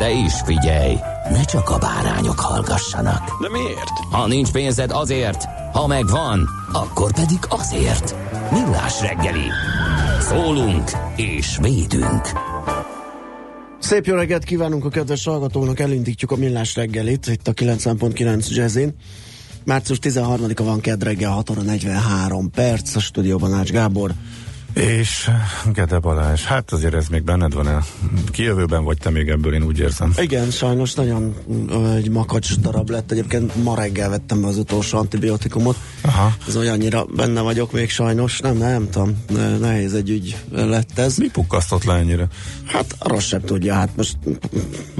De 0.00 0.10
is 0.10 0.32
figyelj, 0.44 0.96
ne 1.30 1.44
csak 1.44 1.70
a 1.70 1.78
bárányok 1.78 2.40
hallgassanak. 2.40 3.40
De 3.40 3.48
miért? 3.48 3.92
Ha 4.10 4.26
nincs 4.26 4.50
pénzed 4.50 4.90
azért, 4.90 5.44
ha 5.72 5.86
megvan, 5.86 6.48
akkor 6.72 7.12
pedig 7.12 7.38
azért. 7.48 8.14
Millás 8.52 9.00
reggeli. 9.00 9.48
Szólunk 10.20 10.90
és 11.16 11.58
védünk. 11.60 12.30
Szép 13.78 14.06
jó 14.06 14.14
reggelt 14.14 14.44
kívánunk 14.44 14.84
a 14.84 14.88
kedves 14.88 15.24
hallgatóknak, 15.24 15.80
elindítjuk 15.80 16.30
a 16.30 16.36
millás 16.36 16.74
reggelit, 16.74 17.26
itt 17.26 17.48
a 17.48 17.52
90.9 17.52 18.48
Jazzin. 18.48 18.94
Március 19.64 19.98
13-a 20.02 20.62
van 20.62 20.80
kedd 20.80 21.04
reggel 21.04 21.30
6 21.30 21.50
óra 21.50 21.62
43 21.62 22.50
perc, 22.50 22.94
a 22.94 23.00
stúdióban 23.00 23.54
Ács 23.54 23.70
Gábor. 23.70 24.12
És 24.74 25.30
Gede 25.72 25.98
Balázs, 25.98 26.42
hát 26.42 26.72
azért 26.72 26.94
ez 26.94 27.06
még 27.08 27.22
benned 27.22 27.54
van 27.54 27.68
el. 27.68 27.84
Kijövőben 28.30 28.84
vagy 28.84 28.98
te 28.98 29.10
még 29.10 29.28
ebből, 29.28 29.54
én 29.54 29.62
úgy 29.62 29.78
érzem. 29.78 30.12
Igen, 30.16 30.50
sajnos 30.50 30.94
nagyon 30.94 31.34
egy 31.96 32.10
makacs 32.10 32.54
darab 32.58 32.90
lett. 32.90 33.10
Egyébként 33.12 33.62
ma 33.62 33.74
reggel 33.74 34.08
vettem 34.08 34.40
be 34.40 34.46
az 34.46 34.56
utolsó 34.56 34.98
antibiotikumot. 34.98 35.76
Aha. 36.02 36.34
Ez 36.48 36.56
olyannyira 36.56 37.04
benne 37.04 37.40
vagyok 37.40 37.72
még 37.72 37.90
sajnos. 37.90 38.40
Nem, 38.40 38.56
nem 38.56 38.90
tudom. 38.90 39.24
Ne- 39.28 39.58
Nehéz 39.58 39.94
egy 39.94 40.10
ügy 40.10 40.36
lett 40.52 40.98
ez. 40.98 41.16
Mi 41.16 41.28
pukkasztott 41.28 41.84
le 41.84 41.94
ennyire? 41.94 42.28
Hát 42.66 42.94
arra 42.98 43.20
sem 43.20 43.40
tudja, 43.40 43.74
hát 43.74 43.96
most 43.96 44.16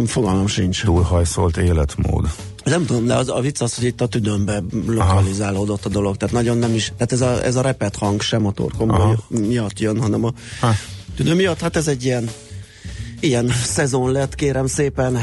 fogalmam 0.06 0.46
sincs. 0.46 0.84
Túlhajszolt 0.84 1.56
életmód. 1.56 2.28
Nem 2.64 2.86
tudom, 2.86 3.06
de 3.06 3.14
az, 3.14 3.28
a 3.28 3.40
vicc 3.40 3.60
az, 3.60 3.74
hogy 3.74 3.84
itt 3.84 4.00
a 4.00 4.06
tüdőmbe 4.06 4.62
lokalizálódott 4.86 5.84
a 5.84 5.88
dolog, 5.88 6.16
tehát 6.16 6.34
nagyon 6.34 6.58
nem 6.58 6.74
is, 6.74 6.84
tehát 6.84 7.12
ez 7.12 7.20
a, 7.20 7.44
ez 7.44 7.56
a 7.56 7.60
repet 7.60 7.96
hang 7.96 8.20
sem 8.20 8.46
a 8.46 8.52
torkomból 8.52 9.24
miatt 9.28 9.78
jön, 9.78 10.00
hanem 10.00 10.24
a 10.24 10.32
Ha. 10.60 10.74
tüdő 11.16 11.34
miatt, 11.34 11.60
hát 11.60 11.76
ez 11.76 11.88
egy 11.88 12.04
ilyen 12.04 12.30
ilyen 13.20 13.48
szezon 13.48 14.12
lett, 14.12 14.34
kérem 14.34 14.66
szépen. 14.66 15.18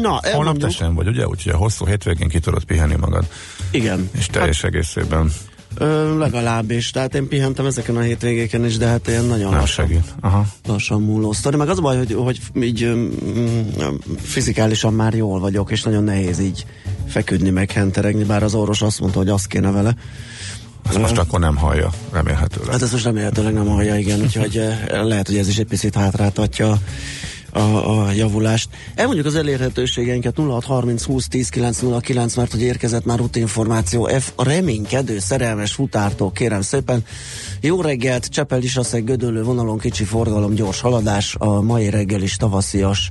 Na, 0.00 0.20
Holnap 0.32 0.58
te 0.58 0.68
sem 0.68 0.94
vagy, 0.94 1.08
ugye? 1.08 1.26
Úgyhogy 1.26 1.52
a 1.52 1.56
hosszú 1.56 1.86
hétvégén 1.86 2.28
ki 2.28 2.38
tudod 2.38 2.64
pihenni 2.64 2.96
magad. 2.96 3.28
Igen. 3.70 4.10
És 4.18 4.26
teljes 4.26 4.60
hát, 4.60 4.70
egészében 4.70 5.32
Ö, 5.78 6.18
legalábbis, 6.18 6.90
tehát 6.90 7.14
én 7.14 7.28
pihentem 7.28 7.66
ezeken 7.66 7.96
a 7.96 8.00
hétvégéken 8.00 8.64
is, 8.64 8.76
de 8.76 8.86
hát 8.86 9.08
ilyen 9.08 9.24
nagyon 9.24 9.50
nem 9.50 9.60
lassan, 9.60 9.86
segít. 9.86 10.14
Aha. 10.20 10.46
lassan 10.66 11.02
múló 11.02 11.32
sztori. 11.32 11.56
Meg 11.56 11.68
az 11.68 11.78
a 11.78 11.80
baj, 11.80 11.96
hogy, 11.96 12.12
hogy 12.12 12.40
így 12.62 12.84
mm, 12.84 13.08
fizikálisan 14.18 14.94
már 14.94 15.14
jól 15.14 15.40
vagyok, 15.40 15.70
és 15.70 15.82
nagyon 15.82 16.04
nehéz 16.04 16.38
így 16.38 16.66
feküdni, 17.06 17.50
meg 17.50 17.70
henteregni, 17.70 18.24
bár 18.24 18.42
az 18.42 18.54
orvos 18.54 18.82
azt 18.82 19.00
mondta, 19.00 19.18
hogy 19.18 19.28
azt 19.28 19.46
kéne 19.46 19.70
vele. 19.70 19.94
Ezt 20.88 20.98
most 20.98 21.18
akkor 21.18 21.40
nem 21.40 21.56
hallja, 21.56 21.90
remélhetőleg. 22.12 22.70
Hát 22.70 22.82
ez 22.82 22.92
most 22.92 23.04
remélhetőleg 23.04 23.52
nem 23.52 23.66
hallja, 23.66 23.96
igen, 23.96 24.20
úgyhogy 24.20 24.56
eh, 24.56 25.04
lehet, 25.04 25.26
hogy 25.26 25.36
ez 25.36 25.48
is 25.48 25.58
egy 25.58 25.66
picit 25.66 25.94
hátráltatja 25.94 26.78
a, 27.56 28.00
a 28.00 28.12
javulást. 28.12 28.68
Elmondjuk 28.94 29.26
az 29.26 29.34
elérhetőségeinket 29.34 30.36
0630 30.36 31.04
20 31.04 31.28
10 31.28 31.48
909, 31.48 32.36
mert 32.36 32.50
hogy 32.50 32.62
érkezett 32.62 33.04
már 33.04 33.20
útinformáció 33.20 34.04
F 34.04 34.32
a 34.34 34.44
reménykedő 34.44 35.18
szerelmes 35.18 35.72
futártól, 35.72 36.32
kérem 36.32 36.60
szépen. 36.60 37.04
Jó 37.60 37.80
reggelt, 37.80 38.26
Csepel 38.26 38.62
is 38.62 38.76
a 38.76 38.82
Gödöllő 39.04 39.42
vonalon 39.42 39.78
kicsi 39.78 40.04
forgalom, 40.04 40.54
gyors 40.54 40.80
haladás, 40.80 41.34
a 41.38 41.60
mai 41.60 41.90
reggel 41.90 42.22
is 42.22 42.36
tavaszias. 42.36 43.10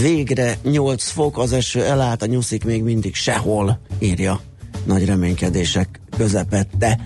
Végre 0.00 0.58
8 0.62 1.04
fok, 1.04 1.38
az 1.38 1.52
eső 1.52 1.84
elállt, 1.84 2.22
a 2.22 2.26
nyuszik 2.26 2.64
még 2.64 2.82
mindig 2.82 3.14
sehol, 3.14 3.80
írja 3.98 4.40
nagy 4.84 5.04
reménykedések 5.04 6.00
közepette. 6.16 7.00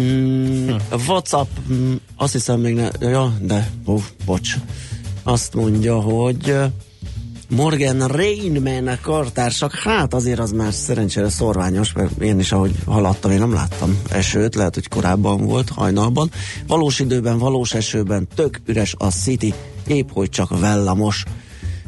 Mm, 0.00 0.68
a 0.88 0.96
WhatsApp, 1.06 1.48
mm, 1.72 1.94
azt 2.16 2.32
hiszem 2.32 2.60
még 2.60 2.74
ne, 2.74 2.88
ja, 3.00 3.36
de, 3.40 3.70
ó, 3.86 3.98
bocs. 4.24 4.54
Azt 5.28 5.54
mondja, 5.54 6.00
hogy 6.00 6.56
Morgan 7.48 8.06
Rainman 8.06 8.98
kartársak, 9.02 9.74
hát 9.74 10.14
azért 10.14 10.38
az 10.38 10.52
már 10.52 10.72
szerencsére 10.72 11.28
szorványos, 11.28 11.92
mert 11.92 12.20
én 12.20 12.38
is, 12.38 12.52
ahogy 12.52 12.74
haladtam, 12.86 13.30
én 13.30 13.38
nem 13.38 13.52
láttam 13.52 14.00
esőt, 14.10 14.54
lehet, 14.54 14.74
hogy 14.74 14.88
korábban 14.88 15.44
volt, 15.46 15.68
hajnalban. 15.68 16.30
Valós 16.66 16.98
időben, 16.98 17.38
valós 17.38 17.74
esőben, 17.74 18.28
tök 18.34 18.60
üres 18.66 18.94
a 18.98 19.10
City, 19.10 19.54
épp 19.86 20.08
hogy 20.12 20.30
csak 20.30 20.58
vellamos. 20.60 21.24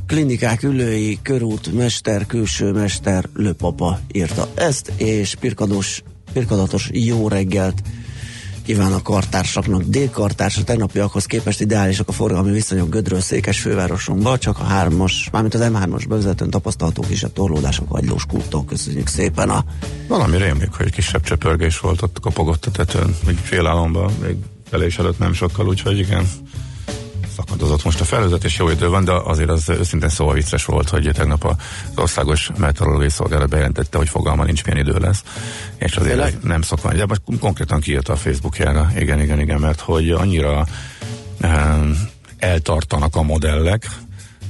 Klinikák 0.07 0.63
ülői, 0.63 1.19
körút, 1.23 1.73
mester, 1.73 2.27
külső 2.27 2.73
mester, 2.73 3.29
lőpapa 3.35 4.01
írta 4.13 4.49
ezt, 4.55 4.93
és 4.97 5.35
pirkados, 5.35 6.03
pirkadatos 6.33 6.89
jó 6.93 7.29
reggelt 7.29 7.83
kíván 8.71 8.93
a 8.93 9.03
kartársaknak. 9.03 9.83
Délkartárs 9.83 10.57
a 10.57 10.65
tegnapiakhoz 10.65 11.25
képest 11.25 11.61
ideálisak 11.61 12.09
a 12.09 12.13
forgalmi 12.13 12.51
viszonyok 12.51 12.89
Gödről 12.89 13.21
székes 13.21 13.61
fővárosunkba, 13.61 14.39
csak 14.39 14.59
a 14.59 14.63
hármas, 14.63 15.29
mármint 15.33 15.55
az 15.55 15.61
M3-as 15.65 16.05
bevezetőn 16.09 16.51
tapasztalható 16.51 17.03
kisebb 17.03 17.33
torlódások 17.33 17.87
agylós 17.89 18.27
kúttól. 18.27 18.65
Köszönjük 18.65 19.07
szépen 19.07 19.49
a 19.49 19.65
Valami 20.09 20.37
rémlik, 20.37 20.73
hogy 20.73 20.91
kisebb 20.91 21.23
csöpörgés 21.23 21.81
volt, 21.81 22.03
ott 22.03 22.21
kopogott 22.21 22.67
a 22.67 22.71
tetőn, 22.71 23.17
még 23.27 23.37
félálomban, 23.37 24.13
még 24.23 24.37
felés 24.71 24.99
előtt 24.99 25.19
nem 25.19 25.33
sokkal, 25.33 25.67
úgyhogy 25.67 25.99
igen, 25.99 26.27
szakadozott 27.47 27.85
most 27.85 28.01
a 28.01 28.05
felhőzet, 28.05 28.45
és 28.45 28.59
jó 28.59 28.69
idő 28.69 28.89
van, 28.89 29.05
de 29.05 29.13
azért 29.13 29.51
az 29.51 29.69
őszintén 29.69 30.09
szóval 30.09 30.35
vicces 30.35 30.65
volt, 30.65 30.89
hogy 30.89 31.11
tegnap 31.13 31.45
az 31.45 31.55
Országos 31.97 32.51
Meteorológiai 32.57 33.11
Szolgálat 33.11 33.49
bejelentette, 33.49 33.99
hogy 33.99 34.09
fogalma 34.09 34.45
nincs, 34.45 34.65
milyen 34.65 34.87
idő 34.87 34.99
lesz, 34.99 35.23
és 35.77 35.97
azért 35.97 36.15
Tényleg? 36.15 36.39
nem 36.43 36.63
szokva, 36.63 36.93
de 36.93 37.07
most 37.07 37.21
konkrétan 37.41 37.81
kiírta 37.81 38.13
a 38.13 38.17
Facebookjára, 38.17 38.91
igen, 38.99 39.21
igen, 39.21 39.41
igen, 39.41 39.61
mert 39.61 39.81
hogy 39.81 40.11
annyira 40.11 40.67
um, 41.43 41.99
eltartanak 42.39 43.17
a 43.17 43.23
modellek, 43.23 43.91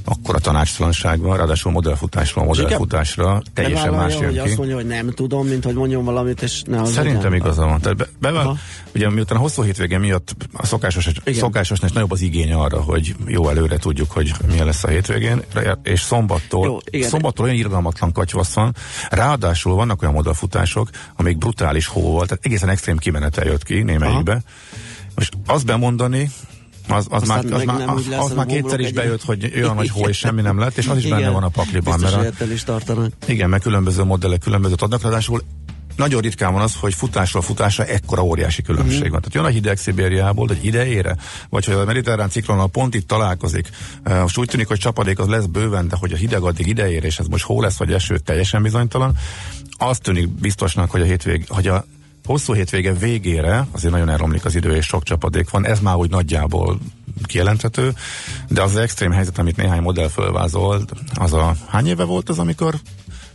akkor 0.05 0.35
a 0.35 0.39
tanácstalanság 0.39 1.19
van, 1.19 1.37
ráadásul 1.37 1.71
modellfutásról 1.71 2.45
modellfutásra 2.45 3.41
teljesen 3.53 3.93
más 3.93 4.13
jön 4.13 4.23
hogy 4.23 4.33
ki. 4.33 4.39
azt 4.39 4.57
mondja, 4.57 4.75
hogy 4.75 4.85
nem 4.85 5.11
tudom, 5.11 5.47
mint 5.47 5.63
hogy 5.63 5.73
mondjon 5.73 6.05
valamit, 6.05 6.41
és 6.41 6.61
ne 6.65 6.85
Szerintem 6.85 7.33
igaza 7.33 7.65
van. 7.65 7.81
Tehát 7.81 7.97
be, 7.97 8.05
bevel, 8.19 8.41
Aha. 8.41 8.57
ugye 8.95 9.09
miután 9.09 9.37
a 9.37 9.39
hosszú 9.39 9.63
hétvége 9.63 9.97
miatt 9.97 10.35
a 10.53 10.65
szokásos, 10.65 11.09
szokásosnál 11.25 11.89
is 11.89 11.95
nagyobb 11.95 12.11
az 12.11 12.21
igény 12.21 12.53
arra, 12.53 12.81
hogy 12.81 13.15
jó 13.25 13.49
előre 13.49 13.77
tudjuk, 13.77 14.11
hogy 14.11 14.31
milyen 14.47 14.65
lesz 14.65 14.83
a 14.83 14.87
hétvégén, 14.87 15.41
és 15.83 16.01
szombattól, 16.01 16.65
Jó, 16.65 16.77
igen. 16.89 17.09
szombattól 17.09 17.45
olyan 17.45 17.57
irgalmatlan 17.57 18.11
katyvasz 18.11 18.53
van, 18.53 18.75
ráadásul 19.09 19.75
vannak 19.75 20.01
olyan 20.01 20.13
modellfutások, 20.13 20.89
amik 21.15 21.37
brutális 21.37 21.87
hó 21.87 22.01
volt, 22.01 22.27
tehát 22.27 22.45
egészen 22.45 22.69
extrém 22.69 22.97
kimenetel 22.97 23.45
jött 23.45 23.63
ki 23.63 23.81
némelyikbe. 23.81 24.41
Most 25.15 25.33
azt 25.45 25.65
bemondani, 25.65 26.29
az, 26.91 27.05
az 27.09 27.21
Aztán 27.21 27.45
már, 27.45 27.53
az 27.53 27.63
már, 27.63 27.89
az, 27.89 28.07
az 28.19 28.27
hogy 28.27 28.35
már 28.35 28.45
kétszer 28.45 28.79
is 28.79 28.91
bejött, 28.91 29.23
hogy 29.23 29.51
olyan 29.55 29.75
nagy 29.75 29.89
hó 29.89 30.07
és 30.07 30.17
semmi 30.17 30.41
nem 30.41 30.59
lett, 30.59 30.77
és 30.77 30.87
az 30.87 30.97
is 30.97 31.03
benne 31.03 31.19
Igen. 31.19 31.33
van 31.33 31.43
a 31.43 31.49
pakliban. 31.49 31.99
Biztos, 31.99 32.15
mert 32.15 32.41
a, 32.41 32.43
hogy 32.43 32.51
is 32.51 32.63
tartanak. 32.63 33.11
igen, 33.27 33.49
mert 33.49 33.63
különböző 33.63 34.03
modellek 34.03 34.39
különbözőt 34.39 34.81
adnak, 34.81 35.01
ráadásul 35.01 35.41
nagyon 35.95 36.21
ritkán 36.21 36.53
van 36.53 36.61
az, 36.61 36.75
hogy 36.79 36.93
futásról 36.93 37.41
futásra 37.41 37.85
ekkora 37.85 38.23
óriási 38.23 38.61
különbség 38.61 39.01
Mhm. 39.01 39.11
van. 39.11 39.21
Tehát 39.21 39.33
jön 39.33 39.43
a 39.45 39.47
hideg 39.47 39.77
Szibériából, 39.77 40.49
egy 40.49 40.65
idejére, 40.65 41.15
vagy 41.49 41.65
hogy 41.65 41.73
a 41.75 41.85
mediterrán 41.85 42.29
ciklonnal 42.29 42.67
pont 42.67 42.95
itt 42.95 43.07
találkozik. 43.07 43.69
Uh, 44.05 44.21
Most 44.21 44.37
úgy 44.37 44.47
tűnik, 44.47 44.67
hogy 44.67 44.77
csapadék 44.77 45.19
az 45.19 45.27
lesz 45.27 45.45
bőven, 45.45 45.87
de 45.87 45.95
hogy 45.99 46.11
a 46.13 46.15
hideg 46.15 46.41
addig 46.41 46.67
idejére, 46.67 47.05
és 47.05 47.19
ez 47.19 47.25
most 47.25 47.43
hó 47.43 47.61
lesz, 47.61 47.77
vagy 47.77 47.93
eső, 47.93 48.17
teljesen 48.17 48.61
bizonytalan. 48.61 49.15
Azt 49.77 50.01
tűnik 50.01 50.27
biztosnak, 50.29 50.91
hogy 50.91 51.01
a 51.01 51.05
hétvég, 51.05 51.45
hogy 51.47 51.67
a 51.67 51.85
hosszú 52.25 52.53
hétvége 52.53 52.93
végére 52.93 53.67
azért 53.71 53.93
nagyon 53.93 54.09
elromlik 54.09 54.45
az 54.45 54.55
idő, 54.55 54.75
és 54.75 54.85
sok 54.85 55.03
csapadék 55.03 55.49
van. 55.49 55.65
Ez 55.65 55.79
már 55.79 55.95
úgy 55.95 56.09
nagyjából 56.09 56.79
kijelenthető, 57.23 57.93
de 58.49 58.61
az, 58.61 58.75
az 58.75 58.81
extrém 58.81 59.11
helyzet, 59.11 59.37
amit 59.37 59.57
néhány 59.57 59.81
modell 59.81 60.07
fölvázolt, 60.07 60.91
az 61.13 61.33
a 61.33 61.55
hány 61.67 61.87
éve 61.87 62.03
volt 62.03 62.29
az, 62.29 62.39
amikor 62.39 62.75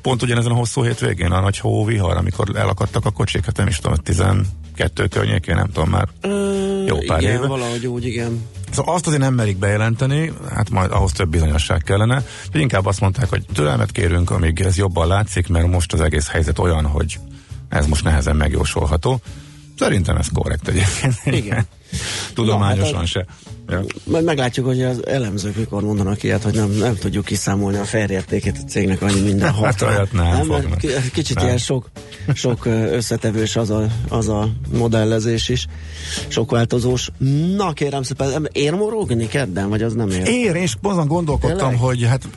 pont 0.03 0.23
ugyanezen 0.23 0.53
a 0.53 0.55
hosszú 0.55 0.83
hétvégén, 0.83 1.33
a 1.33 1.41
nagy 1.41 1.59
hóvihar, 1.59 2.17
amikor 2.17 2.57
elakadtak 2.57 3.05
a 3.05 3.11
kocsik, 3.11 3.45
hát 3.45 3.57
nem 3.57 3.67
is 3.67 3.77
tudom, 3.77 3.97
12 3.97 5.07
környékén, 5.07 5.55
nem 5.55 5.67
tudom 5.67 5.89
már. 5.89 6.09
Jó 6.87 6.99
pár 7.07 7.21
igen, 7.21 7.37
éve. 7.37 7.47
valahogy 7.47 7.87
úgy, 7.87 8.05
igen. 8.05 8.43
Szóval 8.71 8.95
azt 8.95 9.07
azért 9.07 9.23
nem 9.23 9.35
merik 9.35 9.57
bejelenteni, 9.57 10.33
hát 10.55 10.71
majd 10.71 10.91
ahhoz 10.91 11.13
több 11.13 11.29
bizonyosság 11.29 11.83
kellene, 11.83 12.23
hogy 12.53 12.61
inkább 12.61 12.87
azt 12.87 13.01
mondták, 13.01 13.29
hogy 13.29 13.45
türelmet 13.55 13.93
kérünk, 13.93 14.31
amíg 14.31 14.61
ez 14.61 14.77
jobban 14.77 15.07
látszik, 15.07 15.49
mert 15.49 15.67
most 15.67 15.93
az 15.93 16.01
egész 16.01 16.29
helyzet 16.29 16.59
olyan, 16.59 16.87
hogy 16.87 17.19
ez 17.69 17.87
most 17.87 18.05
nehezen 18.05 18.37
megjósolható. 18.37 19.21
Szerintem 19.79 20.17
ez 20.17 20.29
korrekt 20.33 20.69
egyébként. 20.69 21.15
Igen. 21.25 21.67
Tudományosan 22.35 22.91
Na, 22.93 22.99
hát 22.99 23.07
se. 23.07 23.27
Ja. 23.69 23.85
Majd 24.05 24.25
meglátjuk, 24.25 24.67
hogy 24.67 24.83
az 24.83 25.07
elemzők 25.07 25.57
mikor 25.57 25.83
mondanak 25.83 26.23
ilyet, 26.23 26.43
hogy 26.43 26.55
nem, 26.55 26.71
nem 26.71 26.97
tudjuk 26.97 27.25
kiszámolni 27.25 27.79
a 27.79 27.85
fair 27.85 28.25
a 28.31 28.51
cégnek 28.69 29.03
annyi 29.03 29.21
minden 29.21 29.51
hat. 29.53 29.65
Hát 29.65 29.83
olyat 29.83 30.13
nem 30.13 30.25
mert 30.25 30.45
fognak. 30.45 30.79
ki- 30.79 30.89
Kicsit 31.13 31.37
Nem. 31.37 31.45
ilyen 31.45 31.59
sok, 31.59 31.91
sok 32.35 32.65
összetevős 32.67 33.57
az 33.57 33.71
a, 33.71 33.87
az 34.09 34.29
a 34.29 34.49
modellezés 34.73 35.49
is, 35.49 35.67
sok 36.29 36.51
változós. 36.51 37.09
Na 37.57 37.73
kérem 37.73 38.03
szépen, 38.03 38.49
ér 38.53 38.73
morogni 38.73 39.27
kedden, 39.27 39.69
vagy 39.69 39.83
az 39.83 39.95
nem 39.95 40.11
ér? 40.11 40.27
Én 40.29 40.57
is 40.57 40.75
azon 40.83 41.07
gondolkodtam, 41.07 41.59
Tényleg? 41.59 41.79
hogy 41.79 42.05
hát 42.05 42.29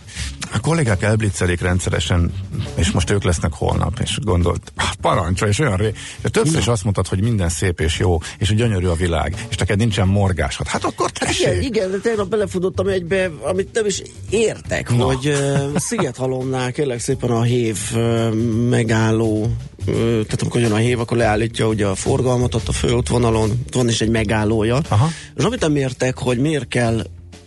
a 0.54 0.60
kollégák 0.60 1.04
elblitzelik 1.04 1.62
rendszeresen, 1.62 2.32
és 2.76 2.92
most 2.92 3.10
ők 3.10 3.24
lesznek 3.24 3.54
holnap, 3.54 4.00
és 4.02 4.18
gondolt, 4.22 4.72
hát 4.76 4.96
parancsa, 4.96 5.48
és 5.48 5.60
olyan 5.60 5.78
ré... 5.78 5.94
De 6.22 6.30
többször 6.30 6.60
is 6.60 6.68
azt 6.68 6.84
mondtad, 6.84 7.08
hogy 7.08 7.22
minden 7.22 7.50
szép 7.50 7.80
és 7.80 8.00
jó, 8.00 8.18
és 8.38 8.56
gyönyörű 8.56 8.88
a 8.88 8.94
világ, 8.96 9.46
és 9.50 9.56
neked 9.58 9.78
nincsen 9.78 10.08
morgásod. 10.08 10.68
Hát 10.68 10.84
akkor 10.84 11.12
Igen, 11.16 11.28
tessék! 11.28 11.64
igen, 11.64 11.92
de 11.92 11.98
tegnap 11.98 12.30
belefutottam 12.30 12.88
egybe, 12.88 13.32
amit 13.42 13.70
nem 13.74 13.86
is 13.86 14.02
értek, 14.30 14.96
Na. 14.96 15.04
hogy 15.04 15.28
uh, 15.28 15.78
Szigethalomnál 15.78 16.72
kérlek 16.72 17.00
szépen 17.00 17.30
a 17.30 17.42
hév 17.42 17.78
uh, 17.94 18.34
megálló, 18.70 19.42
uh, 19.42 19.96
tehát 19.96 20.42
amikor 20.42 20.62
jön 20.62 20.72
a 20.72 20.76
hév, 20.76 21.00
akkor 21.00 21.18
leállítja 21.18 21.68
ugye 21.68 21.86
a 21.86 21.96
forgalmat 21.96 22.56
ott 22.56 22.68
a 22.68 22.72
főútvonalon, 22.72 23.64
van 23.72 23.90
is 23.90 24.02
egy 24.02 24.10
megállója. 24.10 24.82
Aha. 24.88 25.08
És 25.36 25.44
amit 25.44 25.60
nem 25.60 25.76
értek, 25.76 26.18
hogy 26.18 26.38
miért 26.38 26.68
kell 26.68 27.06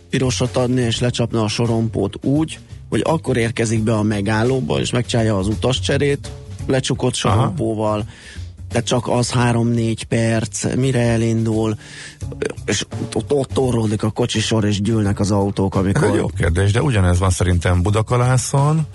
pirosat 0.09 0.57
adni 0.57 0.81
és 0.81 0.99
lecsapni 0.99 1.37
a 1.37 1.47
sorompót 1.47 2.25
úgy, 2.25 2.59
hogy 2.89 3.01
akkor 3.05 3.37
érkezik 3.37 3.83
be 3.83 3.93
a 3.93 4.01
megállóba, 4.01 4.79
és 4.79 4.91
megcsinálja 4.91 5.37
az 5.37 5.47
utascserét, 5.47 6.31
lecsukott 6.67 7.13
sorompóval, 7.13 8.05
tehát 8.73 8.87
csak 8.87 9.07
az 9.07 9.31
3-4 9.35 9.97
perc, 10.07 10.75
mire 10.75 10.99
elindul, 10.99 11.75
és 12.65 12.85
ott, 13.13 13.31
ott 13.33 13.49
torródik 13.53 14.03
a 14.03 14.09
kocsisor, 14.09 14.65
és 14.65 14.81
gyűlnek 14.81 15.19
az 15.19 15.31
autók, 15.31 15.75
Ez 15.75 15.85
egy 15.85 15.95
amikor... 15.95 16.15
jó 16.17 16.27
kérdés, 16.37 16.71
de 16.71 16.81
ugyanez 16.81 17.19
van 17.19 17.29
szerintem 17.29 17.81
Budakalászon, 17.81 18.85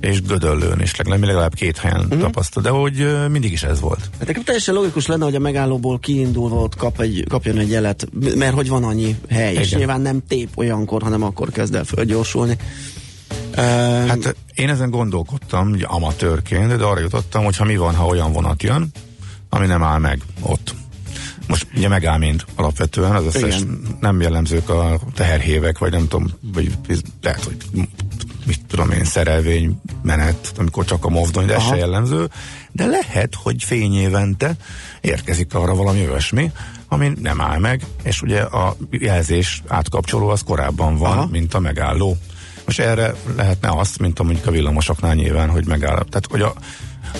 és 0.00 0.22
Gödöllőn 0.22 0.80
is, 0.80 0.96
legalább, 0.96 1.22
legalább 1.22 1.54
két 1.54 1.78
helyen 1.78 1.96
Mhm. 2.00 2.06
uh-huh. 2.06 2.20
tapasztal, 2.22 2.62
de 2.62 2.68
hogy 2.68 3.06
mindig 3.30 3.52
is 3.52 3.62
ez 3.62 3.80
volt. 3.80 4.10
Hát 4.18 4.26
nekem 4.26 4.42
teljesen 4.44 4.74
logikus 4.74 5.06
lenne, 5.06 5.24
hogy 5.24 5.34
a 5.34 5.38
megállóból 5.38 5.98
kiindulva 5.98 6.56
ott 6.56 6.76
kap 6.76 7.00
egy, 7.00 7.24
kapjon 7.28 7.58
egy 7.58 7.70
jelet, 7.70 8.06
mert 8.34 8.54
hogy 8.54 8.68
van 8.68 8.84
annyi 8.84 9.16
hely, 9.28 9.50
Igen. 9.50 9.62
és 9.62 9.74
nyilván 9.74 10.00
nem 10.00 10.22
tép 10.28 10.48
olyankor, 10.54 11.02
hanem 11.02 11.22
akkor 11.22 11.50
kezd 11.50 11.74
el 11.74 11.84
fölgyorsulni. 11.84 12.56
Hát 14.08 14.36
én 14.54 14.68
ezen 14.68 14.90
gondolkodtam, 14.90 15.70
ugye 15.70 15.86
amatőrként, 15.86 16.76
de 16.76 16.84
arra 16.84 17.00
jutottam, 17.00 17.44
hogy 17.44 17.56
ha 17.56 17.64
mi 17.64 17.76
van, 17.76 17.94
ha 17.94 18.06
olyan 18.06 18.32
vonat 18.32 18.62
jön, 18.62 18.90
ami 19.54 19.66
nem 19.66 19.82
áll 19.82 19.98
meg 19.98 20.20
ott. 20.40 20.74
Most 21.48 21.66
ugye 21.76 21.88
megáll 21.88 22.18
mind 22.18 22.44
alapvetően, 22.54 23.14
az 23.14 23.24
összes 23.24 23.60
Igen. 23.60 23.96
nem 24.00 24.20
jellemzők 24.20 24.68
a 24.68 25.00
teherhévek, 25.14 25.78
vagy 25.78 25.92
nem 25.92 26.08
tudom, 26.08 26.30
vagy 26.52 26.78
lehet, 27.22 27.44
hogy 27.44 27.56
mit 28.46 28.60
tudom 28.66 28.90
én, 28.90 29.04
szerelvény 29.04 29.80
menet, 30.02 30.52
amikor 30.56 30.84
csak 30.84 31.04
a 31.04 31.08
mozdony, 31.08 31.46
de 31.46 31.54
ez 31.54 31.62
se 31.62 31.76
jellemző, 31.76 32.30
de 32.72 32.86
lehet, 32.86 33.34
hogy 33.34 33.62
fényévente 33.62 34.56
érkezik 35.00 35.54
arra 35.54 35.74
valami 35.74 36.08
olyasmi, 36.08 36.52
ami 36.88 37.12
nem 37.20 37.40
áll 37.40 37.58
meg, 37.58 37.86
és 38.02 38.22
ugye 38.22 38.40
a 38.40 38.76
jelzés 38.90 39.62
átkapcsoló 39.68 40.28
az 40.28 40.42
korábban 40.42 40.96
van, 40.96 41.10
Aha. 41.10 41.20
Aha. 41.20 41.28
mint 41.30 41.54
a 41.54 41.58
megálló. 41.58 42.16
Most 42.64 42.80
erre 42.80 43.14
lehetne 43.36 43.70
azt, 43.70 43.98
mint 43.98 44.18
a 44.18 44.22
mondjuk 44.22 44.46
a 44.46 44.50
villamosoknál 44.50 45.14
nyilván, 45.14 45.50
hogy 45.50 45.66
megáll. 45.66 45.94
Tehát, 45.94 46.26
hogy 46.30 46.40
a, 46.40 46.54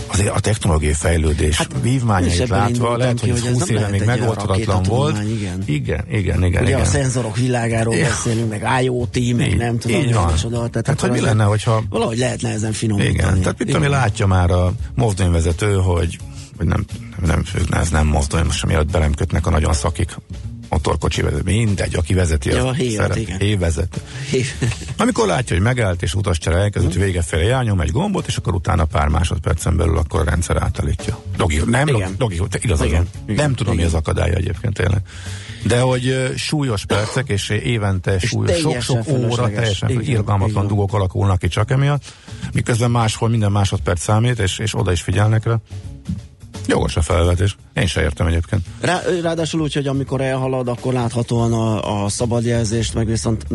azért 0.06 0.28
a 0.28 0.40
technológiai 0.40 0.92
fejlődés 0.92 1.56
hát, 1.56 1.70
vívmányait 1.82 2.48
látva 2.48 2.96
lehet, 2.96 3.20
ki, 3.20 3.28
hogy 3.30 3.38
ez 3.38 3.42
hogy 3.44 3.50
ez 3.52 3.58
20 3.58 3.68
nem 3.68 3.76
éve 3.76 3.88
még 3.88 4.04
megoldhatatlan 4.04 4.82
volt. 4.82 5.18
igen. 5.22 5.62
Igen, 5.66 6.04
igen, 6.10 6.44
igen. 6.44 6.62
Ugye 6.62 6.70
igen. 6.70 6.80
a 6.80 6.84
szenzorok 6.84 7.36
világáról 7.36 7.94
Ja. 7.94 8.08
beszélünk, 8.08 8.48
meg 8.50 8.82
IoT, 8.82 9.36
meg 9.36 9.56
nem 9.56 9.78
tudom, 9.78 10.00
így 10.00 10.14
van. 10.14 10.32
micsoda, 10.32 10.68
Tehát, 10.68 10.88
akkor 10.88 11.08
hogy 11.08 11.18
mi 11.18 11.24
lenne, 11.24 11.44
hogyha 11.44 11.82
Valahogy 11.88 12.18
lehetne 12.18 12.48
ezen 12.50 12.72
finomítani. 12.72 13.14
igen, 13.14 13.38
tehát 13.40 13.58
mit 13.58 13.70
tudom, 13.72 13.90
látja 13.90 14.26
már 14.26 14.50
a 14.50 14.72
mozdonyvezető, 14.94 15.74
hogy, 15.74 16.18
hogy 16.56 16.66
nem, 16.66 16.84
nem, 17.26 17.42
nem, 17.68 17.80
ez 17.80 17.88
nem 17.88 18.06
mozdony, 18.06 18.44
most 18.44 18.66
mielőtt 18.66 18.90
belem 18.90 19.14
kötnek 19.14 19.46
a 19.46 19.50
nagyon 19.50 19.72
szakik 19.72 20.16
motorkocsi 20.74 21.22
vezető, 21.22 21.42
mindegy, 21.44 21.94
aki 21.94 22.14
vezeti, 22.14 22.48
Ja, 22.50 22.74
szeret, 22.96 23.16
igen. 23.16 23.38
hévezető. 23.38 24.00
Amikor 24.96 25.26
látja, 25.26 25.56
hogy 25.56 25.64
megállt 25.64 26.02
és 26.02 26.14
utascsere 26.14 26.56
elkezdett 26.56 26.92
vége 26.92 27.22
felé 27.22 27.46
járnyom 27.46 27.80
egy 27.80 27.90
gombot, 27.90 28.26
és 28.26 28.36
akkor 28.36 28.54
utána 28.54 28.84
pár 28.84 29.08
másodpercen 29.08 29.76
belül 29.76 29.98
akkor 29.98 30.20
a 30.20 30.24
rendszer 30.24 30.62
átállítja. 30.62 31.22
Dogi, 31.36 31.60
nem, 31.66 31.86
Igen. 31.86 32.14
dogi, 32.18 32.40
te 32.48 32.58
igazad 32.62 32.86
Igen. 32.86 33.08
Igen. 33.24 33.36
Nem 33.36 33.54
tudom, 33.54 33.72
Igen. 33.72 33.84
mi 33.84 33.92
az 33.92 33.98
akadálya 33.98 34.34
egyébként 34.34 34.74
tényleg. 34.74 35.02
De 35.66 35.80
hogy 35.80 36.32
súlyos 36.36 36.84
percek, 36.84 37.28
és 37.28 37.48
évente 37.48 38.18
súlyos, 38.18 38.50
teljesen 38.50 38.80
sok-sok 38.80 39.18
óra, 39.18 39.50
teljesen 39.50 39.90
Igen, 39.90 40.02
irgalmatlan 40.02 40.66
dugók 40.66 40.92
alakulnak 40.94 41.38
ki 41.38 41.48
csak 41.48 41.70
emiatt, 41.70 42.02
miközben 42.52 42.90
máshol 42.90 43.28
minden 43.28 43.52
másodperc 43.52 44.00
számít, 44.00 44.38
és, 44.38 44.58
és 44.58 44.74
oda 44.74 44.92
is 44.92 45.00
figyelnek 45.00 45.44
rá. 45.44 45.56
Jogos 46.66 46.96
a 46.96 47.02
felvetés. 47.02 47.56
Én 47.74 47.86
se 47.86 48.02
értem 48.02 48.26
egyébként. 48.26 48.66
Rá, 48.80 49.00
ráadásul 49.22 49.60
úgy, 49.60 49.74
hogy 49.74 49.86
amikor 49.86 50.20
elhalad, 50.20 50.68
akkor 50.68 50.92
láthatóan 50.92 51.52
a, 51.52 52.04
a 52.04 52.08
szabadjelzést, 52.08 52.94
meg 52.94 53.06
viszont 53.06 53.46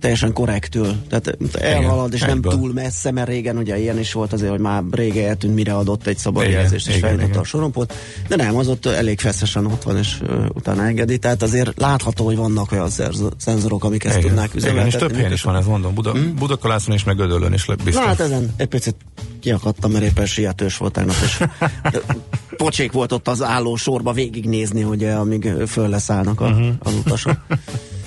teljesen 0.00 0.32
korrektül. 0.32 0.96
Tehát 1.08 1.36
elhalad, 1.58 2.12
és 2.12 2.20
nem 2.20 2.30
egyből. 2.30 2.52
túl 2.52 2.72
messze, 2.72 3.10
mert 3.10 3.28
régen 3.28 3.56
ugye 3.56 3.78
ilyen 3.78 3.98
is 3.98 4.12
volt 4.12 4.32
azért, 4.32 4.50
hogy 4.50 4.60
már 4.60 4.82
régen 4.90 5.28
eltűnt, 5.28 5.54
mire 5.54 5.74
adott 5.74 6.06
egy 6.06 6.18
és 6.72 6.86
Igen, 6.86 7.00
feljutott 7.00 7.28
igen. 7.28 7.40
a 7.40 7.44
sorompot. 7.44 7.94
De 8.28 8.36
nem, 8.36 8.56
az 8.56 8.68
ott 8.68 8.86
elég 8.86 9.20
feszesen 9.20 9.66
ott 9.66 9.82
van, 9.82 9.96
és 9.96 10.18
uh, 10.22 10.44
utána 10.54 10.84
engedi. 10.84 11.18
Tehát 11.18 11.42
azért 11.42 11.80
látható, 11.80 12.24
hogy 12.24 12.36
vannak 12.36 12.72
olyan 12.72 12.88
szenzorok, 13.36 13.84
amik 13.84 14.04
ezt 14.04 14.20
tudnák 14.20 14.54
Igen, 14.54 14.56
és 14.56 14.62
üzemeltetni. 14.62 15.06
több 15.06 15.16
helyen 15.16 15.32
is 15.32 15.42
van, 15.42 15.56
ez 15.56 15.66
mondom. 15.66 15.94
Buda, 15.94 16.12
hmm? 16.12 16.34
Budakalászon 16.34 16.94
és 16.94 17.04
meg 17.04 17.16
Gödöllön 17.16 17.52
is 17.52 17.66
biztos. 17.66 17.94
Na 17.94 18.00
hát 18.00 18.20
ezen 18.20 18.54
egy 18.56 18.66
picit 18.66 18.94
kiakadtam, 19.40 19.90
mert 19.90 20.04
éppen 20.04 20.26
sietős 20.26 20.76
volt 20.76 20.92
tegnap, 20.92 21.16
és 21.24 21.42
pocsék 22.56 22.92
volt 22.92 23.12
ott 23.12 23.28
az 23.28 23.42
álló 23.42 23.76
sorba 23.76 24.12
végignézni, 24.12 24.80
hogy 24.80 25.04
amíg 25.04 25.52
föl 25.66 25.88
leszállnak 25.88 26.40
a, 26.40 26.46
uh-huh. 26.46 26.68
az 26.78 26.94
utasok. 26.94 27.36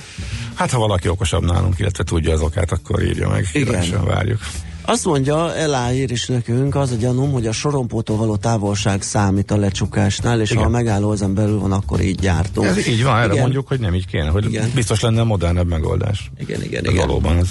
Hát 0.56 0.72
ha 0.72 0.80
valaki 0.80 1.08
okosabb 1.08 1.44
nálunk, 1.44 1.80
illetve 1.80 2.04
tudja 2.04 2.34
az 2.34 2.42
okát, 2.42 2.72
akkor 2.72 3.04
írja 3.04 3.30
meg. 3.30 3.50
Igen. 3.54 4.06
Várjuk. 4.06 4.40
Azt 4.86 5.06
mondja, 5.06 5.56
eláír 5.56 6.12
is 6.12 6.26
nekünk, 6.26 6.76
az 6.76 6.92
a 6.92 6.96
gyanúm, 6.96 7.32
hogy 7.32 7.48
a 7.48 7.52
sorompótól 7.52 8.18
való 8.18 8.36
távolság 8.36 9.02
számít 9.02 9.52
a 9.52 9.58
lecsukásnál, 9.58 10.42
és 10.42 10.50
Igen. 10.50 10.64
ha 10.64 10.70
a 10.70 10.72
megálló 10.72 11.12
ezen 11.12 11.34
belül 11.34 11.60
van, 11.60 11.72
akkor 11.72 12.02
így 12.02 12.20
gyártunk. 12.20 12.68
Ez 12.68 12.88
így 12.88 13.04
van, 13.04 13.18
erre 13.18 13.32
igen. 13.32 13.42
mondjuk, 13.42 13.68
hogy 13.68 13.80
nem 13.80 13.96
így 13.96 14.06
kéne, 14.06 14.30
hogy 14.30 14.46
Igen. 14.46 14.72
biztos 14.76 15.00
lenne 15.00 15.24
modernebb 15.24 15.68
megoldás. 15.68 16.32
Igen, 16.40 16.64
igen, 16.64 16.86
Ez 16.86 16.92
igen. 16.92 17.08
valóban 17.08 17.38
ez 17.38 17.50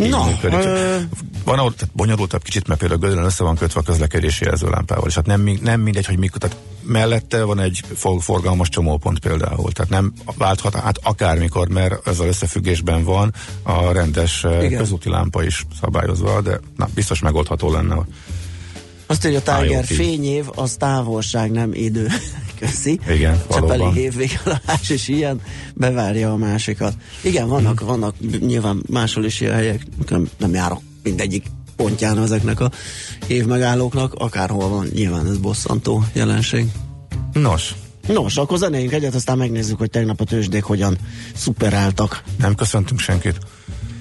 így 0.00 0.08
Na, 0.10 0.24
működik. 0.26 0.58
ö, 0.58 0.96
Van 1.44 1.58
ahol 1.58 1.74
tehát 1.74 1.94
bonyolultabb 1.94 2.42
kicsit, 2.42 2.68
mert 2.68 2.80
például 2.80 3.00
Gödöllön 3.00 3.24
össze 3.24 3.44
van 3.44 3.56
kötve 3.56 3.80
a 3.80 3.82
közlekedési 3.82 4.44
jelzőlámpával, 4.44 5.08
és 5.08 5.14
hát 5.14 5.26
nem, 5.26 5.58
nem 5.62 5.80
mindegy, 5.80 6.06
hogy 6.06 6.18
mikor, 6.18 6.38
tehát 6.38 6.56
mellette 6.82 7.42
van 7.42 7.60
egy 7.60 7.80
for- 7.94 8.22
forgalmas 8.22 8.68
csomópont 8.68 9.18
például, 9.18 9.72
tehát 9.72 9.90
nem 9.90 10.12
válthat 10.38 10.74
át 10.76 10.98
akármikor, 11.02 11.68
mert 11.68 12.06
ezzel 12.08 12.26
összefüggésben 12.26 13.04
van 13.04 13.32
a 13.62 13.92
rendes. 13.92 14.44
Igen. 14.62 14.78
közúti 14.78 15.08
lámpa 15.08 15.42
is 15.44 15.66
szabályozva, 15.80 16.40
de 16.40 16.60
na, 16.76 16.88
biztos 16.94 17.20
megoldható 17.20 17.72
lenne. 17.72 17.96
Azt 19.06 19.26
írja 19.26 19.42
Tiger, 19.42 19.64
IoT. 19.70 19.84
fényév, 19.84 20.44
az 20.54 20.74
távolság, 20.78 21.50
nem 21.50 21.70
idő. 21.72 22.06
Köszi. 22.58 22.98
Igen, 23.08 23.42
Csepeli 23.50 23.66
valóban. 23.78 23.96
évvégállás 23.96 24.88
is 24.90 25.08
ilyen, 25.08 25.40
bevárja 25.74 26.32
a 26.32 26.36
másikat. 26.36 26.94
Igen, 27.22 27.48
vannak, 27.48 27.78
Mhm. 27.80 27.86
vannak 27.88 28.14
nyilván 28.40 28.82
máshol 28.90 29.24
is 29.24 29.40
ilyen 29.40 29.54
helyek, 29.54 29.86
nem, 30.08 30.28
nem 30.38 30.54
járok 30.54 30.80
mindegyik 31.02 31.44
pontján 31.76 32.18
ezeknek 32.22 32.60
a 32.60 32.70
évmegállóknak, 33.26 34.14
akárhol 34.14 34.68
van, 34.68 34.86
nyilván 34.94 35.26
ez 35.26 35.38
bosszantó 35.38 36.04
jelenség. 36.12 36.66
Nos, 37.32 37.74
Nos, 38.06 38.36
akkor 38.36 38.58
zenéljünk 38.58 38.92
egyet, 38.92 39.14
aztán 39.14 39.38
megnézzük, 39.38 39.78
hogy 39.78 39.90
tegnap 39.90 40.20
a 40.20 40.24
tőzsdék 40.24 40.62
hogyan 40.62 40.98
szuperáltak. 41.34 42.22
nem 42.38 42.54
köszöntünk 42.54 43.00
senkit. 43.00 43.38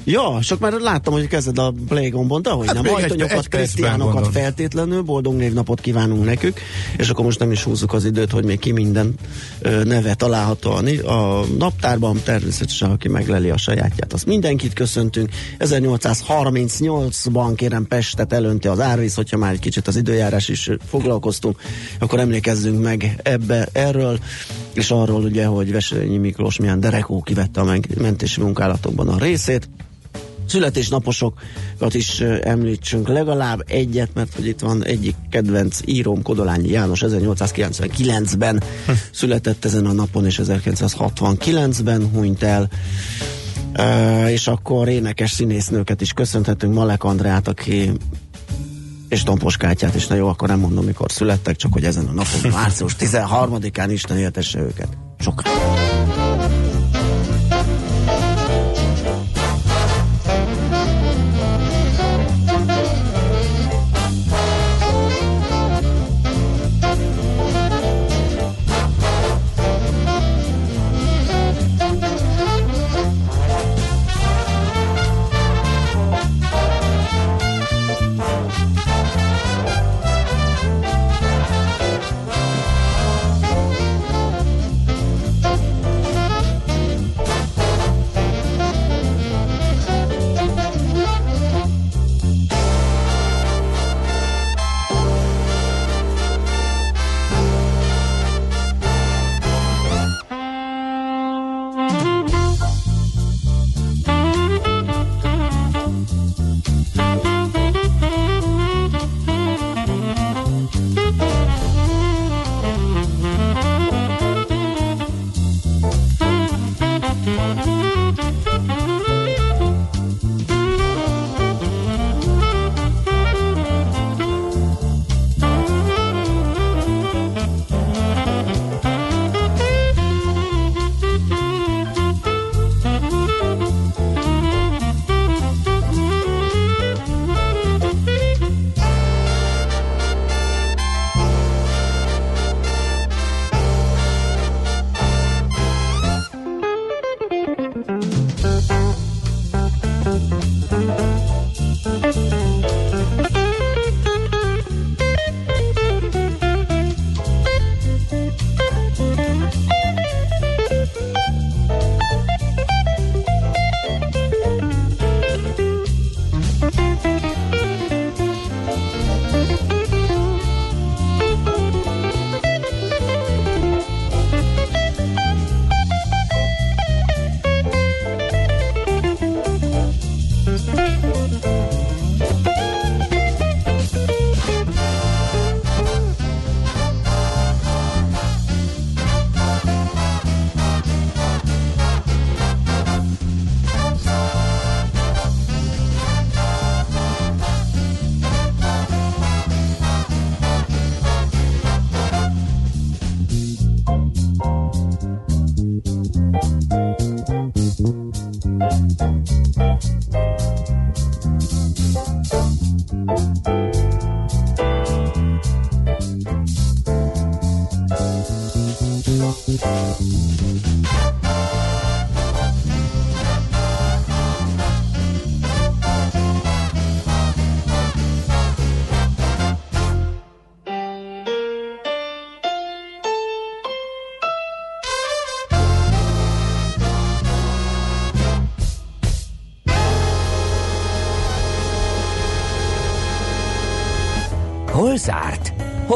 Ja, 0.06 0.40
csak 0.42 0.60
már 0.60 0.74
láttam, 0.74 1.14
hogy 1.14 1.28
kezded 1.28 1.58
a 1.58 1.74
play 1.88 2.10
gombon, 2.10 2.42
de 2.42 2.50
hogy 2.50 2.66
Hát 2.66 2.76
nem, 2.76 2.84
még 2.84 2.94
egy- 2.94 3.02
ajtonyokat, 3.02 3.32
egy 3.32 3.36
percben 3.38 3.60
Krisztiánokat 3.62 4.14
gondolom. 4.14 4.32
feltétlenül, 4.32 5.02
boldog 5.02 5.34
névnapot 5.36 5.82
kívánunk 5.82 6.26
nekük, 6.26 6.60
és 6.98 7.10
akkor 7.10 7.26
most 7.26 7.40
nem 7.40 7.52
is 7.52 7.64
húzzuk 7.64 7.94
az 7.94 8.06
időt, 8.06 8.32
hogy 8.32 8.44
még 8.46 8.60
ki 8.60 8.72
minden 8.72 9.14
ö, 9.62 9.84
neve 9.84 10.14
található 10.14 10.72
a, 10.72 11.10
a 11.12 11.46
naptárban, 11.58 12.20
természetesen 12.24 12.90
aki 12.92 13.08
megleli 13.08 13.50
a 13.50 13.58
sajátját, 13.58 14.14
azt 14.14 14.26
mindenkit 14.26 14.74
köszöntünk. 14.74 15.30
1838-ban 15.60 17.52
kérem 17.56 17.86
Pestet 17.88 18.34
elönti 18.34 18.68
az 18.68 18.80
árvíz, 18.80 19.14
hogyha 19.16 19.38
már 19.38 19.52
egy 19.54 19.60
kicsit 19.60 19.88
az 19.88 19.96
időjárás 19.96 20.50
is 20.50 20.70
foglalkoztunk, 20.90 21.60
akkor 22.00 22.20
emlékezzünk 22.20 22.84
meg 22.84 23.20
ebbe 23.24 23.68
erről, 23.72 24.20
és 24.74 24.92
arról 24.92 25.24
ugye, 25.24 25.46
hogy 25.46 25.72
Veselényi 25.72 26.18
Miklós 26.18 26.58
milyen 26.58 26.80
derekó 26.80 27.22
kivette 27.22 27.62
a 27.62 27.64
men- 27.64 27.88
mentési 27.98 28.42
munkálatokban 28.42 29.08
a 29.08 29.18
részét 29.18 29.70
születésnaposokat 30.46 31.94
is 31.94 32.20
említsünk 32.42 33.08
legalább 33.08 33.64
egyet, 33.68 34.10
mert 34.14 34.36
hogy 34.36 34.48
itt 34.48 34.60
van 34.60 34.86
egyik 34.86 35.16
kedvenc 35.30 35.80
íróm 35.86 36.22
Kodolányi 36.22 36.70
János 36.70 37.04
1899-ben 37.06 38.64
született 39.12 39.66
ezen 39.66 39.86
a 39.86 39.92
napon, 39.92 40.26
és 40.26 40.40
1969-ben 40.44 42.10
hunyt 42.14 42.44
el. 42.44 42.70
Uh, 43.78 44.32
és 44.32 44.48
akkor 44.48 44.88
énekes 44.88 45.32
színésznőket 45.32 46.02
is 46.02 46.12
köszönhetünk, 46.12 46.74
Malek 46.74 47.04
Andrát, 47.04 47.48
aki 47.48 47.92
és 49.14 49.24
Tompos 49.24 49.58
Kátyát 49.58 49.96
is, 49.96 50.08
na 50.08 50.16
jó, 50.16 50.28
akkor 50.28 50.48
nem 50.48 50.60
mondom, 50.60 50.86
mikor 50.86 51.12
születtek, 51.12 51.56
csak 51.56 51.74
hogy 51.74 51.84
ezen 51.84 52.06
a 52.06 52.12
napon, 52.12 52.52
március 52.52 52.96
13-án 53.00 53.88
Isten 53.90 54.18
éltesse 54.18 54.60
őket. 54.60 54.88
Sokat. 55.20 55.48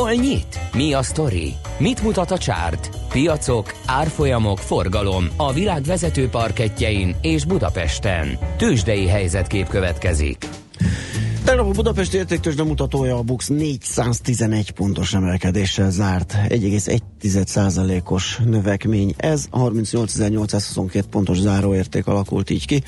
Hol 0.08 0.16
nyit? 0.16 0.60
Mi 0.74 0.94
a 0.94 1.04
sztori? 1.04 1.54
Mit 1.80 2.04
mutat 2.04 2.32
a 2.32 2.38
csárt? 2.38 2.90
Piacok, 3.10 3.74
árfolyamok, 3.86 4.58
forgalom 4.58 5.28
a 5.38 5.54
világ 5.54 5.84
vezető 5.84 6.30
parketjein 6.30 7.16
és 7.22 7.46
Budapesten. 7.46 8.38
Tősdei 8.58 9.08
helyzetkép 9.08 9.68
következik. 9.68 10.50
Tegnap 11.44 11.68
a 11.68 11.72
Budapest 11.72 12.14
értéktősde 12.14 12.64
mutatója 12.64 13.18
a 13.18 13.22
BUX 13.22 13.48
411 13.48 14.72
pontos 14.72 15.14
emelkedéssel 15.14 15.92
zárt. 15.92 16.36
1,1%-os 16.48 18.40
növekmény. 18.46 19.14
Ez 19.18 19.48
38.822 19.52 21.04
pontos 21.10 21.40
záróérték 21.40 22.08
alakult 22.08 22.50
így 22.50 22.66
ki. 22.66 22.84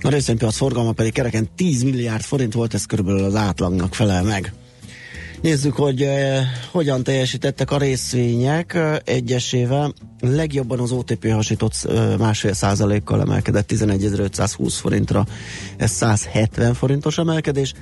A 0.00 0.08
részvénypiac 0.08 0.56
forgalma 0.56 0.92
pedig 0.92 1.12
kereken 1.12 1.48
10 1.54 1.82
milliárd 1.82 2.22
forint 2.22 2.52
volt, 2.52 2.74
ez 2.74 2.84
körülbelül 2.84 3.24
az 3.24 3.34
átlagnak 3.34 3.94
felel 3.94 4.22
meg. 4.22 4.52
Nézzük, 5.44 5.74
hogy 5.74 6.02
eh, 6.02 6.46
hogyan 6.70 7.02
teljesítettek 7.02 7.70
a 7.70 7.78
részvények 7.78 8.74
eh, 8.74 8.96
egyesével. 9.04 9.94
Legjobban 10.20 10.80
az 10.80 10.92
OTP 10.92 11.30
hasított 11.30 11.74
eh, 11.84 12.16
másfél 12.18 12.52
százalékkal 12.52 13.20
emelkedett 13.20 13.70
11.520 13.72 14.74
forintra, 14.80 15.26
ez 15.76 15.90
170 15.90 16.74
forintos 16.74 17.18
emelkedés. 17.18 17.72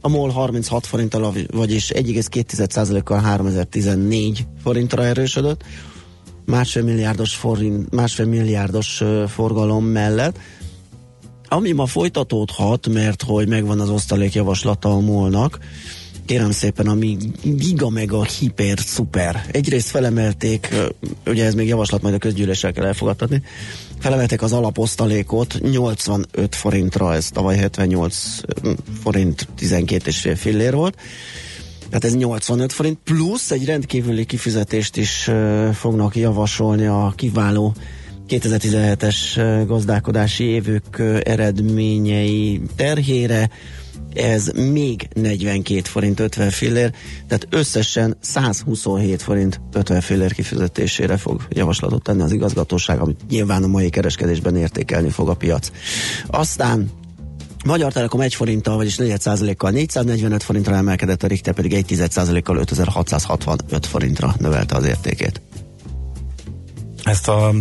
A 0.00 0.08
MOL 0.08 0.30
36 0.30 0.86
forinttal, 0.86 1.34
vagyis 1.52 1.90
1,2%-kal 1.94 3.18
3014 3.18 4.46
forintra 4.62 5.04
erősödött. 5.04 5.62
Másfél 6.44 6.82
milliárdos, 6.82 7.34
forint, 7.34 7.90
másfél 7.94 8.26
milliárdos 8.26 9.00
uh, 9.00 9.28
forgalom 9.28 9.84
mellett. 9.84 10.38
ami 11.48 11.72
ma 11.72 11.86
folytatódhat, 11.86 12.88
mert 12.88 13.22
hogy 13.22 13.48
megvan 13.48 13.80
az 13.80 13.90
osztalékjavaslata 13.90 14.88
a 14.88 15.00
molnak, 15.00 15.58
kérem 16.26 16.50
szépen, 16.50 16.86
ami 16.86 17.16
giga 17.42 17.88
mega 17.88 18.24
hiper 18.24 18.78
szuper. 18.78 19.46
Egyrészt 19.50 19.88
felemelték, 19.88 20.74
ugye 21.26 21.44
ez 21.44 21.54
még 21.54 21.68
javaslat, 21.68 22.02
majd 22.02 22.14
a 22.14 22.18
közgyűléssel 22.18 22.72
kell 22.72 22.84
elfogadtatni, 22.84 23.42
felemelték 23.98 24.42
az 24.42 24.52
alaposztalékot 24.52 25.58
85 25.60 26.54
forintra, 26.54 27.14
ez 27.14 27.28
tavaly 27.28 27.56
78 27.56 28.16
forint 29.02 29.48
12 29.56 30.08
és 30.08 30.28
fillér 30.36 30.74
volt. 30.74 30.96
Tehát 31.88 32.04
ez 32.04 32.16
85 32.16 32.72
forint, 32.72 32.98
plusz 33.04 33.50
egy 33.50 33.64
rendkívüli 33.64 34.24
kifizetést 34.24 34.96
is 34.96 35.30
fognak 35.72 36.16
javasolni 36.16 36.86
a 36.86 37.12
kiváló 37.16 37.74
2017-es 38.28 39.16
gazdálkodási 39.66 40.44
évük 40.44 41.02
eredményei 41.22 42.60
terhére, 42.76 43.50
ez 44.16 44.46
még 44.46 45.08
42 45.14 45.80
forint 45.84 46.20
50 46.20 46.50
fillér, 46.50 46.92
tehát 47.28 47.46
összesen 47.50 48.16
127 48.20 49.22
forint 49.22 49.60
50 49.72 50.00
fillér 50.00 50.32
kifizetésére 50.32 51.16
fog 51.16 51.46
javaslatot 51.48 52.02
tenni 52.02 52.22
az 52.22 52.32
igazgatóság, 52.32 53.00
amit 53.00 53.20
nyilván 53.28 53.62
a 53.62 53.66
mai 53.66 53.90
kereskedésben 53.90 54.56
értékelni 54.56 55.10
fog 55.10 55.28
a 55.28 55.34
piac. 55.34 55.70
Aztán 56.26 56.90
Magyar 57.64 57.92
Telekom 57.92 58.20
1 58.20 58.34
forinttal, 58.34 58.76
vagyis 58.76 58.96
4% 58.98 59.54
kal 59.56 59.70
445 59.70 60.42
forintra 60.42 60.74
emelkedett, 60.74 61.22
a 61.22 61.26
Richter 61.26 61.54
pedig 61.54 61.72
1 61.74 62.42
kal 62.42 62.56
5665 62.56 63.86
forintra 63.86 64.34
növelte 64.38 64.76
az 64.76 64.84
értékét. 64.84 65.40
Ezt 67.04 67.28
a 67.28 67.52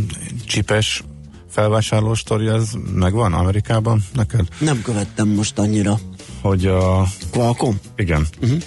csipes 0.45 1.03
felvásárló 1.49 2.13
sztori, 2.13 2.47
ez 2.47 2.69
megvan 2.93 3.33
Amerikában 3.33 4.03
neked? 4.13 4.47
Nem 4.59 4.81
követtem 4.81 5.27
most 5.27 5.59
annyira. 5.59 5.99
Hogy 6.45 6.65
a... 6.65 7.03
Qualcomm? 7.31 7.73
Igen. 7.95 8.27
Uh-huh. 8.41 8.61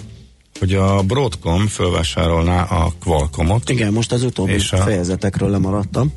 Hogy 0.59 0.73
a 0.73 1.01
Broadcom 1.01 1.67
felvásárolná 1.67 2.63
a 2.63 2.91
Qualcommot. 3.03 3.69
Igen, 3.69 3.93
most 3.93 4.11
az 4.11 4.23
utóbbi 4.23 4.51
és 4.51 4.71
a... 4.71 4.77
fejezetekről 4.77 5.49
lemaradtam. 5.49 6.13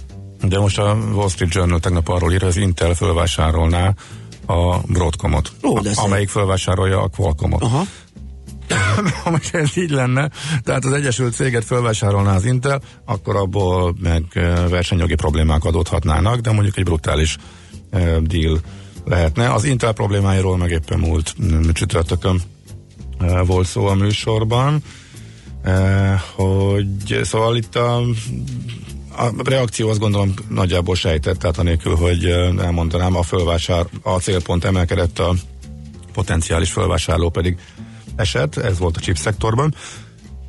De 0.49 0.59
most 0.59 0.79
a 0.79 0.99
Wall 1.15 1.29
Street 1.29 1.55
Journal 1.55 1.81
tegnap 1.81 2.09
arról 2.09 2.33
ír, 2.33 2.41
hogy 2.41 2.49
az 2.49 2.57
Intel 2.57 2.95
felvásárolná 2.95 3.95
a 4.47 4.79
Broadcomot, 4.79 5.53
Ó, 5.63 5.81
de 5.81 5.91
amelyik 5.95 6.29
felvásárolja 6.29 7.03
a 7.03 7.09
Qualcommot. 7.09 7.63
Aha. 7.63 7.85
ha 9.25 9.39
ez 9.53 9.77
így 9.77 9.91
lenne, 9.91 10.31
tehát 10.63 10.85
az 10.85 10.93
Egyesült 10.93 11.35
Céget 11.35 11.65
felvásárolná 11.65 12.35
az 12.35 12.45
Intel, 12.45 12.83
akkor 13.05 13.37
abból 13.37 13.95
meg 14.01 14.25
versenyjogi 14.69 15.15
problémák 15.15 15.65
adódhatnának, 15.65 16.41
de 16.41 16.53
mondjuk 16.53 16.77
egy 16.77 16.85
brutális 16.85 17.37
uh, 17.93 18.17
deal 18.19 18.61
lehetne. 19.05 19.53
Az 19.53 19.65
Intel 19.65 19.93
problémáiról 19.93 20.57
meg 20.57 20.71
éppen 20.71 20.99
múlt 20.99 21.35
csütörtökön 21.73 22.43
uh, 23.21 23.47
volt 23.47 23.67
szó 23.67 23.87
a 23.87 23.95
műsorban, 23.95 24.83
uh, 25.65 26.21
hogy 26.35 27.21
szóval 27.23 27.57
itt 27.57 27.77
a 27.77 28.03
a 29.17 29.31
reakció 29.45 29.89
azt 29.89 29.99
gondolom 29.99 30.35
nagyjából 30.49 30.95
sejtett, 30.95 31.39
tehát 31.39 31.59
anélkül, 31.59 31.95
hogy 31.95 32.25
elmondanám, 32.59 33.17
a 33.17 33.23
fölvásár, 33.23 33.87
a 34.03 34.19
célpont 34.19 34.65
emelkedett, 34.65 35.19
a 35.19 35.35
potenciális 36.13 36.73
fölvásárló 36.73 37.31
pedig 37.31 37.59
eset, 38.17 38.57
ez 38.57 38.79
volt 38.79 38.97
a 38.97 39.01
chip 39.01 39.17
szektorban. 39.17 39.75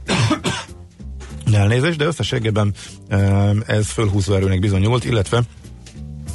Elnézést, 1.54 1.98
de 1.98 2.06
összességében 2.06 2.74
ez 3.66 3.88
fölhúzó 3.88 4.34
erőnek 4.34 4.60
bizonyult, 4.60 5.06
illetve 5.06 5.42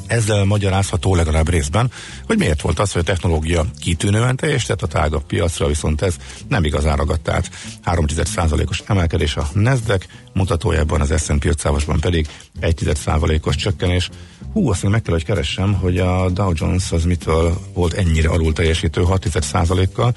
ezzel 0.08 0.44
magyarázható 0.44 1.14
legalább 1.14 1.48
részben, 1.48 1.90
hogy 2.26 2.38
miért 2.38 2.60
volt 2.60 2.78
az, 2.78 2.92
hogy 2.92 3.00
a 3.00 3.04
technológia 3.04 3.66
kitűnően 3.80 4.36
teljesített, 4.36 4.82
a 4.82 4.86
tágabb 4.86 5.22
piacra 5.22 5.66
viszont 5.66 6.02
ez 6.02 6.16
nem 6.48 6.64
igazán 6.64 6.96
ragadt 6.96 7.28
át. 7.28 7.50
3,1%-os 7.84 8.82
emelkedés 8.86 9.36
a 9.36 9.48
Nasdaq 9.52 10.06
mutatójában, 10.32 11.00
az 11.00 11.22
S&P 11.24 11.44
500-asban 11.44 11.96
pedig 12.00 12.26
1,1%-os 12.60 13.56
csökkenés. 13.56 14.08
Hú, 14.52 14.70
azt 14.70 14.82
még 14.82 14.92
meg 14.92 15.02
kell, 15.02 15.14
hogy 15.14 15.24
keressem, 15.24 15.74
hogy 15.74 15.98
a 15.98 16.30
Dow 16.30 16.52
Jones 16.54 16.92
az 16.92 17.04
mitől 17.04 17.58
volt 17.74 17.92
ennyire 17.92 18.28
alul 18.28 18.52
teljesítő 18.52 19.02
6,1%-kal, 19.02 20.14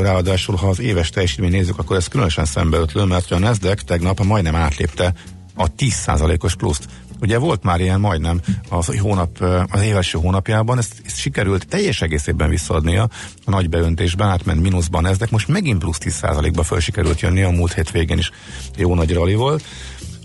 Ráadásul, 0.00 0.56
ha 0.56 0.68
az 0.68 0.80
éves 0.80 1.10
teljesítményt 1.10 1.52
nézzük, 1.52 1.78
akkor 1.78 1.96
ez 1.96 2.08
különösen 2.08 2.44
szembeötlő, 2.44 3.04
mert 3.04 3.30
a 3.30 3.38
Nasdaq 3.38 3.82
tegnap 3.84 4.24
majdnem 4.24 4.54
átlépte 4.54 5.12
a 5.54 5.74
10%-os 5.74 6.54
pluszt. 6.54 6.84
Ugye 7.20 7.38
volt 7.38 7.62
már 7.62 7.80
ilyen 7.80 8.00
majdnem 8.00 8.40
az 8.68 8.98
hónap, 8.98 9.40
az 9.70 9.82
éves 9.82 10.12
hónapjában, 10.12 10.78
ezt, 10.78 11.02
ezt 11.06 11.16
sikerült 11.16 11.68
teljes 11.68 12.02
egészében 12.02 12.48
visszaadnia 12.48 13.08
a 13.44 13.50
nagy 13.50 13.68
beöntésben, 13.68 14.28
átment 14.28 14.62
mínuszban 14.62 15.06
ez, 15.06 15.18
de 15.18 15.26
most 15.30 15.48
megint 15.48 15.78
plusz 15.78 15.98
10%-ba 16.00 16.62
föl 16.62 16.80
sikerült 16.80 17.20
jönni, 17.20 17.42
a 17.42 17.50
múlt 17.50 17.72
hétvégén 17.72 18.18
is 18.18 18.30
jó 18.76 18.94
nagy 18.94 19.12
rally 19.12 19.34
volt. 19.34 19.64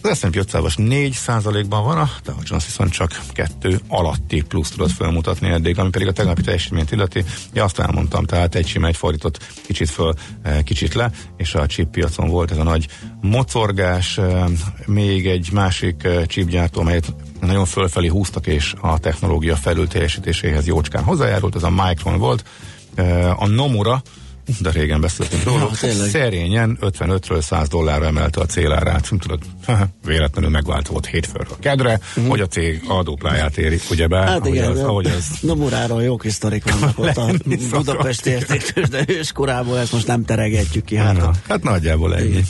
Az 0.04 0.18
S&P 0.18 0.36
500-as 0.36 0.78
4 0.78 1.68
ban 1.68 1.84
van, 1.84 1.98
a 1.98 2.10
Dow 2.24 2.36
Jones 2.44 2.66
viszont 2.66 2.92
csak 2.92 3.22
kettő 3.32 3.80
alatti 3.88 4.42
plusz 4.42 4.70
tudott 4.70 4.92
felmutatni 4.92 5.50
eddig, 5.50 5.80
ami 5.80 5.90
pedig 5.90 6.08
a 6.08 6.12
tegnapi 6.12 6.42
teljesítményt 6.42 6.92
illeti. 6.92 7.24
Ja, 7.54 7.64
azt 7.64 7.80
elmondtam, 7.80 8.26
tehát 8.26 8.56
egy 8.56 8.68
sima 8.68 8.88
egy 8.88 8.96
fordított 8.98 9.38
kicsit 9.66 9.90
föl, 9.90 10.14
eh, 10.42 10.62
kicsit 10.64 10.94
le, 10.94 11.12
és 11.38 11.56
a 11.56 11.66
chip 11.66 11.90
piacon 11.90 12.28
volt 12.28 12.52
ez 12.52 12.58
a 12.58 12.64
nagy 12.64 12.88
mocorgás, 13.22 14.18
eh, 14.18 14.46
még 14.86 15.28
egy 15.28 15.50
másik 15.52 16.04
eh, 16.04 16.26
chipgyártó, 16.26 16.80
amelyet 16.80 17.14
nagyon 17.42 17.66
fölfelé 17.66 18.08
húztak, 18.08 18.48
és 18.48 18.74
a 18.82 19.00
technológia 19.00 19.56
felül 19.56 19.88
teljesítéséhez 19.88 20.68
jócskán 20.68 21.04
hozzájárult, 21.04 21.56
ez 21.56 21.64
a 21.64 21.70
Micron 21.70 22.18
volt. 22.18 22.44
A 23.36 23.48
Nomura, 23.48 24.02
de 24.60 24.70
régen 24.70 25.02
beszéltünk 25.02 25.44
róla. 25.44 25.70
Ja, 25.82 25.92
szerényen 25.92 26.78
55-ről 26.82 27.42
100 27.42 27.68
dollárra 27.68 28.06
emelte 28.06 28.42
a 28.42 28.46
célárát. 28.46 29.10
Tudod, 29.20 29.40
véletlenül 30.06 30.50
megváltozott 30.50 31.06
hétfőről 31.06 31.58
kedre, 31.60 32.00
uh-huh. 32.10 32.28
hogy 32.28 32.42
a 32.42 32.48
cég 32.48 32.84
a 32.88 33.04
dupláját 33.04 33.58
éri, 33.58 33.80
be? 34.08 34.18
Hát 34.18 34.46
igen, 34.46 34.72
az, 34.72 34.80
ahogy 34.80 35.06
az... 35.06 35.28
Nomuráról 35.42 36.04
jó 36.04 36.18
kis 36.18 36.34
sztorik 36.34 36.64
vannak 36.72 37.00
ott 37.00 37.18
a 37.18 37.32
Budapesti 37.72 38.30
értéktős, 38.30 38.90
de 38.96 39.04
őskorából 39.08 39.78
ezt 39.78 39.92
most 39.92 40.08
nem 40.08 40.26
teregetjük 40.26 40.86
ki. 40.86 40.96
Hát, 40.96 41.18
Na, 41.18 41.32
hát 41.48 41.64
nagyjából 41.64 42.16
ennyi. 42.16 42.44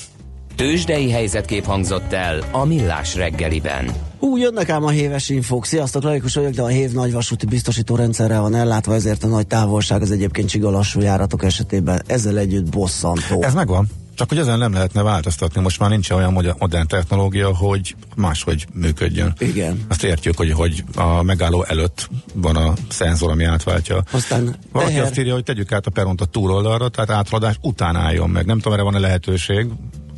Tőzsdei 0.55 1.11
helyzetkép 1.11 1.65
hangzott 1.65 2.13
el 2.13 2.43
a 2.51 2.65
Millás 2.65 3.15
reggeliben. 3.15 3.85
Hú, 4.19 4.37
jönnek 4.37 4.69
ám 4.69 4.83
a 4.83 4.89
héves 4.89 5.29
infók. 5.29 5.65
Sziasztok, 5.65 6.03
laikus 6.03 6.35
vagyok, 6.35 6.51
de 6.51 6.61
a 6.61 6.67
hév 6.67 6.91
nagy 6.91 7.11
vasúti 7.11 7.45
biztosító 7.45 7.95
rendszerrel 7.95 8.41
van 8.41 8.55
ellátva, 8.55 8.93
ezért 8.93 9.23
a 9.23 9.27
nagy 9.27 9.47
távolság 9.47 10.01
az 10.01 10.11
egyébként 10.11 10.49
csiga 10.49 10.69
lassú 10.69 11.01
járatok 11.01 11.43
esetében 11.43 12.01
ezzel 12.07 12.37
együtt 12.37 12.69
bosszantó. 12.69 13.43
Ez 13.43 13.53
megvan. 13.53 13.87
Csak 14.15 14.29
hogy 14.29 14.37
ezen 14.37 14.57
nem 14.57 14.73
lehetne 14.73 15.01
változtatni, 15.01 15.61
most 15.61 15.79
már 15.79 15.89
nincs 15.89 16.09
olyan 16.09 16.33
modern 16.59 16.87
technológia, 16.87 17.55
hogy 17.55 17.95
máshogy 18.15 18.65
működjön. 18.73 19.33
Igen. 19.39 19.85
Azt 19.87 20.03
értjük, 20.03 20.37
hogy, 20.37 20.51
hogy 20.51 20.83
a 20.95 21.23
megálló 21.23 21.63
előtt 21.63 22.09
van 22.33 22.55
a 22.55 22.73
szenzor, 22.89 23.31
ami 23.31 23.43
átváltja. 23.43 24.03
Aztán 24.11 24.55
Valaki 24.71 24.91
teher... 24.91 25.05
azt 25.05 25.19
írja, 25.19 25.33
hogy 25.33 25.43
tegyük 25.43 25.71
át 25.71 25.85
a 25.85 25.91
peront 25.91 26.21
a 26.21 26.25
túloldalra, 26.25 26.89
tehát 26.89 27.09
áthaladás 27.09 27.55
után 27.61 27.95
álljon 27.95 28.29
meg. 28.29 28.45
Nem 28.45 28.57
tudom, 28.57 28.73
erre 28.73 28.83
van-e 28.83 28.99
lehetőség. 28.99 29.67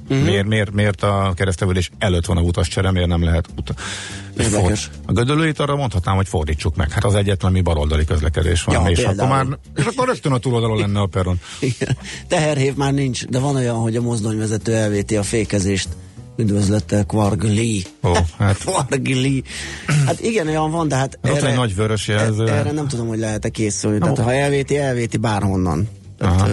Uh-huh. 0.10 0.26
Miért, 0.26 0.46
miért, 0.48 0.72
miért 0.72 1.04
a 1.04 1.32
keresztevődés 1.36 1.92
előtt 1.98 2.26
van 2.26 2.38
a 2.38 2.42
utascsere, 2.42 2.92
miért 2.92 3.08
nem 3.08 3.24
lehet 3.24 3.48
ut- 3.58 3.74
A 5.06 5.12
gödölőit 5.12 5.60
arra 5.60 5.76
mondhatnám, 5.76 6.16
hogy 6.16 6.28
fordítsuk 6.28 6.76
meg. 6.76 6.92
Hát 6.92 7.04
az 7.04 7.16
egyetlen, 7.16 7.52
mi 7.52 7.62
baloldali 7.62 8.06
közlekedés 8.06 8.64
van. 8.64 8.76
Ja, 8.76 8.90
és, 8.90 9.04
akkor 9.04 9.28
már, 9.28 9.46
és 9.76 9.86
akkor 9.86 10.08
rögtön 10.08 10.32
a 10.32 10.38
túloldalon 10.38 10.78
lenne 10.78 11.00
a 11.00 11.06
peron. 11.06 11.40
Teherhév 12.28 12.76
már 12.76 12.94
nincs, 12.94 13.26
de 13.26 13.40
van 13.40 13.56
olyan, 13.56 13.76
hogy 13.76 13.96
a 13.96 14.02
mozdonyvezető 14.02 14.74
elvéti 14.74 15.16
a 15.18 15.24
fékezést. 15.24 15.88
Üdvözlettel, 16.38 17.06
Kvargli. 17.06 17.84
Ó, 18.04 18.12
hát. 18.38 18.58
Kvargli. 18.66 19.44
Hát 20.06 20.20
igen, 20.20 20.48
olyan 20.48 20.72
van, 20.72 20.88
de 20.88 20.96
hát 20.96 21.20
erre, 21.22 21.50
egy 21.50 21.56
nagy 21.56 21.76
vörös 21.76 22.08
jelző. 22.08 22.48
Erre 22.48 22.72
nem 22.72 22.88
tudom, 22.88 23.08
hogy 23.08 23.20
lehet-e 23.20 23.50
készülni. 23.50 24.00
Tehát 24.00 24.18
ha 24.18 24.34
elvéti, 24.34 24.78
elvéti 24.78 25.18
bárhonnan. 25.18 25.88
Tehát, 26.18 26.50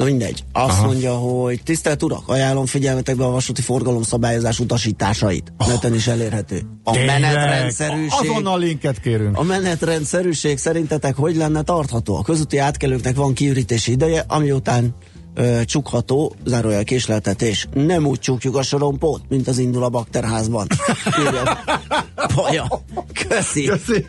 Na 0.00 0.06
mindegy. 0.06 0.44
Azt 0.52 0.78
Aha. 0.78 0.86
mondja, 0.86 1.14
hogy 1.14 1.60
tisztelt 1.62 2.02
urak, 2.02 2.28
ajánlom 2.28 2.66
figyelmetekbe 2.66 3.24
a 3.24 3.30
vasúti 3.30 3.62
forgalom 3.62 4.02
szabályozás 4.02 4.58
utasításait. 4.58 5.52
Oh. 5.58 5.68
Neten 5.68 5.94
is 5.94 6.06
elérhető. 6.06 6.62
A 6.84 6.90
Tényleg? 6.90 7.20
menetrendszerűség. 7.20 8.30
Azonnal 8.30 8.58
linket 8.58 9.00
kérünk. 9.00 9.38
A 9.38 9.42
menetrendszerűség 9.42 10.58
szerintetek 10.58 11.16
hogy 11.16 11.36
lenne 11.36 11.62
tartható? 11.62 12.16
A 12.16 12.22
közúti 12.22 12.58
átkelőknek 12.58 13.16
van 13.16 13.34
kiürítési 13.34 13.92
ideje, 13.92 14.24
ami 14.28 14.50
után 14.50 14.94
ö, 15.34 15.60
csukható, 15.64 16.34
zárójel 16.44 16.84
késleltetés. 16.84 17.68
Nem 17.74 18.06
úgy 18.06 18.18
csukjuk 18.18 18.56
a 18.56 18.62
sorompót, 18.62 19.22
mint 19.28 19.48
az 19.48 19.58
indul 19.58 19.84
a 19.84 19.88
bakterházban. 19.88 20.66
Paja. 22.34 22.66
Köszi. 23.28 23.64
Köszi. 23.64 24.06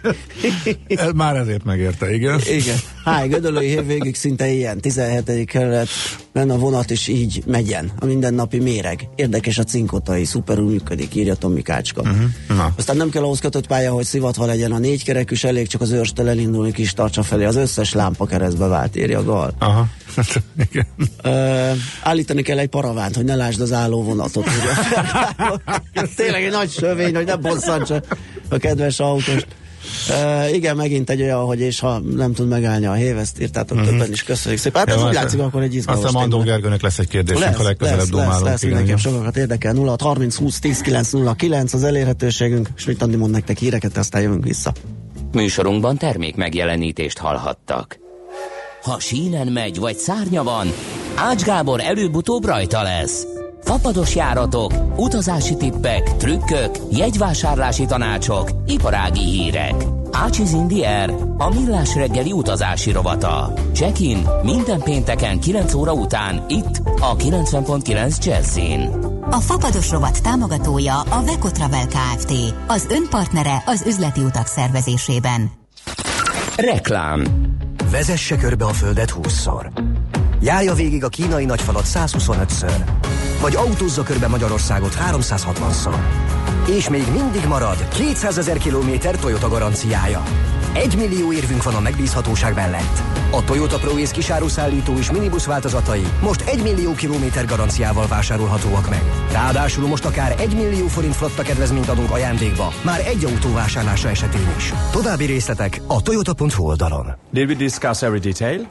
Már 1.15 1.35
ezért 1.35 1.63
megérte, 1.63 2.13
igen. 2.13 2.39
Igen. 2.45 2.77
Háj, 3.03 3.27
Gödöllői 3.27 3.67
hétvégig 3.67 4.15
szinte 4.15 4.47
ilyen, 4.47 4.79
17. 4.79 5.45
kerület, 5.45 5.87
benne 6.33 6.53
a 6.53 6.57
vonat 6.57 6.89
is 6.89 7.07
így 7.07 7.43
megyen, 7.45 7.91
a 7.99 8.05
mindennapi 8.05 8.59
méreg. 8.59 9.07
Érdekes 9.15 9.57
a 9.57 9.63
cinkotai, 9.63 10.25
szuperül 10.25 10.65
működik, 10.65 11.15
írja 11.15 11.35
Tomi 11.35 11.61
Kácska. 11.61 12.01
Uh-huh. 12.01 12.23
Na. 12.47 12.73
Aztán 12.77 12.97
nem 12.97 13.09
kell 13.09 13.23
ahhoz 13.23 13.39
kötött 13.39 13.67
pálya, 13.67 13.91
hogy 13.91 14.05
szivatva 14.05 14.45
legyen 14.45 14.71
a 14.71 14.77
négy 14.77 15.03
kerekűs, 15.03 15.43
elég 15.43 15.67
csak 15.67 15.81
az 15.81 15.91
őrstől 15.91 16.29
elindulni 16.29 16.71
kis 16.71 16.93
tartsa 16.93 17.23
felé, 17.23 17.45
az 17.45 17.55
összes 17.55 17.93
lámpa 17.93 18.25
keresztbe 18.25 18.67
vált, 18.67 18.95
írja 18.95 19.19
a 19.19 19.23
Gal. 19.23 19.53
Aha. 19.59 19.87
Igen. 20.69 20.87
Uh, 21.23 21.77
állítani 22.03 22.41
kell 22.41 22.57
egy 22.57 22.69
paravánt, 22.69 23.15
hogy 23.15 23.25
ne 23.25 23.35
lásd 23.35 23.61
az 23.61 23.71
álló 23.71 24.03
vonatot. 24.03 24.45
Tényleg 26.15 26.43
egy 26.43 26.51
nagy 26.51 26.71
sövény, 26.71 27.15
hogy 27.15 27.25
ne 27.25 27.35
bosszantsa 27.35 28.01
a 28.49 28.57
kedves 28.57 28.99
autóst. 28.99 29.47
Uh, 30.09 30.53
igen, 30.53 30.75
megint 30.75 31.09
egy 31.09 31.21
olyan, 31.21 31.45
hogy 31.45 31.59
és 31.59 31.79
ha 31.79 31.99
nem 31.99 32.33
tud 32.33 32.47
megállni 32.47 32.85
a 32.85 32.93
hév, 32.93 33.17
ezt 33.17 33.41
írtátok 33.41 33.77
uh-huh. 33.77 33.91
többen 33.91 34.11
is, 34.11 34.23
köszönjük 34.23 34.61
szépen. 34.61 34.87
Hát 34.87 34.97
ez 34.97 35.03
úgy 35.03 35.13
látszik, 35.13 35.39
akkor 35.39 35.61
egy 35.61 35.75
izgalmas 35.75 36.05
Aztán 36.05 36.21
Mandó 36.21 36.39
Gergőnek 36.39 36.81
lesz 36.81 36.99
egy 36.99 37.07
kérdés, 37.07 37.39
lesz, 37.39 37.55
ha 37.55 37.63
legközelebb 37.63 37.99
lesz, 37.99 38.09
domálunk. 38.09 38.43
lesz, 38.43 38.51
lesz, 38.51 38.63
mindenképp 38.63 38.97
sokakat 38.97 39.37
érdekel. 39.37 39.73
0 39.73 39.95
30 39.99 40.35
20 40.35 40.59
10 40.59 40.81
9 40.81 41.11
0 41.11 41.33
9 41.33 41.73
az 41.73 41.83
elérhetőségünk, 41.83 42.69
és 42.75 42.85
mit 42.85 43.01
Andi 43.01 43.15
mond 43.15 43.31
nektek 43.31 43.57
híreket, 43.57 43.97
aztán 43.97 44.21
jövünk 44.21 44.43
vissza. 44.43 44.73
Műsorunkban 45.31 45.97
termék 45.97 46.35
megjelenítést 46.35 47.17
hallhattak. 47.17 47.99
Ha 48.81 48.99
sínen 48.99 49.47
megy, 49.47 49.79
vagy 49.79 49.95
szárnya 49.95 50.43
van, 50.43 50.67
Ács 51.15 51.43
Gábor 51.43 51.79
előbb-utóbb 51.81 52.45
rajta 52.45 52.83
lesz. 52.83 53.30
Fapados 53.63 54.15
járatok, 54.15 54.73
utazási 54.95 55.55
tippek, 55.55 56.15
trükkök, 56.17 56.71
jegyvásárlási 56.91 57.85
tanácsok, 57.85 58.49
iparági 58.65 59.23
hírek. 59.23 59.85
Ácsiz 60.11 60.51
Indier, 60.51 61.13
a 61.37 61.49
millás 61.49 61.95
reggeli 61.95 62.31
utazási 62.31 62.91
rovata. 62.91 63.53
Check-in 63.73 64.27
minden 64.43 64.79
pénteken 64.79 65.39
9 65.39 65.73
óra 65.73 65.93
után 65.93 66.45
itt 66.47 66.81
a 66.99 67.15
90.9 67.15 68.23
Jazzin. 68.25 68.89
A 69.29 69.39
Fapados 69.39 69.91
rovat 69.91 70.21
támogatója 70.21 70.99
a 70.99 71.23
Vekotravel 71.23 71.87
Kft. 71.87 72.33
Az 72.67 72.87
önpartnere 72.89 73.63
az 73.65 73.83
üzleti 73.87 74.21
utak 74.21 74.47
szervezésében. 74.47 75.51
Reklám 76.55 77.23
Vezesse 77.91 78.35
körbe 78.35 78.65
a 78.65 78.73
Földet 78.73 79.13
20-szor. 79.21 79.65
Járja 80.43 80.73
végig 80.73 81.03
a 81.03 81.09
kínai 81.09 81.45
nagyfalat 81.45 81.85
125-ször. 81.85 82.73
Vagy 83.41 83.55
autózza 83.55 84.03
körbe 84.03 84.27
Magyarországot 84.27 84.97
360-szor. 85.11 85.95
És 86.77 86.89
még 86.89 87.03
mindig 87.11 87.45
marad 87.47 87.87
200 87.87 88.37
ezer 88.37 88.57
kilométer 88.57 89.15
Toyota 89.15 89.47
garanciája. 89.47 90.23
Egy 90.73 90.95
millió 90.95 91.33
érvünk 91.33 91.63
van 91.63 91.75
a 91.75 91.79
megbízhatóság 91.79 92.53
mellett. 92.53 93.01
A 93.31 93.43
Toyota 93.43 93.77
ProAce 93.77 94.13
kisáruszállító 94.13 94.97
és 94.97 95.11
minibusz 95.11 95.45
változatai 95.45 96.05
most 96.21 96.41
1 96.41 96.61
millió 96.61 96.93
kilométer 96.93 97.45
garanciával 97.45 98.07
vásárolhatóak 98.07 98.89
meg. 98.89 99.03
Ráadásul 99.31 99.87
most 99.87 100.05
akár 100.05 100.35
1 100.39 100.55
millió 100.55 100.87
forint 100.87 101.15
flotta 101.15 101.41
kedvezményt 101.41 101.89
adunk 101.89 102.11
ajándékba, 102.11 102.73
már 102.81 102.99
egy 103.07 103.25
autó 103.25 103.53
vásárlása 103.53 104.09
esetén 104.09 104.53
is. 104.57 104.73
További 104.91 105.25
részletek 105.25 105.81
a 105.87 106.01
toyota.hu 106.01 106.63
oldalon. 106.63 107.15
Did 107.31 107.49
we 107.49 107.55
discuss 107.55 108.01
every 108.01 108.19
detail? 108.19 108.67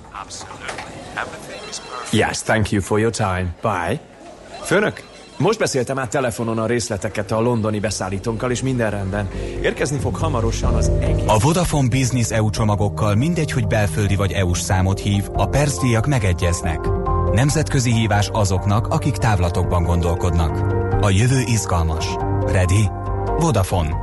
Yes, 2.12 2.42
thank 2.42 2.70
you 2.70 2.82
for 2.82 2.98
your 2.98 3.12
time. 3.12 3.54
Bye. 3.62 4.00
Főnök, 4.62 5.02
most 5.36 5.58
beszéltem 5.58 5.98
át 5.98 6.10
telefonon 6.10 6.58
a 6.58 6.66
részleteket 6.66 7.30
a 7.30 7.40
londoni 7.40 7.78
beszállítónkkal, 7.78 8.50
és 8.50 8.62
minden 8.62 8.90
rendben. 8.90 9.28
Érkezni 9.62 9.98
fog 9.98 10.16
hamarosan 10.16 10.74
az 10.74 10.90
egész. 11.00 11.24
A 11.26 11.38
Vodafone 11.38 11.88
Business 11.88 12.30
EU 12.30 12.50
csomagokkal 12.50 13.14
mindegy, 13.14 13.52
hogy 13.52 13.66
belföldi 13.66 14.16
vagy 14.16 14.32
EU-s 14.32 14.60
számot 14.60 15.00
hív, 15.00 15.24
a 15.32 15.46
percdíjak 15.46 16.06
megegyeznek. 16.06 16.78
Nemzetközi 17.32 17.92
hívás 17.92 18.28
azoknak, 18.32 18.86
akik 18.86 19.16
távlatokban 19.16 19.82
gondolkodnak. 19.82 20.58
A 21.04 21.10
jövő 21.10 21.40
izgalmas. 21.46 22.06
Ready? 22.46 22.88
Vodafone. 23.38 23.96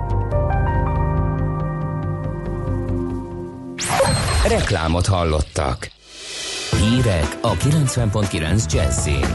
Reklámot 4.48 5.06
hallottak. 5.06 5.96
Hírek 6.98 7.38
a 7.42 7.54
90.9 7.54 8.74
Jazzin. 8.74 9.26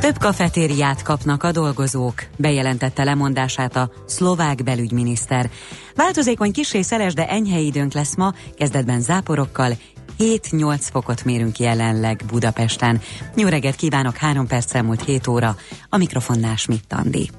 Több 0.00 0.18
kafetériát 0.18 1.02
kapnak 1.02 1.42
a 1.42 1.52
dolgozók, 1.52 2.14
bejelentette 2.36 3.04
lemondását 3.04 3.76
a 3.76 3.90
szlovák 4.06 4.62
belügyminiszter. 4.62 5.50
Változékony 5.94 6.52
kisé 6.52 6.82
szeles, 6.82 7.14
de 7.14 7.28
enyhe 7.28 7.58
időnk 7.58 7.92
lesz 7.92 8.16
ma, 8.16 8.34
kezdetben 8.54 9.00
záporokkal, 9.00 9.72
7-8 10.18 10.78
fokot 10.90 11.24
mérünk 11.24 11.58
jelenleg 11.58 12.22
Budapesten. 12.26 13.00
Jó 13.36 13.48
reggelt 13.48 13.76
kívánok, 13.76 14.16
3 14.16 14.46
perc 14.46 14.74
elmúlt 14.74 15.04
7 15.04 15.26
óra, 15.26 15.56
a 15.88 15.96
mikrofonnál 15.96 16.56
Schmidt 16.56 16.92
Andi. 16.92 17.30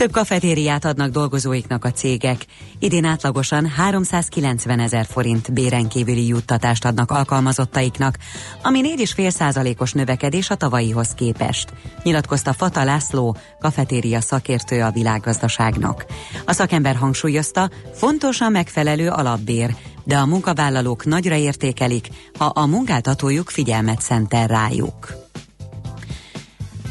Több 0.00 0.12
kafetériát 0.12 0.84
adnak 0.84 1.10
dolgozóiknak 1.10 1.84
a 1.84 1.90
cégek. 1.90 2.44
Idén 2.78 3.04
átlagosan 3.04 3.66
390 3.66 4.80
ezer 4.80 5.06
forint 5.06 5.52
bérenkívüli 5.52 6.26
juttatást 6.26 6.84
adnak 6.84 7.10
alkalmazottaiknak, 7.10 8.18
ami 8.62 8.80
4,5 8.96 9.30
százalékos 9.30 9.92
növekedés 9.92 10.50
a 10.50 10.54
tavalyihoz 10.54 11.08
képest, 11.14 11.72
nyilatkozta 12.02 12.52
Fata 12.52 12.84
László, 12.84 13.36
kafetéria 13.58 14.20
szakértő 14.20 14.82
a 14.82 14.90
világgazdaságnak. 14.90 16.06
A 16.44 16.52
szakember 16.52 16.96
hangsúlyozta, 16.96 17.70
fontos 17.94 18.40
a 18.40 18.48
megfelelő 18.48 19.08
alapbér, 19.08 19.74
de 20.04 20.16
a 20.16 20.26
munkavállalók 20.26 21.04
nagyra 21.04 21.34
értékelik, 21.34 22.08
ha 22.38 22.44
a 22.44 22.66
munkáltatójuk 22.66 23.50
figyelmet 23.50 24.00
szentel 24.00 24.46
rájuk. 24.46 25.19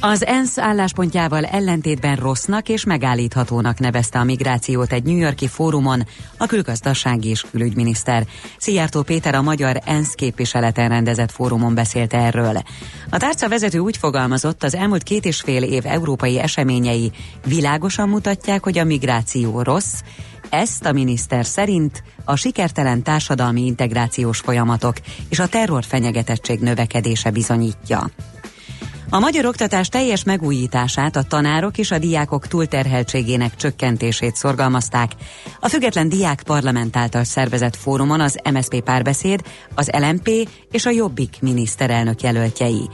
Az 0.01 0.25
ENSZ 0.25 0.57
álláspontjával 0.57 1.45
ellentétben 1.45 2.15
rossznak 2.15 2.69
és 2.69 2.83
megállíthatónak 2.83 3.79
nevezte 3.79 4.19
a 4.19 4.23
migrációt 4.23 4.91
egy 4.91 5.03
New 5.03 5.17
Yorki 5.17 5.47
fórumon 5.47 6.07
a 6.37 6.45
külgazdasági 6.45 7.29
és 7.29 7.45
külügyminiszter. 7.51 8.25
Szijjártó 8.57 9.01
Péter 9.01 9.35
a 9.35 9.41
magyar 9.41 9.81
ENSZ 9.85 10.13
képviseleten 10.13 10.89
rendezett 10.89 11.31
fórumon 11.31 11.75
beszélt 11.75 12.13
erről. 12.13 12.61
A 13.09 13.17
tárca 13.17 13.49
vezető 13.49 13.79
úgy 13.79 13.97
fogalmazott, 13.97 14.63
az 14.63 14.75
elmúlt 14.75 15.03
két 15.03 15.25
és 15.25 15.41
fél 15.41 15.63
év 15.63 15.85
európai 15.85 16.39
eseményei 16.39 17.11
világosan 17.45 18.09
mutatják, 18.09 18.63
hogy 18.63 18.77
a 18.77 18.83
migráció 18.83 19.61
rossz, 19.61 19.99
ezt 20.49 20.85
a 20.85 20.91
miniszter 20.91 21.45
szerint 21.45 22.03
a 22.23 22.35
sikertelen 22.35 23.03
társadalmi 23.03 23.65
integrációs 23.65 24.39
folyamatok 24.39 24.95
és 25.29 25.39
a 25.39 25.47
terror 25.47 25.83
fenyegetettség 25.83 26.59
növekedése 26.59 27.31
bizonyítja. 27.31 28.09
A 29.11 29.19
magyar 29.19 29.45
oktatás 29.45 29.89
teljes 29.89 30.23
megújítását, 30.23 31.15
a 31.15 31.23
tanárok 31.23 31.77
és 31.77 31.91
a 31.91 31.97
diákok 31.97 32.47
túlterheltségének 32.47 33.55
csökkentését 33.55 34.35
szorgalmazták. 34.35 35.11
A 35.59 35.67
független 35.67 36.09
diák 36.09 36.43
parlament 36.43 36.97
által 36.97 37.23
szervezett 37.23 37.75
fórumon 37.75 38.21
az 38.21 38.39
MSP 38.53 38.81
párbeszéd, 38.81 39.41
az 39.75 39.89
LMP 39.91 40.29
és 40.71 40.85
a 40.85 40.89
Jobbik 40.89 41.37
miniszterelnök 41.41 42.21
jelöltjei. 42.21 42.89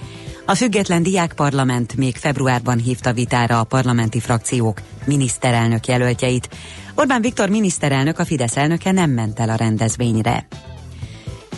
A 0.45 0.55
független 0.55 1.03
diák 1.03 1.33
parlament 1.33 1.95
még 1.95 2.15
februárban 2.15 2.77
hívta 2.77 3.13
vitára 3.13 3.59
a 3.59 3.63
parlamenti 3.63 4.19
frakciók 4.19 4.81
miniszterelnök 5.05 5.87
jelöltjeit. 5.87 6.49
Orbán 6.93 7.21
Viktor 7.21 7.49
miniszterelnök, 7.49 8.19
a 8.19 8.25
Fidesz 8.25 8.57
elnöke 8.57 8.91
nem 8.91 9.09
ment 9.11 9.39
el 9.39 9.49
a 9.49 9.55
rendezvényre. 9.55 10.47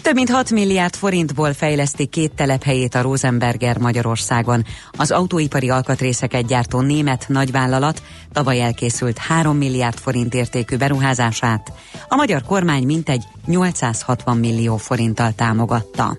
Több 0.07 0.15
mint 0.15 0.29
6 0.29 0.51
milliárd 0.51 0.95
forintból 0.95 1.53
fejleszti 1.53 2.05
két 2.05 2.33
telephelyét 2.35 2.95
a 2.95 3.01
Rosenberger 3.01 3.77
Magyarországon. 3.77 4.65
Az 4.91 5.11
autóipari 5.11 5.69
alkatrészeket 5.69 6.45
gyártó 6.45 6.79
német 6.79 7.25
nagyvállalat 7.27 8.01
tavaly 8.31 8.61
elkészült 8.61 9.17
3 9.17 9.57
milliárd 9.57 9.97
forint 9.97 10.33
értékű 10.33 10.77
beruházását. 10.77 11.71
A 12.07 12.15
magyar 12.15 12.41
kormány 12.41 12.83
mintegy 12.85 13.23
860 13.45 14.37
millió 14.37 14.77
forinttal 14.77 15.33
támogatta. 15.35 16.17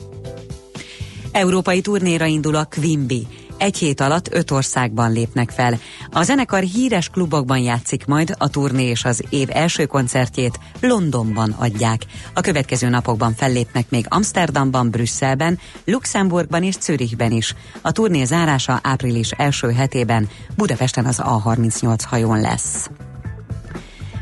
Európai 1.33 1.81
turnéra 1.81 2.27
indul 2.27 2.55
a 2.55 2.65
Quimby 2.65 3.27
egy 3.59 3.77
hét 3.77 4.01
alatt 4.01 4.35
öt 4.35 4.51
országban 4.51 5.13
lépnek 5.13 5.51
fel. 5.51 5.79
A 6.11 6.23
zenekar 6.23 6.63
híres 6.63 7.09
klubokban 7.09 7.59
játszik 7.59 8.07
majd, 8.07 8.35
a 8.39 8.49
turné 8.49 8.85
és 8.85 9.05
az 9.05 9.23
év 9.29 9.49
első 9.53 9.87
koncertjét 9.87 10.59
Londonban 10.81 11.55
adják. 11.59 12.03
A 12.35 12.41
következő 12.41 12.89
napokban 12.89 13.35
fellépnek 13.35 13.91
még 13.91 14.07
Amsterdamban, 14.09 14.91
Brüsszelben, 14.91 15.59
Luxemburgban 15.85 16.63
és 16.63 16.75
Zürichben 16.81 17.33
is. 17.33 17.55
A 17.83 17.93
turné 17.93 18.25
zárása 18.25 18.81
április 18.83 19.31
első 19.31 19.73
hetében 19.73 20.29
Budapesten 20.57 21.05
az 21.05 21.21
A38 21.25 21.99
hajón 22.07 22.41
lesz. 22.41 22.91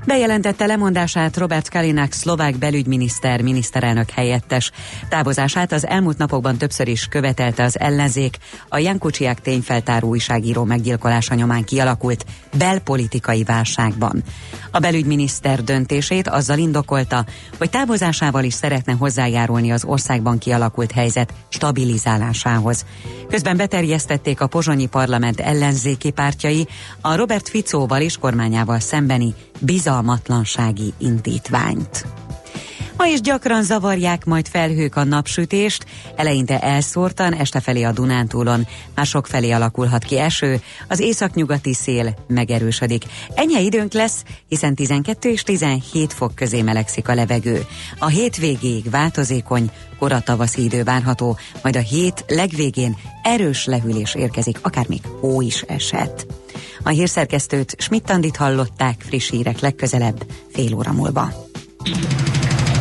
Bejelentette 0.07 0.67
lemondását 0.67 1.37
Robert 1.37 1.69
Kalinak 1.69 2.13
szlovák 2.13 2.59
belügyminiszter, 2.59 3.43
miniszterelnök 3.43 4.11
helyettes. 4.11 4.71
Távozását 5.09 5.73
az 5.73 5.87
elmúlt 5.87 6.19
napokban 6.19 6.57
többször 6.57 6.89
is 6.89 7.07
követelte 7.07 7.63
az 7.63 7.79
ellenzék, 7.79 8.37
a 8.69 8.79
Jankucsiák 8.79 9.41
tényfeltáró 9.41 10.09
újságíró 10.09 10.65
meggyilkolása 10.65 11.35
nyomán 11.35 11.65
kialakult 11.65 12.25
belpolitikai 12.59 13.45
válságban. 13.45 14.23
A 14.71 14.79
belügyminiszter 14.79 15.65
döntését 15.65 16.29
azzal 16.29 16.59
indokolta, 16.59 17.25
hogy 17.59 17.71
távozásával 17.71 18.45
is 18.45 18.55
szeretne 18.55 18.93
hozzájárulni 18.93 19.73
az 19.73 19.85
országban 19.85 20.39
kialakult 20.39 20.93
helyzet 20.93 21.33
stabilizálásához. 21.49 22.85
Közben 23.29 23.57
beterjesztették 23.57 24.41
a 24.41 24.47
pozsonyi 24.47 24.87
parlament 24.87 25.41
ellenzéki 25.41 26.11
pártjai 26.11 26.69
a 27.01 27.17
Robert 27.17 27.49
Ficóval 27.49 28.01
és 28.01 28.17
kormányával 28.17 28.81
szembeni 28.81 29.35
bizalmatlansági 29.59 30.95
indítványt. 30.99 32.07
Ma 32.97 33.07
is 33.07 33.21
gyakran 33.21 33.63
zavarják 33.63 34.25
majd 34.25 34.49
felhők 34.49 34.97
a 34.97 35.05
napsütést, 35.05 35.87
eleinte 36.15 36.59
elszórtan, 36.59 37.33
este 37.33 37.61
felé 37.61 37.83
a 37.83 37.93
Dunántúlon, 37.93 38.67
mások 38.95 39.27
felé 39.27 39.51
alakulhat 39.51 40.05
ki 40.05 40.19
eső, 40.19 40.61
az 40.89 41.01
északnyugati 41.01 41.75
szél 41.75 42.15
megerősödik. 42.27 43.05
Enyhe 43.35 43.61
időnk 43.61 43.93
lesz, 43.93 44.23
hiszen 44.49 44.75
12 44.75 45.29
és 45.29 45.43
17 45.43 46.13
fok 46.13 46.35
közé 46.35 46.63
melegszik 46.63 47.09
a 47.09 47.15
levegő. 47.15 47.67
A 47.99 48.07
hétvégéig 48.07 48.91
változékony, 48.91 49.71
koratavaszi 49.99 50.63
idő 50.63 50.83
várható, 50.83 51.39
majd 51.63 51.77
a 51.77 51.81
hét 51.81 52.25
legvégén 52.29 52.97
erős 53.23 53.65
lehűlés 53.65 54.15
érkezik, 54.15 54.59
akár 54.63 54.85
még 54.89 55.01
hó 55.21 55.41
is 55.41 55.63
eshet. 55.63 56.27
A 56.87 56.89
hírszerkesztőt 56.89 57.75
Schmidt-Tandit 57.79 58.37
hallották 58.37 59.01
friss 59.01 59.31
hírek 59.31 59.61
legközelebb 59.61 60.27
fél 60.53 60.75
óra 60.75 60.93
múlva. 60.93 61.33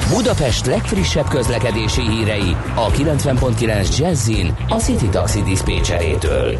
Budapest 0.09 0.65
legfrissebb 0.65 1.27
közlekedési 1.27 2.01
hírei 2.01 2.55
a 2.75 2.91
90.9 2.91 3.97
Jazzin 3.97 4.57
a 4.67 4.75
City 4.75 5.09
Taxi 5.09 5.41
Dispécsejétől. 5.41 6.59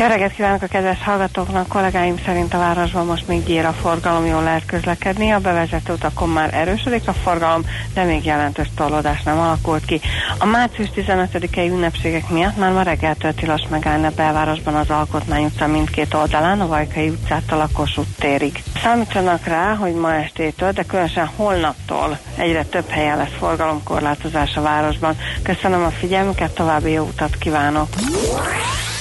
Jó 0.00 0.06
reggelt 0.06 0.32
kívánok 0.32 0.62
a 0.62 0.66
kedves 0.66 1.02
hallgatóknak! 1.02 1.68
Kollégáim 1.68 2.18
szerint 2.24 2.54
a 2.54 2.58
városban 2.58 3.06
most 3.06 3.28
még 3.28 3.44
gyér 3.44 3.64
a 3.64 3.72
forgalom, 3.72 4.26
jól 4.26 4.42
lehet 4.42 4.66
közlekedni. 4.66 5.30
A 5.30 5.38
bevezető 5.38 5.92
utakon 5.92 6.28
már 6.28 6.54
erősödik 6.54 7.08
a 7.08 7.12
forgalom, 7.12 7.62
de 7.94 8.04
még 8.04 8.24
jelentős 8.24 8.66
torlódás 8.76 9.22
nem 9.22 9.38
alakult 9.38 9.84
ki. 9.84 10.00
A 10.38 10.44
március 10.44 10.88
15-i 10.96 11.68
ünnepségek 11.68 12.28
miatt 12.28 12.56
már 12.56 12.72
ma 12.72 12.82
reggeltől 12.82 13.34
tilos 13.34 13.62
megállni 13.70 14.06
a 14.06 14.10
belvárosban 14.16 14.74
az 14.74 14.90
Alkotmány 14.90 15.44
utca 15.44 15.66
mindkét 15.66 16.14
oldalán, 16.14 16.60
a 16.60 16.66
Vajkai 16.66 17.08
utcától 17.08 17.60
a 17.60 17.68
Kossuth 17.72 18.18
térig. 18.18 18.62
Számítsanak 18.82 19.44
rá, 19.44 19.74
hogy 19.74 19.94
ma 19.94 20.14
estétől, 20.14 20.72
de 20.72 20.82
különösen 20.82 21.30
holnaptól 21.36 22.18
egyre 22.36 22.64
több 22.64 22.88
helyen 22.88 23.16
lesz 23.16 23.36
forgalomkorlátozás 23.38 24.56
a 24.56 24.62
városban. 24.62 25.16
Köszönöm 25.42 25.84
a 25.84 25.90
figyelmüket, 25.90 26.54
további 26.54 26.90
jó 26.90 27.04
utat 27.04 27.36
kívánok! 27.36 27.88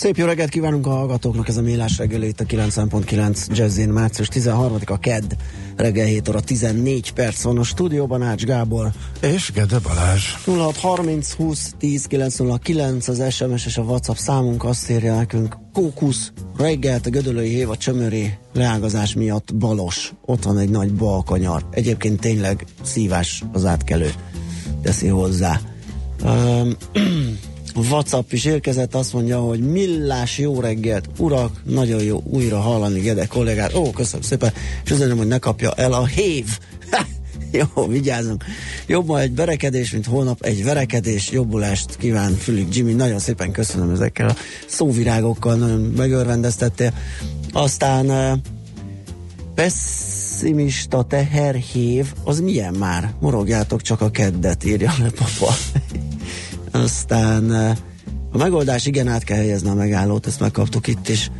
Szép 0.00 0.16
jó 0.16 0.26
reggelt 0.26 0.50
kívánunk 0.50 0.86
a 0.86 0.90
hallgatóknak, 0.90 1.48
ez 1.48 1.56
a 1.56 1.62
Mélás 1.62 1.98
reggel 1.98 2.22
itt 2.22 2.40
a 2.40 2.44
90.9 2.44 3.46
Jazzin 3.46 3.88
március 3.88 4.28
13-a 4.32 4.98
KED 4.98 5.36
reggel 5.76 6.06
7 6.06 6.28
óra 6.28 6.40
14 6.40 7.12
perc 7.12 7.42
van 7.42 7.58
a 7.58 7.62
stúdióban 7.62 8.22
Ács 8.22 8.44
Gábor. 8.44 8.90
És 9.20 9.52
Gede 9.54 9.78
Balázs. 9.78 10.24
0630 10.44 11.32
20 11.32 11.74
10 11.78 12.04
909 12.06 13.08
az 13.08 13.32
SMS 13.32 13.66
és 13.66 13.76
a 13.76 13.82
WhatsApp 13.82 14.16
számunk 14.16 14.64
azt 14.64 14.90
írja 14.90 15.14
nekünk 15.14 15.56
Kókusz 15.72 16.32
reggelt 16.56 17.06
a 17.06 17.10
Gödölői 17.10 17.54
Héva 17.54 17.76
csömöri 17.76 18.32
leágazás 18.52 19.14
miatt 19.14 19.54
balos. 19.54 20.12
Ott 20.24 20.42
van 20.42 20.58
egy 20.58 20.70
nagy 20.70 20.94
balkanyar. 20.94 21.66
Egyébként 21.70 22.20
tényleg 22.20 22.64
szívás 22.82 23.44
az 23.52 23.64
átkelő. 23.64 24.12
Teszi 24.82 25.06
hozzá. 25.06 25.60
Um, 26.24 26.76
WhatsApp 27.76 28.32
is 28.32 28.44
érkezett, 28.44 28.94
azt 28.94 29.12
mondja, 29.12 29.38
hogy 29.38 29.60
millás 29.60 30.38
jó 30.38 30.60
reggelt, 30.60 31.08
urak, 31.18 31.62
nagyon 31.64 32.02
jó 32.02 32.22
újra 32.24 32.58
hallani 32.58 33.00
Gede 33.00 33.26
kollégát. 33.26 33.74
Ó, 33.74 33.90
köszönöm 33.90 34.22
szépen, 34.22 34.52
és 34.84 34.90
üzenem, 34.90 35.16
hogy 35.16 35.26
ne 35.26 35.38
kapja 35.38 35.72
el 35.72 35.92
a 35.92 36.06
hév. 36.06 36.46
jó, 37.74 37.86
vigyázzunk. 37.86 38.44
Jobban 38.86 39.20
egy 39.20 39.32
berekedés, 39.32 39.90
mint 39.90 40.06
holnap 40.06 40.42
egy 40.42 40.64
verekedés. 40.64 41.30
Jobbulást 41.30 41.96
kíván 41.96 42.32
Fülük 42.34 42.76
Jimmy. 42.76 42.92
Nagyon 42.92 43.18
szépen 43.18 43.52
köszönöm 43.52 43.90
ezekkel 43.90 44.28
a 44.28 44.36
szóvirágokkal, 44.66 45.56
nagyon 45.56 45.80
megörvendeztettél. 45.80 46.94
Aztán 47.52 48.40
pessimista 49.54 51.02
teherhév, 51.02 52.06
az 52.24 52.40
milyen 52.40 52.74
már? 52.74 53.12
Morogjátok 53.20 53.82
csak 53.82 54.00
a 54.00 54.10
keddet, 54.10 54.64
írja 54.64 54.92
le 54.98 55.10
papa. 55.10 55.54
Aztán 56.70 57.50
a 58.32 58.36
megoldás 58.36 58.86
igen, 58.86 59.08
át 59.08 59.24
kell 59.24 59.36
helyezni 59.36 59.68
a 59.68 59.74
megállót, 59.74 60.26
ezt 60.26 60.40
megkaptuk 60.40 60.86
itt 60.86 61.08
is 61.08 61.30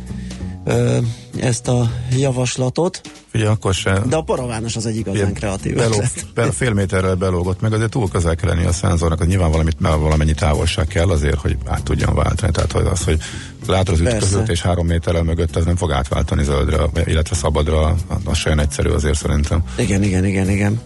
ezt 1.39 1.67
a 1.67 1.91
javaslatot. 2.17 3.01
Ugye, 3.33 3.47
akkor 3.47 3.73
se... 3.73 4.01
De 4.09 4.15
a 4.15 4.21
paravános 4.21 4.75
az 4.75 4.85
egy 4.85 4.95
igazán 4.95 5.23
ugye, 5.23 5.31
kreatív 5.31 5.75
beló, 5.75 6.01
be, 6.33 6.51
fél 6.51 6.73
méterrel 6.73 7.15
belógott 7.15 7.61
meg, 7.61 7.73
azért 7.73 7.89
túl 7.89 8.09
közel 8.09 8.35
kell 8.35 8.49
lenni 8.49 8.65
a 8.65 8.71
szenzornak, 8.71 9.17
hogy 9.17 9.27
nyilván 9.27 9.51
valamit, 9.51 9.77
valamennyi 9.79 10.33
távolság 10.33 10.87
kell 10.87 11.09
azért, 11.09 11.37
hogy 11.37 11.57
át 11.65 11.83
tudjon 11.83 12.15
váltani. 12.15 12.51
Tehát 12.51 12.71
hogy 12.71 12.85
az, 12.85 13.03
hogy 13.03 13.19
látod 13.67 13.93
az 13.93 13.99
ütközőt 13.99 14.49
és 14.49 14.61
három 14.61 14.85
méterrel 14.85 15.23
mögött, 15.23 15.55
ez 15.55 15.65
nem 15.65 15.75
fog 15.75 15.91
átváltani 15.91 16.43
zöldre, 16.43 16.89
illetve 17.05 17.35
szabadra, 17.35 17.95
az 18.25 18.37
sem 18.37 18.59
egyszerű 18.59 18.89
azért 18.89 19.17
szerintem. 19.17 19.63
Igen, 19.77 20.03
igen, 20.03 20.25
igen, 20.25 20.49
igen. 20.49 20.81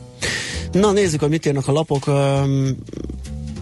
Na 0.71 0.91
nézzük, 0.91 1.19
hogy 1.19 1.29
mit 1.29 1.45
írnak 1.45 1.67
a 1.67 1.71
lapok 1.71 2.05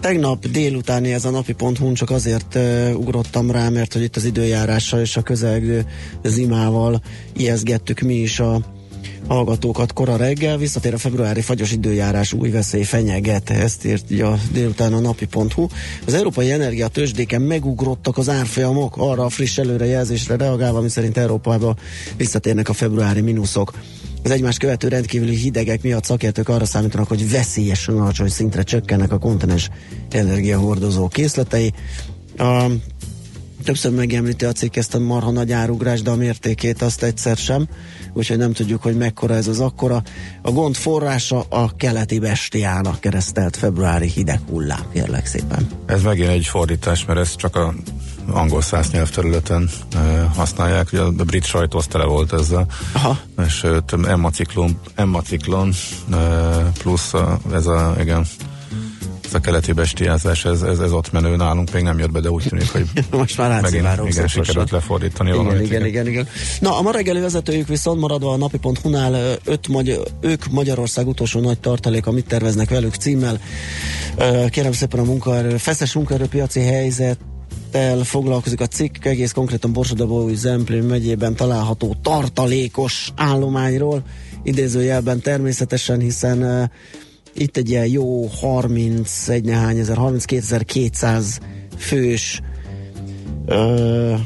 tegnap 0.04 0.46
délutáni 0.46 1.12
ez 1.12 1.24
a 1.24 1.30
napi.hu 1.30 1.92
csak 1.92 2.10
azért 2.10 2.58
ugrottam 2.94 3.50
rá, 3.50 3.68
mert 3.68 3.92
hogy 3.92 4.02
itt 4.02 4.16
az 4.16 4.24
időjárással 4.24 5.00
és 5.00 5.16
a 5.16 5.22
közelgő 5.22 5.86
zimával 6.22 7.00
ijeszgettük 7.36 8.00
mi 8.00 8.14
is 8.14 8.40
a 8.40 8.60
hallgatókat 9.28 9.92
kora 9.92 10.16
reggel, 10.16 10.56
visszatér 10.58 10.94
a 10.94 10.98
februári 10.98 11.40
fagyos 11.40 11.72
időjárás 11.72 12.32
új 12.32 12.50
veszély 12.50 12.82
fenyeget, 12.82 13.50
ezt 13.50 13.84
írja 13.84 14.38
délután 14.52 14.92
a 14.92 15.00
napi.hu. 15.00 15.66
Az 16.06 16.14
európai 16.14 16.50
energia 16.50 16.88
tőzsdéken 16.88 17.42
megugrottak 17.42 18.18
az 18.18 18.28
árfolyamok, 18.28 18.96
arra 18.96 19.24
a 19.24 19.28
friss 19.28 19.58
előrejelzésre 19.58 20.36
reagálva, 20.36 20.80
miszerint 20.80 21.16
Európába 21.16 21.76
visszatérnek 22.16 22.68
a 22.68 22.72
februári 22.72 23.20
mínuszok. 23.20 23.72
Az 24.24 24.30
egymást 24.30 24.58
követő 24.58 24.88
rendkívüli 24.88 25.36
hidegek 25.36 25.82
miatt 25.82 26.04
szakértők 26.04 26.48
arra 26.48 26.64
számítanak, 26.64 27.08
hogy 27.08 27.30
veszélyesen 27.30 27.96
alacsony 27.96 28.28
szintre 28.28 28.62
csökkennek 28.62 29.12
a 29.12 29.18
kontinens 29.18 29.70
energiahordozó 30.10 31.08
készletei. 31.08 31.72
A, 32.38 32.66
többször 33.64 33.92
megemlíti 33.92 34.44
a 34.44 34.52
cikk 34.52 34.76
ezt 34.76 34.94
a 34.94 34.98
marha 34.98 35.30
nagy 35.30 35.52
árugrás, 35.52 36.02
de 36.02 36.10
a 36.10 36.16
mértékét 36.16 36.82
azt 36.82 37.02
egyszer 37.02 37.36
sem, 37.36 37.68
úgyhogy 38.12 38.38
nem 38.38 38.52
tudjuk, 38.52 38.82
hogy 38.82 38.96
mekkora 38.96 39.34
ez 39.34 39.48
az 39.48 39.60
akkora. 39.60 40.02
A 40.42 40.50
gond 40.50 40.74
forrása 40.74 41.40
a 41.40 41.76
keleti 41.76 42.18
bestiának 42.18 43.00
keresztelt 43.00 43.56
februári 43.56 44.08
hideg 44.08 44.40
hullám, 44.48 44.84
kérlek 44.92 45.26
szépen. 45.26 45.68
Ez 45.86 46.02
megint 46.02 46.28
egy 46.28 46.46
fordítás, 46.46 47.04
mert 47.04 47.18
ez 47.18 47.36
csak 47.36 47.56
a 47.56 47.74
angol 48.30 48.62
száz 48.62 48.90
nyelvterületen 48.90 49.70
használják, 50.36 50.88
ugye 50.92 51.02
a 51.02 51.10
brit 51.10 51.44
sajtó 51.44 51.80
tele 51.80 52.04
volt 52.04 52.32
ezzel, 52.32 52.66
Aha. 52.92 53.18
és 53.46 53.66
Emma 54.06 54.30
ciklon, 54.30 54.78
Emma 54.94 55.22
ciklon 55.22 55.72
plusz 56.78 57.14
a, 57.14 57.38
ez 57.52 57.66
a, 57.66 57.94
igen, 58.00 58.26
ez 59.24 59.34
a 59.34 59.40
keleti 59.40 59.72
bestiázás, 59.72 60.44
ez, 60.44 60.62
ez, 60.62 60.78
ez 60.78 60.92
ott 60.92 61.12
menő 61.12 61.36
nálunk, 61.36 61.72
még 61.72 61.82
nem 61.82 61.98
jött 61.98 62.10
be, 62.10 62.20
de 62.20 62.30
úgy 62.30 62.46
tűnik, 62.48 62.72
hogy 62.72 62.88
most 63.10 63.38
már 63.38 63.62
megint 63.62 63.88
igen, 64.08 64.28
sikerült 64.28 64.70
lefordítani 64.70 65.28
igen, 65.28 65.44
valamit. 65.44 65.66
Igen, 65.66 65.86
igen, 65.86 66.06
igen, 66.06 66.28
Na, 66.60 66.78
a 66.78 66.82
ma 66.82 66.90
reggeli 66.90 67.20
vezetőjük 67.20 67.68
viszont 67.68 68.00
maradva 68.00 68.32
a 68.32 68.36
napi.hu-nál 68.36 69.38
öt 69.44 69.68
magyar, 69.68 70.06
ők 70.20 70.50
Magyarország 70.50 71.06
utolsó 71.06 71.40
nagy 71.40 71.58
tartalék, 71.58 72.06
amit 72.06 72.26
terveznek 72.26 72.70
velük 72.70 72.94
címmel. 72.94 73.40
Kérem 74.48 74.72
szépen 74.72 75.00
a 75.00 75.04
munkaerő, 75.04 75.56
feszes 75.56 75.92
munkaerőpiaci 75.92 76.60
helyzet 76.60 77.18
területtel 77.74 78.04
foglalkozik 78.04 78.60
a 78.60 78.66
cikk, 78.66 79.04
egész 79.04 79.32
konkrétan 79.32 79.72
Borsodabói 79.72 80.34
Zemplén 80.34 80.82
megyében 80.82 81.34
található 81.34 81.96
tartalékos 82.02 83.12
állományról, 83.16 84.02
idézőjelben 84.42 85.20
természetesen, 85.20 86.00
hiszen 86.00 86.42
uh, 86.42 86.68
itt 87.34 87.56
egy 87.56 87.70
ilyen 87.70 87.86
jó 87.86 88.26
31 88.26 89.44
nehány 89.44 89.78
ezer, 89.78 89.96
32.200 90.00 91.24
fős 91.76 92.40
uh, 93.46 94.18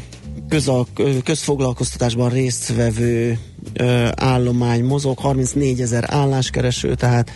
közal, 0.49 0.87
közfoglalkoztatásban 1.25 2.31
résztvevő 2.31 3.39
uh, 3.81 4.09
állomány 4.15 4.85
mozog, 4.85 5.19
34 5.19 5.81
ezer 5.81 6.05
álláskereső, 6.07 6.95
tehát 6.95 7.31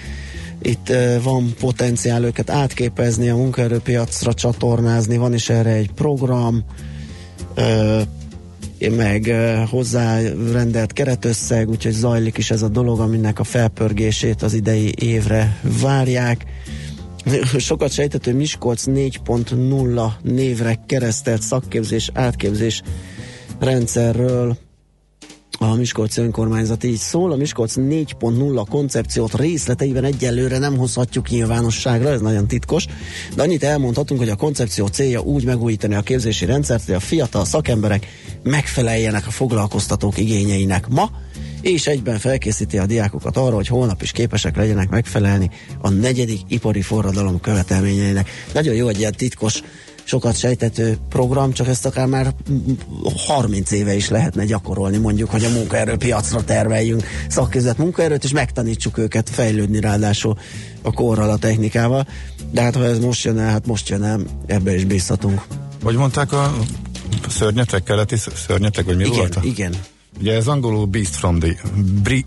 itt 0.63 0.93
van 1.23 1.55
potenciál 1.61 2.25
őket 2.25 2.51
átképezni, 2.51 3.29
a 3.29 3.37
munkaerőpiacra 3.37 4.35
csatornázni, 4.35 5.17
van 5.17 5.35
is 5.35 5.49
erre 5.49 5.71
egy 5.71 5.93
program, 5.93 6.65
meg 8.91 9.35
hozzá 9.71 10.21
rendelt 10.53 10.93
keretösszeg, 10.93 11.69
úgyhogy 11.69 11.93
zajlik 11.93 12.39
is 12.39 12.51
ez 12.51 12.63
a 12.63 12.69
dolog, 12.69 13.01
aminek 13.01 13.39
a 13.39 13.45
felpörgését 13.45 14.43
az 14.43 14.55
idei 14.55 14.95
évre 14.99 15.61
várják. 15.83 16.45
Sokat 17.59 17.93
sejtető 17.93 18.35
Miskolc 18.35 18.85
4.0 18.87 20.13
névre 20.23 20.81
keresztelt 20.87 21.43
szakképzés, 21.43 22.11
átképzés 22.15 22.83
rendszerről 23.59 24.57
a 25.71 25.75
Miskolci 25.75 26.21
önkormányzat 26.21 26.85
így 26.85 26.97
szól. 26.97 27.33
A 27.33 27.37
Miskolc 27.37 27.75
4.0 27.77 28.65
koncepciót 28.71 29.37
részleteiben 29.37 30.05
egyelőre 30.05 30.59
nem 30.59 30.77
hozhatjuk 30.77 31.29
nyilvánosságra, 31.29 32.09
ez 32.09 32.21
nagyon 32.21 32.47
titkos, 32.47 32.87
de 33.35 33.43
annyit 33.43 33.63
elmondhatunk, 33.63 34.21
hogy 34.21 34.29
a 34.29 34.37
koncepció 34.37 34.87
célja 34.87 35.21
úgy 35.21 35.45
megújítani 35.45 35.95
a 35.95 36.01
képzési 36.01 36.45
rendszert, 36.45 36.85
hogy 36.85 36.95
a 36.95 37.01
fiatal 37.01 37.45
szakemberek 37.45 38.07
megfeleljenek 38.43 39.27
a 39.27 39.31
foglalkoztatók 39.31 40.19
igényeinek 40.19 40.89
ma, 40.89 41.11
és 41.61 41.87
egyben 41.87 42.19
felkészíti 42.19 42.79
a 42.79 42.87
diákokat 42.87 43.37
arra, 43.37 43.55
hogy 43.55 43.67
holnap 43.67 44.03
is 44.03 44.13
képesek 44.13 44.57
legyenek 44.57 44.89
megfelelni 44.89 45.51
a 45.81 45.89
negyedik 45.89 46.41
ipari 46.49 46.83
forradalom 46.83 47.41
követelményeinek. 47.41 48.29
Nagyon 48.55 48.75
jó 48.75 48.89
egy 48.89 48.99
ilyen 48.99 49.15
titkos 49.17 49.63
sokat 50.05 50.39
sejtető 50.39 50.99
program, 51.09 51.53
csak 51.53 51.69
ezt 51.69 51.87
akár 51.87 52.07
már 52.07 52.35
30 53.27 53.71
éve 53.71 53.95
is 53.95 54.09
lehetne 54.09 54.45
gyakorolni, 54.45 54.97
mondjuk, 54.97 55.31
hogy 55.31 55.45
a 55.45 55.51
munkaerőpiacra 55.51 56.45
terveljünk 56.45 57.05
szakképzett 57.29 57.79
munkaerőt, 57.79 58.25
és 58.25 58.33
megtanítsuk 58.33 58.99
őket 58.99 59.31
fejlődni 59.31 59.81
ráadásul 59.81 60.39
a 60.83 60.93
korral, 60.93 61.31
a 61.31 61.37
technikával. 61.37 62.07
De 62.51 62.63
hát 62.63 62.75
ha 62.75 62.85
ez 62.85 62.99
most 62.99 63.25
jön 63.25 63.39
el, 63.39 63.51
hát 63.51 63.67
most 63.67 63.89
jön 63.89 64.03
el, 64.03 64.21
ebbe 64.47 64.75
is 64.75 64.85
bízhatunk. 64.85 65.43
Vagy 65.83 65.97
mondták 65.97 66.33
a 66.33 66.55
szörnyetek, 67.29 67.83
keleti 67.83 68.17
szörnyetek, 68.47 68.85
vagy 68.85 68.97
mi 68.97 69.05
igen, 69.05 69.17
volt? 69.17 69.39
Igen, 69.43 69.75
Ugye 70.21 70.35
ez 70.35 70.47
angolul 70.47 70.87
Beast 70.87 71.15
from 71.15 71.39
the, 71.39 71.57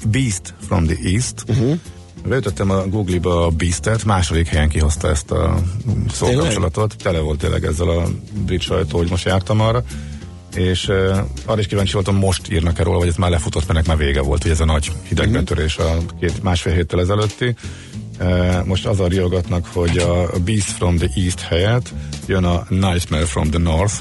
Beast 0.08 0.54
from 0.68 0.86
the 0.86 0.98
East. 1.04 1.44
Uh-huh. 1.48 1.80
Beütöttem 2.28 2.70
a 2.70 2.88
Google-ba 2.88 3.46
a 3.46 3.50
Beast-et, 3.50 4.06
második 4.06 4.48
helyen 4.48 4.70
kihozta 4.70 5.10
ezt 5.10 5.32
a 5.32 5.60
szókapcsolatot. 6.14 6.96
Tele 6.98 7.20
volt 7.20 7.40
tényleg 7.40 7.66
ezzel 7.66 7.90
a 7.90 8.08
brit 8.46 8.62
sajtó, 8.62 8.98
hogy 8.98 9.10
most 9.10 9.26
jártam 9.26 9.62
arra 9.62 9.84
és 10.56 10.88
uh, 10.88 11.18
arra 11.46 11.60
is 11.60 11.68
kíváncsi 11.68 11.94
voltam, 11.94 12.16
most 12.16 12.52
írnak-e 12.52 12.84
róla, 12.84 12.98
vagy 12.98 13.08
ez 13.08 13.16
már 13.16 13.30
lefutott, 13.30 13.74
mert 13.74 13.88
már 13.88 13.98
vége 13.98 14.22
volt, 14.22 14.42
hogy 14.42 14.52
ez 14.52 14.60
a 14.60 14.66
nagy 14.66 14.92
hidegbetörés 15.08 15.78
a 15.78 15.98
két 16.20 16.44
másfél 16.44 16.74
héttel 16.74 17.00
ezelőtti. 17.00 17.56
Most 18.66 18.86
az 18.86 19.00
a 19.00 19.08
riogatnak, 19.08 19.66
hogy 19.74 19.98
a 19.98 20.40
Beast 20.46 20.70
from 20.70 20.98
the 20.98 21.10
East 21.16 21.40
helyett 21.40 21.94
jön 22.26 22.44
a 22.44 22.66
Nightmare 22.70 23.26
from 23.26 23.50
the 23.50 23.60
North. 23.60 23.94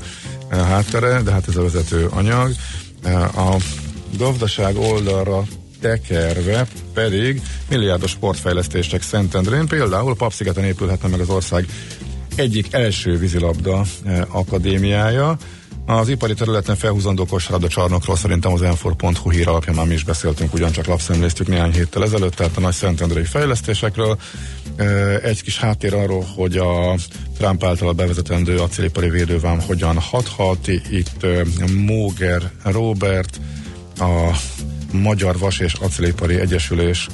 e, 0.50 0.56
háttere, 0.56 1.22
de 1.22 1.32
hát 1.32 1.48
ez 1.48 1.56
a 1.56 1.62
vezető 1.62 2.08
anyag. 2.12 2.52
E, 3.04 3.24
a 3.24 3.56
gazdaság 4.18 4.78
oldalra 4.78 5.44
tekerve 5.82 6.68
pedig 6.94 7.42
milliárdos 7.70 8.12
sportfejlesztések 8.12 9.02
Szentendrén, 9.02 9.68
például 9.68 10.16
Papszigeten 10.16 10.64
épülhetne 10.64 11.08
meg 11.08 11.20
az 11.20 11.30
ország 11.30 11.66
egyik 12.36 12.74
első 12.74 13.18
vízilabda 13.18 13.84
eh, 14.04 14.36
akadémiája. 14.36 15.38
Az 15.86 16.10
ipari 16.10 16.34
területen 16.34 16.76
felhúzandó 16.76 17.26
kosárlabda 17.26 17.68
csarnokról 17.68 18.16
szerintem 18.16 18.54
az 18.54 18.62
enfor.hu 18.62 19.30
hír 19.30 19.48
alapján 19.48 19.76
már 19.76 19.86
mi 19.86 19.94
is 19.94 20.04
beszéltünk, 20.04 20.54
ugyancsak 20.54 20.86
lapszemléztük 20.86 21.48
néhány 21.48 21.74
héttel 21.74 22.04
ezelőtt, 22.04 22.36
tehát 22.36 22.58
a 22.58 22.60
nagy 22.60 22.74
szentendrei 22.74 23.24
fejlesztésekről. 23.24 24.18
Eh, 24.76 25.16
egy 25.16 25.44
kis 25.44 25.60
háttér 25.60 25.94
arról, 25.94 26.26
hogy 26.36 26.58
a 26.58 26.96
Trump 27.38 27.64
által 27.64 27.94
bevezetendő 27.94 28.58
acélipari 28.58 29.10
védővám 29.10 29.62
hogyan 29.62 30.00
hathat. 30.00 30.68
Itt 30.68 31.24
eh, 31.24 31.42
Móger 31.86 32.52
Robert, 32.64 33.40
a 34.00 34.32
Magyar 34.92 35.38
Vas 35.38 35.60
és 35.60 35.74
Acélipari 35.74 36.40
Egyesülés 36.40 37.08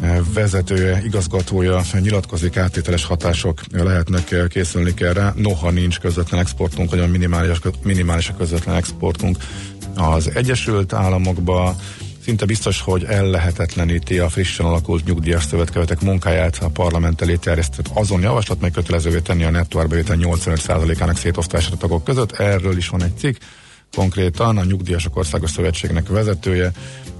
eh, 0.00 0.18
vezetője, 0.34 1.02
igazgatója 1.04 1.82
nyilatkozik, 2.00 2.56
áttételes 2.56 3.04
hatások 3.04 3.60
lehetnek, 3.72 4.30
eh, 4.30 4.46
készülni 4.48 4.94
kell 4.94 5.12
rá, 5.12 5.32
noha 5.36 5.70
nincs 5.70 5.98
közvetlen 5.98 6.40
exportunk, 6.40 6.90
vagy 6.90 7.10
minimális, 7.10 7.58
minimális 7.82 8.28
a 8.28 8.36
közvetlen 8.36 8.76
exportunk 8.76 9.36
az 9.94 10.30
Egyesült 10.34 10.92
Államokba, 10.92 11.76
Szinte 12.26 12.44
biztos, 12.44 12.80
hogy 12.80 13.04
ellehetetleníti 13.04 14.18
a 14.18 14.28
frissen 14.28 14.66
alakult 14.66 15.04
nyugdíjas 15.04 15.44
szövetkevetek 15.44 16.00
munkáját 16.00 16.58
a 16.58 16.68
parlament 16.68 17.22
elé 17.22 17.34
terjesztett 17.34 17.90
azon 17.94 18.20
javaslat, 18.20 18.60
mely 18.60 18.70
kötelezővé 18.70 19.18
tenni 19.18 19.44
a 19.44 19.50
nettó 19.50 19.78
árbevétel 19.78 20.16
85%-ának 20.20 21.16
szétosztását 21.16 21.72
a 21.72 21.76
tagok 21.76 22.04
között. 22.04 22.32
Erről 22.32 22.76
is 22.76 22.88
van 22.88 23.02
egy 23.02 23.16
cikk 23.18 23.36
konkrétan. 23.94 24.58
A 24.58 24.64
Nyugdíjasok 24.64 25.16
Országos 25.16 25.50
Szövetségnek 25.50 26.08
vezetője 26.08 26.72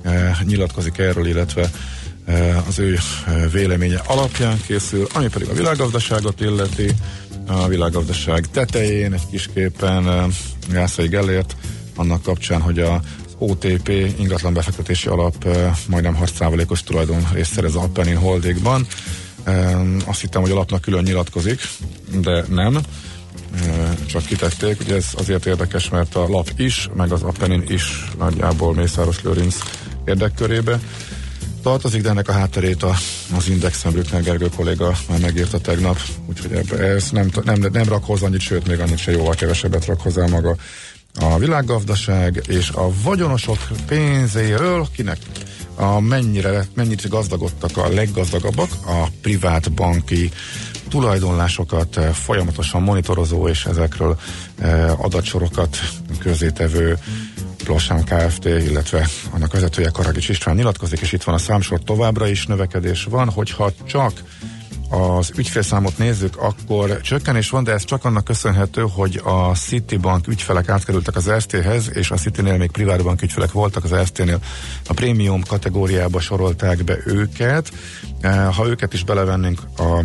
eh, 0.02 0.38
nyilatkozik 0.44 0.98
erről, 0.98 1.26
illetve 1.26 1.70
eh, 2.24 2.68
az 2.68 2.78
ő 2.78 2.94
eh, 3.26 3.50
véleménye 3.52 4.02
alapján 4.06 4.60
készül, 4.66 5.06
ami 5.12 5.28
pedig 5.28 5.48
a 5.48 5.52
világgazdaságot 5.52 6.40
illeti, 6.40 6.90
a 7.46 7.68
világgazdaság 7.68 8.46
tetején 8.50 9.12
egy 9.12 9.26
kis 9.30 9.48
képen 9.54 10.32
Gászai 10.70 11.08
Gellért, 11.08 11.56
annak 11.96 12.22
kapcsán, 12.22 12.60
hogy 12.60 12.78
a 12.78 13.00
OTP 13.38 13.88
ingatlan 14.18 14.54
befektetési 14.54 15.08
alap 15.08 15.46
majdnem 15.88 16.18
6%-os 16.22 16.82
tulajdon 16.82 17.28
részt 17.32 17.52
szerez 17.52 17.74
a 17.74 17.88
Pennin 17.92 18.16
Holdingban. 18.16 18.86
Eh, 19.44 19.80
azt 20.04 20.20
hittem, 20.20 20.40
hogy 20.40 20.50
alapnak 20.50 20.80
külön 20.80 21.02
nyilatkozik, 21.02 21.60
de 22.20 22.44
nem 22.48 22.80
csak 24.06 24.24
kitették. 24.24 24.80
Ugye 24.80 24.94
ez 24.94 25.06
azért 25.16 25.46
érdekes, 25.46 25.88
mert 25.88 26.14
a 26.14 26.28
lap 26.28 26.50
is, 26.56 26.88
meg 26.96 27.12
az 27.12 27.22
Appenin 27.22 27.64
is 27.68 28.10
nagyjából 28.18 28.74
Mészáros 28.74 29.22
Lőrinc 29.22 29.56
érdekkörébe 30.04 30.80
tartozik, 31.62 32.02
de 32.02 32.08
ennek 32.08 32.28
a 32.28 32.32
hátterét 32.32 32.82
a, 32.82 32.94
az 33.36 33.48
Indexen 33.48 33.92
Brückner 33.92 34.22
Gergő 34.22 34.48
kolléga 34.56 34.92
már 35.08 35.18
megírta 35.20 35.58
tegnap, 35.58 36.00
úgyhogy 36.26 36.52
ebbe, 36.52 36.78
ez 36.78 37.10
nem, 37.10 37.30
nem, 37.44 37.68
nem 37.72 37.88
rak 37.88 38.04
hozzá 38.04 38.26
annyit, 38.26 38.40
sőt, 38.40 38.66
még 38.66 38.80
annyit 38.80 38.98
se 38.98 39.12
jóval 39.12 39.34
kevesebbet 39.34 39.86
rak 39.86 40.00
hozzá 40.00 40.26
maga 40.26 40.56
a 41.20 41.38
világgazdaság 41.38 42.42
és 42.48 42.70
a 42.70 42.90
vagyonosok 43.02 43.58
pénzéről, 43.86 44.86
kinek 44.92 45.18
a 45.74 46.00
mennyire, 46.00 46.66
mennyire 46.74 47.08
gazdagodtak 47.08 47.76
a 47.76 47.88
leggazdagabbak, 47.88 48.70
a 48.86 49.06
privát 49.22 49.72
banki 49.72 50.30
tulajdonlásokat 50.96 51.96
eh, 51.96 52.12
folyamatosan 52.12 52.82
monitorozó 52.82 53.48
és 53.48 53.64
ezekről 53.64 54.18
eh, 54.58 55.04
adatsorokat 55.04 55.78
közétevő 56.18 56.98
Plossán 57.64 58.04
Kft., 58.04 58.44
illetve 58.44 59.08
annak 59.30 59.52
vezetője 59.52 59.90
Karagics 59.90 60.28
István 60.28 60.56
nyilatkozik, 60.56 61.00
és 61.00 61.12
itt 61.12 61.22
van 61.22 61.34
a 61.34 61.38
számsor 61.38 61.80
továbbra 61.82 62.26
is 62.26 62.46
növekedés 62.46 63.04
van, 63.04 63.30
hogyha 63.30 63.72
csak 63.86 64.12
az 64.90 65.32
ügyfélszámot 65.36 65.98
nézzük, 65.98 66.36
akkor 66.36 67.00
csökkenés 67.00 67.50
van, 67.50 67.64
de 67.64 67.72
ez 67.72 67.84
csak 67.84 68.04
annak 68.04 68.24
köszönhető, 68.24 68.84
hogy 68.92 69.20
a 69.24 69.54
Citibank 69.54 70.28
ügyfelek 70.28 70.68
átkerültek 70.68 71.16
az 71.16 71.28
Erste-hez, 71.28 71.90
és 71.94 72.10
a 72.10 72.16
Citynél 72.16 72.56
még 72.56 72.70
privátbank 72.70 73.22
ügyfelek 73.22 73.52
voltak, 73.52 73.84
az 73.84 73.92
Erste-nél 73.92 74.38
a 74.88 74.92
prémium 74.92 75.42
kategóriába 75.42 76.20
sorolták 76.20 76.84
be 76.84 76.96
őket. 77.04 77.72
Eh, 78.20 78.54
ha 78.54 78.66
őket 78.66 78.92
is 78.92 79.04
belevennénk 79.04 79.60
a 79.78 80.04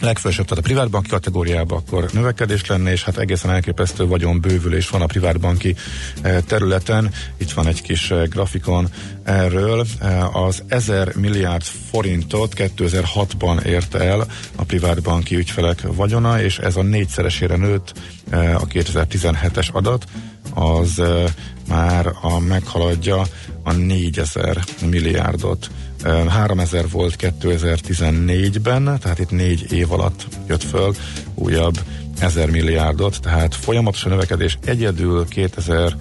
legfelsőbb, 0.00 0.46
tehát 0.46 0.64
a 0.64 0.66
privátbanki 0.66 1.08
kategóriába 1.08 1.76
akkor 1.76 2.08
növekedés 2.12 2.66
lenne, 2.66 2.90
és 2.90 3.04
hát 3.04 3.18
egészen 3.18 3.50
elképesztő 3.50 4.06
vagyon 4.06 4.40
bővülés 4.40 4.88
van 4.88 5.02
a 5.02 5.06
privátbanki 5.06 5.74
eh, 6.22 6.40
területen. 6.46 7.12
Itt 7.36 7.50
van 7.50 7.66
egy 7.66 7.82
kis 7.82 8.10
eh, 8.10 8.26
grafikon 8.26 8.88
erről. 9.24 9.86
Eh, 10.00 10.36
az 10.36 10.62
1000 10.68 11.16
milliárd 11.16 11.62
forintot 11.90 12.52
2006-ban 12.56 13.64
érte 13.64 13.98
el 13.98 14.26
a 14.56 14.64
privátbanki 14.64 15.36
ügyfelek 15.36 15.82
vagyona, 15.82 16.42
és 16.42 16.58
ez 16.58 16.76
a 16.76 16.82
négyszeresére 16.82 17.56
nőtt 17.56 17.92
a 18.32 18.66
2017-es 18.66 19.72
adat, 19.72 20.04
az 20.54 21.02
már 21.68 22.12
a 22.20 22.38
meghaladja 22.38 23.22
a 23.62 23.72
4000 23.72 24.64
milliárdot 24.90 25.70
3000 26.02 26.90
volt 26.90 27.16
2014-ben, 27.18 28.98
tehát 29.00 29.18
itt 29.18 29.30
négy 29.30 29.72
év 29.72 29.92
alatt 29.92 30.26
jött 30.48 30.62
föl 30.62 30.94
újabb 31.34 31.78
1000 32.18 32.50
milliárdot, 32.50 33.20
tehát 33.20 33.54
folyamatos 33.54 34.04
a 34.04 34.08
növekedés 34.08 34.58
egyedül 34.64 35.24
2000 35.28 35.96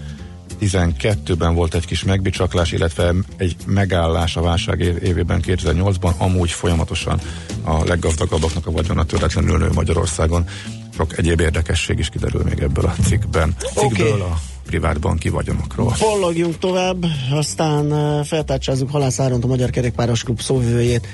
12-ben 0.62 1.54
volt 1.54 1.74
egy 1.74 1.86
kis 1.86 2.04
megbicsaklás, 2.04 2.72
illetve 2.72 3.14
egy 3.38 3.56
megállás 3.66 4.36
a 4.36 4.42
válság 4.42 4.80
évében 4.80 5.42
2008-ban, 5.46 6.18
amúgy 6.18 6.52
folyamatosan 6.52 7.20
a 7.64 7.84
leggazdagabbaknak 7.84 8.68
a 8.68 8.72
vagyona 8.72 9.04
töretlenül 9.04 9.58
nő 9.58 9.70
Magyarországon. 9.74 10.46
Sok 10.96 11.18
egyéb 11.18 11.40
érdekesség 11.40 12.00
is 12.00 12.10
kiderül 12.10 12.44
még 12.44 12.60
ebből 12.60 12.86
a 12.86 12.96
cikkben. 13.04 13.56
Cikkből 13.58 14.08
okay. 14.08 14.20
a 14.20 14.55
privát 14.66 15.00
banki 15.00 15.30
vagyonokról. 15.30 15.90
Follogjunk 15.90 16.58
tovább, 16.58 17.06
aztán 17.32 18.24
feltárcsázzuk 18.24 18.90
Halász 18.90 19.20
Áront, 19.20 19.44
a 19.44 19.48
Magyar 19.48 19.70
Kerékpáros 19.70 20.24
Klub 20.24 20.42
szóvivőjét. 20.42 21.08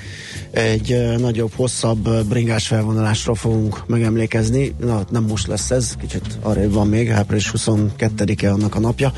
Egy 0.50 1.16
nagyobb, 1.18 1.52
hosszabb 1.56 2.24
bringás 2.24 2.66
felvonulásról 2.66 3.34
fogunk 3.34 3.86
megemlékezni. 3.86 4.74
Na, 4.78 5.04
nem 5.10 5.24
most 5.24 5.46
lesz 5.46 5.70
ez, 5.70 5.94
kicsit 6.00 6.38
arra 6.42 6.70
van 6.70 6.86
még, 6.86 7.10
április 7.10 7.52
22-e 7.56 8.52
annak 8.52 8.74
a 8.74 8.80
napja. 8.80 9.12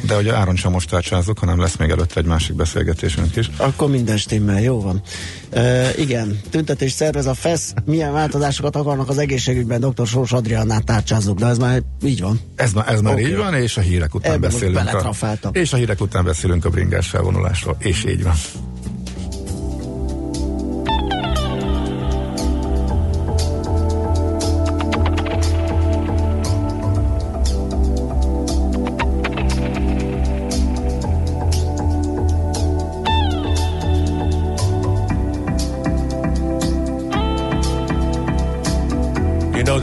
De 0.00 0.14
hogy 0.14 0.28
áron 0.28 0.56
sem 0.56 0.72
most 0.72 0.88
tárcsázok, 0.88 1.38
hanem 1.38 1.60
lesz 1.60 1.76
még 1.76 1.90
előtt 1.90 2.16
egy 2.16 2.24
másik 2.24 2.56
beszélgetésünk 2.56 3.36
is. 3.36 3.50
Akkor 3.56 3.90
minden 3.90 4.16
stimmel, 4.16 4.60
jó 4.60 4.80
van. 4.80 5.02
E, 5.50 5.90
igen, 5.96 6.40
tüntetés 6.50 6.92
szervez 6.92 7.26
a 7.26 7.34
FESZ. 7.34 7.74
Milyen 7.84 8.12
változásokat 8.12 8.76
akarnak 8.76 9.08
az 9.08 9.18
egészségügyben? 9.18 9.80
Dr. 9.80 10.06
Sós 10.06 10.32
Adriannát 10.32 10.84
tárcsázzuk, 10.84 11.38
de 11.38 11.46
ez 11.46 11.58
már 11.58 11.82
így 12.04 12.20
van. 12.20 12.40
Ez, 12.56 12.72
már, 12.72 12.88
ez 12.88 13.00
már 13.00 13.12
Oké. 13.12 13.26
így 13.26 13.36
van, 13.36 13.54
és 13.54 13.76
a 13.76 13.80
hírek 13.80 14.14
után 14.14 14.38
most 14.38 14.52
beszélünk. 14.52 14.78
A, 15.42 15.48
és 15.52 15.72
a 15.72 15.76
hírek 15.76 16.00
után 16.00 16.24
beszélünk 16.24 16.64
a 16.64 16.70
bringás 16.70 17.08
felvonulásról, 17.08 17.76
és 17.78 18.04
így 18.04 18.22
van. 18.22 18.34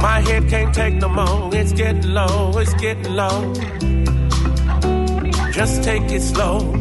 My 0.00 0.20
head 0.20 0.48
can't 0.48 0.74
take 0.74 0.94
no 0.94 1.08
more. 1.08 1.54
It's 1.54 1.72
getting 1.72 2.12
low. 2.12 2.52
It's 2.56 2.74
getting 2.74 3.14
low. 3.14 3.52
Just 5.52 5.82
take 5.82 6.02
it 6.12 6.22
slow. 6.22 6.72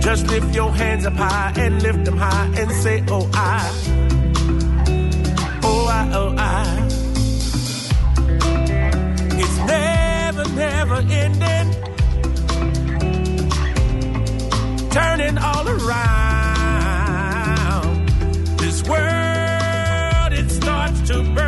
Just 0.00 0.26
lift 0.26 0.54
your 0.54 0.70
hands 0.70 1.06
up 1.06 1.14
high 1.14 1.52
and 1.56 1.82
lift 1.82 2.04
them 2.04 2.18
high 2.18 2.46
and 2.56 2.70
say, 2.72 3.02
Oh, 3.08 3.28
I. 3.32 3.70
Oh, 5.62 5.86
I, 5.86 6.10
oh, 6.14 6.34
I. 6.36 6.86
It's 9.40 9.58
never, 9.66 10.44
never 10.54 10.96
ending. 11.10 11.74
Turning 14.90 15.38
all 15.38 15.68
around. 15.68 16.68
This 18.58 18.82
world, 18.88 20.32
it 20.32 20.50
starts 20.50 21.00
to 21.08 21.22
burning. 21.34 21.47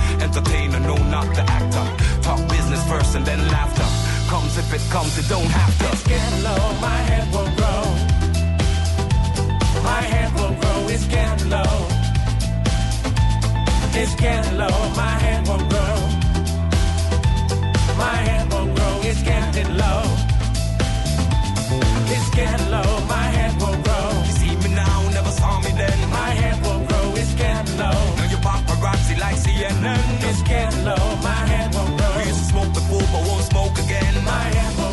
Entertainer, 0.21 0.79
no, 0.79 0.95
not 1.09 1.27
the 1.35 1.41
actor. 1.41 1.85
Talk 2.21 2.39
business 2.47 2.87
first 2.87 3.15
and 3.15 3.25
then 3.25 3.39
laughter. 3.49 3.87
Comes 4.29 4.57
if 4.57 4.71
it 4.73 4.83
comes, 4.91 5.17
it 5.17 5.27
don't 5.27 5.51
have 5.59 5.73
to. 5.79 5.85
It's 5.91 6.03
getting 6.07 6.43
low, 6.43 6.63
my 6.79 6.99
head 7.09 7.25
will 7.33 7.51
grow. 7.59 7.83
My 9.83 10.01
head 10.13 10.29
will 10.35 10.55
grow, 10.61 10.79
it's 10.93 11.07
getting 11.07 11.49
low. 11.49 11.75
It's 13.93 14.15
getting 14.15 14.57
low, 14.57 14.77
my 14.95 15.15
head 15.23 15.47
will 15.47 15.65
grow. 15.71 15.95
My 17.97 18.15
head 18.27 18.45
will 18.53 18.69
grow, 18.75 18.93
it's 19.03 19.21
getting 19.23 19.75
low. 19.75 20.03
It's 22.13 22.29
getting 22.35 22.69
low, 22.69 23.05
my 23.07 23.25
head 23.35 23.53
will 23.59 23.77
grow. 23.83 23.90
Grow. 31.97 32.11
We 32.17 32.23
used 32.27 32.39
to 32.39 32.45
smoke 32.45 32.73
before, 32.73 33.05
but 33.11 33.21
won't 33.27 33.43
smoke 33.43 33.77
again. 33.79 34.13
My 34.23 34.43
head 34.55 34.77
will 34.77 34.90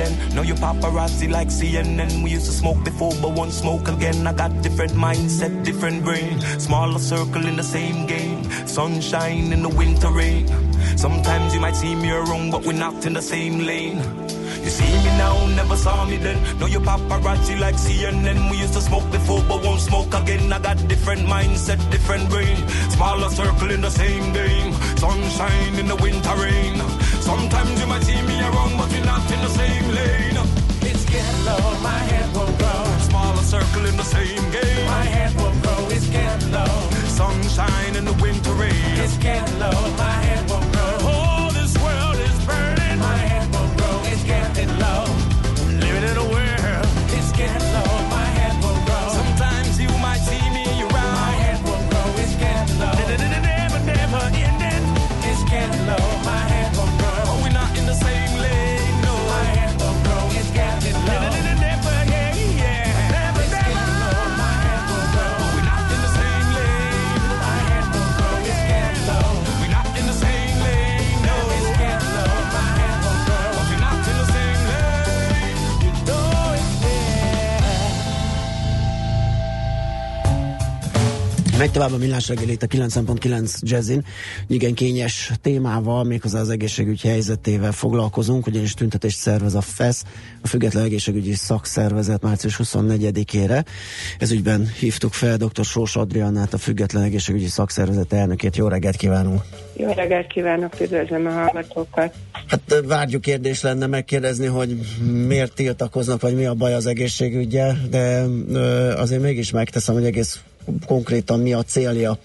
then. 0.00 0.34
Now 0.34 0.42
you 0.42 0.54
paparazzi 0.54 1.28
like 1.30 1.48
CNN. 1.48 2.22
We 2.22 2.30
used 2.30 2.46
to 2.46 2.52
smoke 2.52 2.82
before, 2.84 3.12
but 3.22 3.32
won't 3.32 3.52
smoke 3.52 3.88
again. 3.88 4.26
I 4.26 4.32
got 4.32 4.50
different 4.62 4.92
mindset, 4.92 5.64
different 5.64 6.04
brain. 6.04 6.40
Smaller 6.58 6.98
circle 6.98 7.46
in 7.46 7.56
the 7.56 7.68
same 7.76 8.06
game. 8.06 8.40
Sunshine 8.66 9.52
in 9.52 9.62
the 9.62 9.68
winter 9.68 10.10
rain. 10.10 10.46
Sometimes 10.96 11.54
you 11.54 11.60
might 11.60 11.76
see 11.76 11.94
me 11.94 12.10
wrong, 12.10 12.50
but 12.50 12.64
we're 12.64 12.82
not 12.86 13.06
in 13.06 13.12
the 13.12 13.22
same 13.22 13.60
lane. 13.60 14.00
You 14.64 14.70
see 14.70 14.92
me 15.04 15.10
now, 15.16 15.46
never 15.56 15.76
saw 15.76 16.04
me 16.04 16.16
then. 16.16 16.38
Now 16.58 16.66
you 16.66 16.80
paparazzi 16.80 17.58
like 17.58 17.76
CNN. 17.76 18.50
We 18.50 18.58
used 18.58 18.74
to 18.74 18.80
smoke 18.80 19.10
before, 19.10 19.42
but 19.48 19.62
won't 19.64 19.80
smoke 19.80 20.12
again. 20.14 20.52
I 20.52 20.58
got 20.58 20.76
different 20.88 21.22
mindset, 21.22 21.80
different 21.90 22.28
brain. 22.28 22.56
Smaller 22.90 23.30
circle 23.30 23.70
in 23.70 23.80
the 23.80 23.90
same 23.90 24.32
game. 24.32 24.72
Sunshine 24.96 25.74
in 25.78 25.86
the 25.86 25.96
winter 25.96 26.34
rain. 26.36 26.76
Sometimes 27.20 27.80
you 27.80 27.86
might 27.86 28.02
see 28.02 28.20
me 28.22 28.36
wrong, 28.54 28.76
but 28.76 28.88
we're 28.92 29.04
not 29.04 29.24
in 29.32 29.40
the 29.40 29.52
same 29.60 29.86
lane. 29.98 30.36
It's 30.82 31.04
getting 31.04 31.44
low, 31.44 31.80
my 31.80 32.00
head 32.10 32.28
will 32.34 32.52
grow. 32.60 32.84
Smaller 33.08 33.42
circle 33.42 33.86
in 33.86 33.96
the 33.96 34.04
same 34.04 34.44
game. 34.50 34.86
My 34.86 35.04
head 35.04 35.34
will 35.36 35.54
grow, 35.62 35.88
it's 35.90 36.08
getting 36.08 36.52
low. 36.52 36.74
Sunshine 37.20 37.96
in 37.96 38.04
the 38.04 38.16
winter 38.20 38.52
rain. 38.52 38.94
It's 39.04 39.16
getting 39.18 39.58
low, 39.58 39.78
my 39.96 40.16
head 40.26 40.50
will 40.50 40.59
Megy 81.60 81.70
tovább 81.70 81.92
a 81.92 81.96
millás 81.96 82.28
reggel 82.28 82.48
itt 82.48 82.62
a 82.62 82.66
9.9 82.66 83.60
Jazzin. 83.60 84.04
Igen 84.46 84.74
kényes 84.74 85.32
témával, 85.42 86.04
méghozzá 86.04 86.40
az 86.40 86.50
egészségügy 86.50 87.00
helyzetével 87.00 87.72
foglalkozunk, 87.72 88.46
ugyanis 88.46 88.74
tüntetést 88.74 89.18
szervez 89.18 89.54
a 89.54 89.60
FESZ, 89.60 90.04
a 90.42 90.46
Független 90.46 90.84
Egészségügyi 90.84 91.32
Szakszervezet 91.32 92.22
március 92.22 92.60
24-ére. 92.62 93.64
Ez 94.18 94.30
ügyben 94.30 94.68
hívtuk 94.78 95.12
fel 95.12 95.36
dr. 95.36 95.64
Sós 95.64 95.96
Adriannát, 95.96 96.52
a 96.52 96.58
Független 96.58 97.02
Egészségügyi 97.02 97.46
Szakszervezet 97.46 98.12
elnökét. 98.12 98.56
Jó 98.56 98.68
reggelt 98.68 98.96
kívánunk! 98.96 99.42
Jó 99.76 99.92
reggelt 99.92 100.26
kívánok, 100.26 100.80
üdvözlöm 100.80 101.26
a 101.26 101.30
hallgatókat. 101.30 102.14
Hát 102.46 102.82
várjuk 102.86 103.22
kérdés 103.22 103.62
lenne 103.62 103.86
megkérdezni, 103.86 104.46
hogy 104.46 104.78
miért 105.26 105.54
tiltakoznak, 105.54 106.20
vagy 106.20 106.34
mi 106.34 106.44
a 106.44 106.54
baj 106.54 106.74
az 106.74 106.86
egészségügyel, 106.86 107.78
de 107.90 108.24
ö, 108.52 108.92
azért 108.96 109.22
mégis 109.22 109.50
megteszem, 109.50 109.94
hogy 109.94 110.04
egész 110.04 110.40
konkrétan 110.86 111.40
mi 111.40 111.52
a 111.52 111.62
célja 111.62 112.18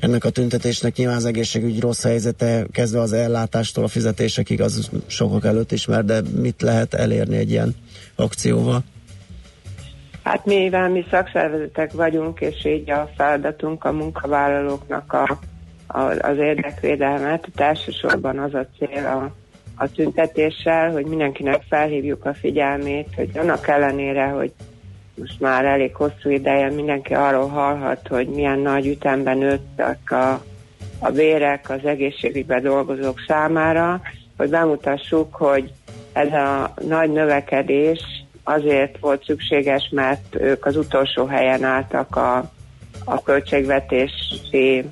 ennek 0.00 0.24
a 0.24 0.30
tüntetésnek. 0.30 0.96
Nyilván 0.96 1.16
az 1.16 1.24
egészségügy 1.24 1.80
rossz 1.80 2.02
helyzete, 2.02 2.66
kezdve 2.72 3.00
az 3.00 3.12
ellátástól 3.12 3.84
a 3.84 3.88
fizetésekig, 3.88 4.60
az 4.60 4.90
sokak 5.06 5.44
előtt 5.44 5.72
ismer, 5.72 6.04
de 6.04 6.20
mit 6.40 6.62
lehet 6.62 6.94
elérni 6.94 7.36
egy 7.36 7.50
ilyen 7.50 7.74
akcióval? 8.14 8.84
Hát 10.22 10.44
mivel 10.44 10.88
mi 10.88 11.04
szakszervezetek 11.10 11.92
vagyunk, 11.92 12.40
és 12.40 12.64
így 12.64 12.90
a 12.90 13.10
feladatunk 13.16 13.84
a 13.84 13.92
munkavállalóknak 13.92 15.12
a, 15.12 15.38
a, 15.86 16.00
az 16.00 16.36
érdekvédelmet, 16.36 17.48
elsősorban 17.54 18.38
az 18.38 18.54
a 18.54 18.66
cél 18.78 19.06
a, 19.06 19.34
a 19.84 19.90
tüntetéssel, 19.90 20.90
hogy 20.90 21.06
mindenkinek 21.06 21.62
felhívjuk 21.68 22.24
a 22.24 22.34
figyelmét, 22.34 23.08
hogy 23.16 23.30
annak 23.34 23.68
ellenére, 23.68 24.26
hogy 24.26 24.52
most 25.18 25.40
már 25.40 25.64
elég 25.64 25.94
hosszú 25.94 26.30
ideje 26.30 26.70
mindenki 26.70 27.14
arról 27.14 27.48
hallhat, 27.48 28.08
hogy 28.08 28.28
milyen 28.28 28.58
nagy 28.58 28.86
ütemben 28.86 29.38
nőttek 29.38 30.10
a, 30.10 30.42
a 30.98 31.10
bérek 31.10 31.70
az 31.70 31.84
egészségügyben 31.84 32.62
dolgozók 32.62 33.20
számára, 33.26 34.00
hogy 34.36 34.48
bemutassuk, 34.48 35.34
hogy 35.34 35.72
ez 36.12 36.32
a 36.32 36.74
nagy 36.86 37.12
növekedés 37.12 38.00
azért 38.42 38.98
volt 38.98 39.24
szükséges, 39.24 39.88
mert 39.90 40.34
ők 40.34 40.66
az 40.66 40.76
utolsó 40.76 41.26
helyen 41.26 41.64
álltak 41.64 42.16
a, 42.16 42.50
a 43.04 43.22
költségvetési 43.22 44.84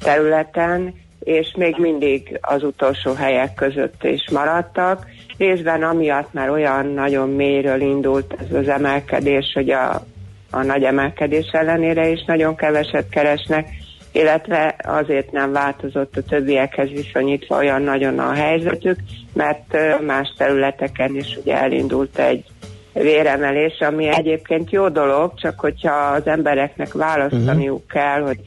területen, 0.00 0.94
és 1.26 1.54
még 1.56 1.76
mindig 1.78 2.38
az 2.40 2.62
utolsó 2.62 3.12
helyek 3.12 3.54
között 3.54 4.04
is 4.04 4.30
maradtak. 4.30 5.06
Részben 5.38 5.82
amiatt 5.82 6.32
már 6.32 6.50
olyan 6.50 6.86
nagyon 6.86 7.28
mélyről 7.28 7.80
indult 7.80 8.34
ez 8.40 8.56
az 8.56 8.68
emelkedés, 8.68 9.52
hogy 9.54 9.70
a, 9.70 10.04
a 10.50 10.62
nagy 10.62 10.82
emelkedés 10.82 11.46
ellenére 11.52 12.08
is 12.08 12.24
nagyon 12.24 12.56
keveset 12.56 13.08
keresnek, 13.08 13.68
illetve 14.12 14.76
azért 14.82 15.32
nem 15.32 15.52
változott 15.52 16.16
a 16.16 16.22
többiekhez 16.22 16.88
viszonyítva 16.88 17.56
olyan 17.56 17.82
nagyon 17.82 18.18
a 18.18 18.32
helyzetük, 18.32 18.98
mert 19.32 19.76
más 20.06 20.34
területeken 20.36 21.14
is 21.14 21.38
ugye 21.42 21.56
elindult 21.56 22.18
egy 22.18 22.44
véremelés, 22.92 23.78
ami 23.80 24.06
egyébként 24.06 24.70
jó 24.70 24.88
dolog, 24.88 25.32
csak 25.34 25.60
hogyha 25.60 25.94
az 25.94 26.26
embereknek 26.26 26.92
választaniuk 26.92 27.86
kell, 27.88 28.20
hogy 28.20 28.38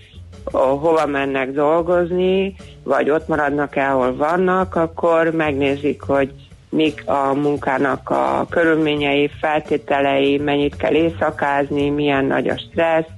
hova 0.51 1.05
mennek 1.05 1.51
dolgozni, 1.51 2.55
vagy 2.83 3.09
ott 3.09 3.27
maradnak 3.27 3.75
el, 3.75 3.91
ahol 3.91 4.15
vannak, 4.15 4.75
akkor 4.75 5.31
megnézik, 5.31 6.01
hogy 6.01 6.33
mik 6.69 7.03
a 7.05 7.33
munkának 7.33 8.09
a 8.09 8.45
körülményei, 8.49 9.29
feltételei, 9.39 10.37
mennyit 10.37 10.75
kell 10.75 10.93
éjszakázni, 10.93 11.89
milyen 11.89 12.25
nagy 12.25 12.47
a 12.47 12.57
stressz, 12.57 13.09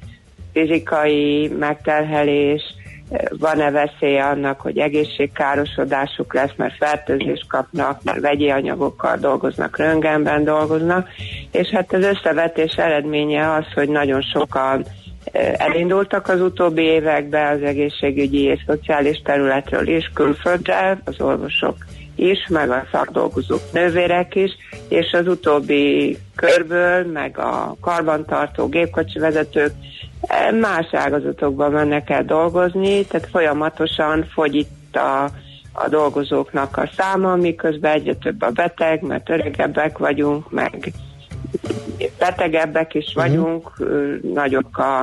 fizikai 0.53 1.47
megterhelés, 1.59 2.61
van-e 3.39 3.71
veszélye 3.71 4.25
annak, 4.25 4.61
hogy 4.61 4.77
egészségkárosodásuk 4.77 6.33
lesz, 6.33 6.51
mert 6.55 6.75
fertőzést 6.75 7.47
kapnak, 7.47 8.03
mert 8.03 8.19
vegyi 8.19 8.49
anyagokkal 8.49 9.17
dolgoznak, 9.17 9.77
röntgenben 9.77 10.43
dolgoznak, 10.43 11.09
és 11.51 11.67
hát 11.67 11.93
az 11.93 12.03
összevetés 12.03 12.73
eredménye 12.75 13.53
az, 13.53 13.65
hogy 13.73 13.89
nagyon 13.89 14.21
sokan 14.21 14.85
elindultak 15.57 16.27
az 16.27 16.41
utóbbi 16.41 16.81
években 16.81 17.55
az 17.55 17.63
egészségügyi 17.63 18.41
és 18.41 18.63
szociális 18.65 19.21
területről 19.21 19.87
is 19.87 20.11
külföldre, 20.13 21.01
az 21.05 21.21
orvosok 21.21 21.75
is, 22.15 22.47
meg 22.49 22.69
a 22.69 22.87
szakdolgozók 22.91 23.61
nővérek 23.71 24.35
is, 24.35 24.51
és 24.89 25.11
az 25.11 25.27
utóbbi 25.27 26.17
körből, 26.35 27.05
meg 27.11 27.37
a 27.37 27.75
karbantartó 27.81 28.67
gépkocsi 28.67 29.19
vezetők 29.19 29.71
eh, 30.21 30.51
más 30.51 30.87
ágazatokban 30.91 31.71
mennek 31.71 32.09
el 32.09 32.23
dolgozni, 32.23 33.05
tehát 33.05 33.29
folyamatosan 33.29 34.25
fogy 34.33 34.55
itt 34.55 34.95
a, 34.95 35.23
a 35.73 35.89
dolgozóknak 35.89 36.77
a 36.77 36.89
száma, 36.97 37.35
miközben 37.35 37.93
egyre 37.93 38.13
több 38.15 38.41
a 38.41 38.49
beteg, 38.49 39.01
mert 39.01 39.29
öregebbek 39.29 39.97
vagyunk, 39.97 40.51
meg 40.51 40.91
betegebbek 42.17 42.93
is 42.93 43.13
vagyunk, 43.13 43.71
uh-huh. 43.79 44.33
nagyok 44.33 44.77
a, 44.77 45.01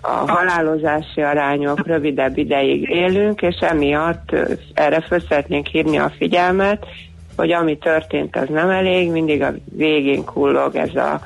a 0.00 0.30
halálozási 0.30 1.22
arányok, 1.22 1.86
rövidebb 1.86 2.38
ideig 2.38 2.88
élünk, 2.88 3.42
és 3.42 3.56
emiatt 3.60 4.36
erre 4.74 5.00
föl 5.00 5.20
szeretnénk 5.20 5.66
hívni 5.66 5.98
a 5.98 6.12
figyelmet, 6.18 6.86
hogy 7.36 7.52
ami 7.52 7.78
történt, 7.78 8.36
az 8.36 8.48
nem 8.48 8.70
elég, 8.70 9.10
mindig 9.10 9.42
a 9.42 9.54
végén 9.64 10.24
kullog 10.24 10.76
ez 10.76 10.94
a 10.94 11.20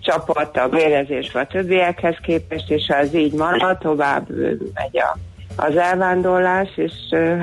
csapat 0.00 0.56
a 0.56 0.68
vérezés 0.68 1.34
a 1.34 1.46
többiekhez 1.46 2.16
képest, 2.22 2.70
és 2.70 2.86
ha 2.86 2.94
ez 2.94 3.14
így 3.14 3.32
marad, 3.32 3.78
tovább 3.78 4.28
megy 4.74 4.98
a, 4.98 5.16
az 5.56 5.76
elvándorlás, 5.76 6.68
és 6.76 6.92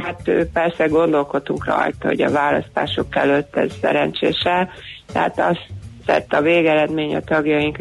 hát 0.04 0.32
persze 0.54 0.86
gondolkodtunk 0.86 1.66
rajta, 1.66 2.08
hogy 2.08 2.22
a 2.22 2.32
választások 2.32 3.16
előtt 3.16 3.56
ez 3.56 3.72
szerencsése, 3.82 4.70
tehát 5.14 5.40
azt 5.40 5.68
tett 6.06 6.34
a 6.34 6.42
végeredmény 6.42 7.16
a 7.16 7.22
tagjaink 7.22 7.78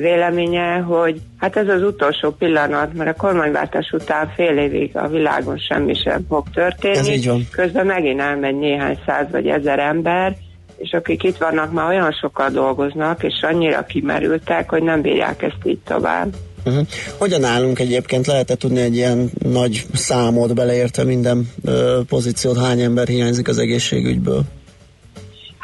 véleménye, 0.00 0.76
hogy 0.76 1.20
hát 1.38 1.56
ez 1.56 1.68
az 1.68 1.82
utolsó 1.82 2.30
pillanat, 2.30 2.94
mert 2.94 3.10
a 3.10 3.22
kormányváltás 3.22 3.90
után 3.92 4.32
fél 4.34 4.58
évig 4.58 4.96
a 4.96 5.08
világon 5.08 5.58
semmi 5.58 5.94
sem 5.94 6.24
fog 6.28 6.46
történni. 6.54 6.96
Ez 6.96 7.08
így 7.08 7.26
van. 7.26 7.48
Közben 7.50 7.86
megint 7.86 8.20
elmegy 8.20 8.58
néhány 8.58 8.98
száz 9.06 9.26
vagy 9.30 9.46
ezer 9.46 9.78
ember, 9.78 10.36
és 10.76 10.92
akik 10.92 11.22
itt 11.22 11.36
vannak, 11.36 11.72
már 11.72 11.88
olyan 11.88 12.12
sokat 12.12 12.52
dolgoznak, 12.52 13.22
és 13.22 13.34
annyira 13.42 13.84
kimerültek, 13.84 14.70
hogy 14.70 14.82
nem 14.82 15.00
bírják 15.00 15.42
ezt 15.42 15.58
így 15.64 15.78
tovább. 15.84 16.34
Uh-huh. 16.64 16.86
Hogyan 17.18 17.44
állunk 17.44 17.78
egyébként? 17.78 18.26
Lehet-e 18.26 18.54
tudni 18.54 18.80
egy 18.80 18.94
ilyen 18.94 19.30
nagy 19.38 19.82
számot 19.92 20.54
beleértve 20.54 21.04
minden 21.04 21.50
ö, 21.64 22.00
pozíciót, 22.08 22.58
hány 22.58 22.80
ember 22.80 23.06
hiányzik 23.06 23.48
az 23.48 23.58
egészségügyből? 23.58 24.42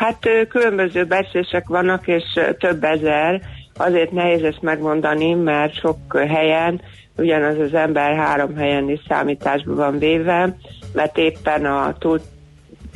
Hát 0.02 0.28
különböző 0.48 1.04
becslések 1.04 1.68
vannak, 1.68 2.06
és 2.06 2.22
több 2.58 2.84
ezer. 2.84 3.40
Azért 3.76 4.12
nehéz 4.12 4.42
ezt 4.42 4.62
megmondani, 4.62 5.34
mert 5.34 5.74
sok 5.74 5.96
helyen 6.28 6.80
ugyanaz 7.16 7.58
az 7.58 7.74
ember 7.74 8.16
három 8.16 8.56
helyen 8.56 8.90
is 8.90 9.00
számításba 9.08 9.74
van 9.74 9.98
véve, 9.98 10.56
mert 10.92 11.18
éppen 11.18 11.64
a 11.64 11.94
túl 11.98 12.20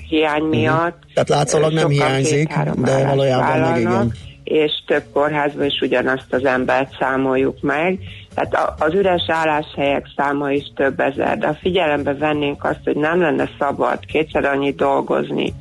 hiány 0.08 0.42
miatt 0.42 1.02
Tehát 1.14 1.28
látszólag 1.28 1.72
nem 1.72 1.88
hiányzik, 1.88 2.46
két-három 2.46 2.82
de 2.82 3.06
valójában 3.06 3.60
meg 3.60 3.80
igen. 3.80 4.12
és 4.44 4.72
több 4.86 5.04
kórházban 5.12 5.66
is 5.66 5.80
ugyanazt 5.80 6.32
az 6.32 6.44
embert 6.44 6.96
számoljuk 6.98 7.60
meg. 7.60 7.98
Tehát 8.34 8.80
az 8.80 8.94
üres 8.94 9.22
álláshelyek 9.28 10.06
száma 10.16 10.50
is 10.50 10.72
több 10.74 11.00
ezer, 11.00 11.38
de 11.38 11.46
ha 11.46 11.54
figyelembe 11.54 12.14
vennénk 12.14 12.64
azt, 12.64 12.80
hogy 12.84 12.96
nem 12.96 13.20
lenne 13.20 13.50
szabad 13.58 13.98
kétszer 14.06 14.44
annyit 14.44 14.76
dolgozni, 14.76 15.54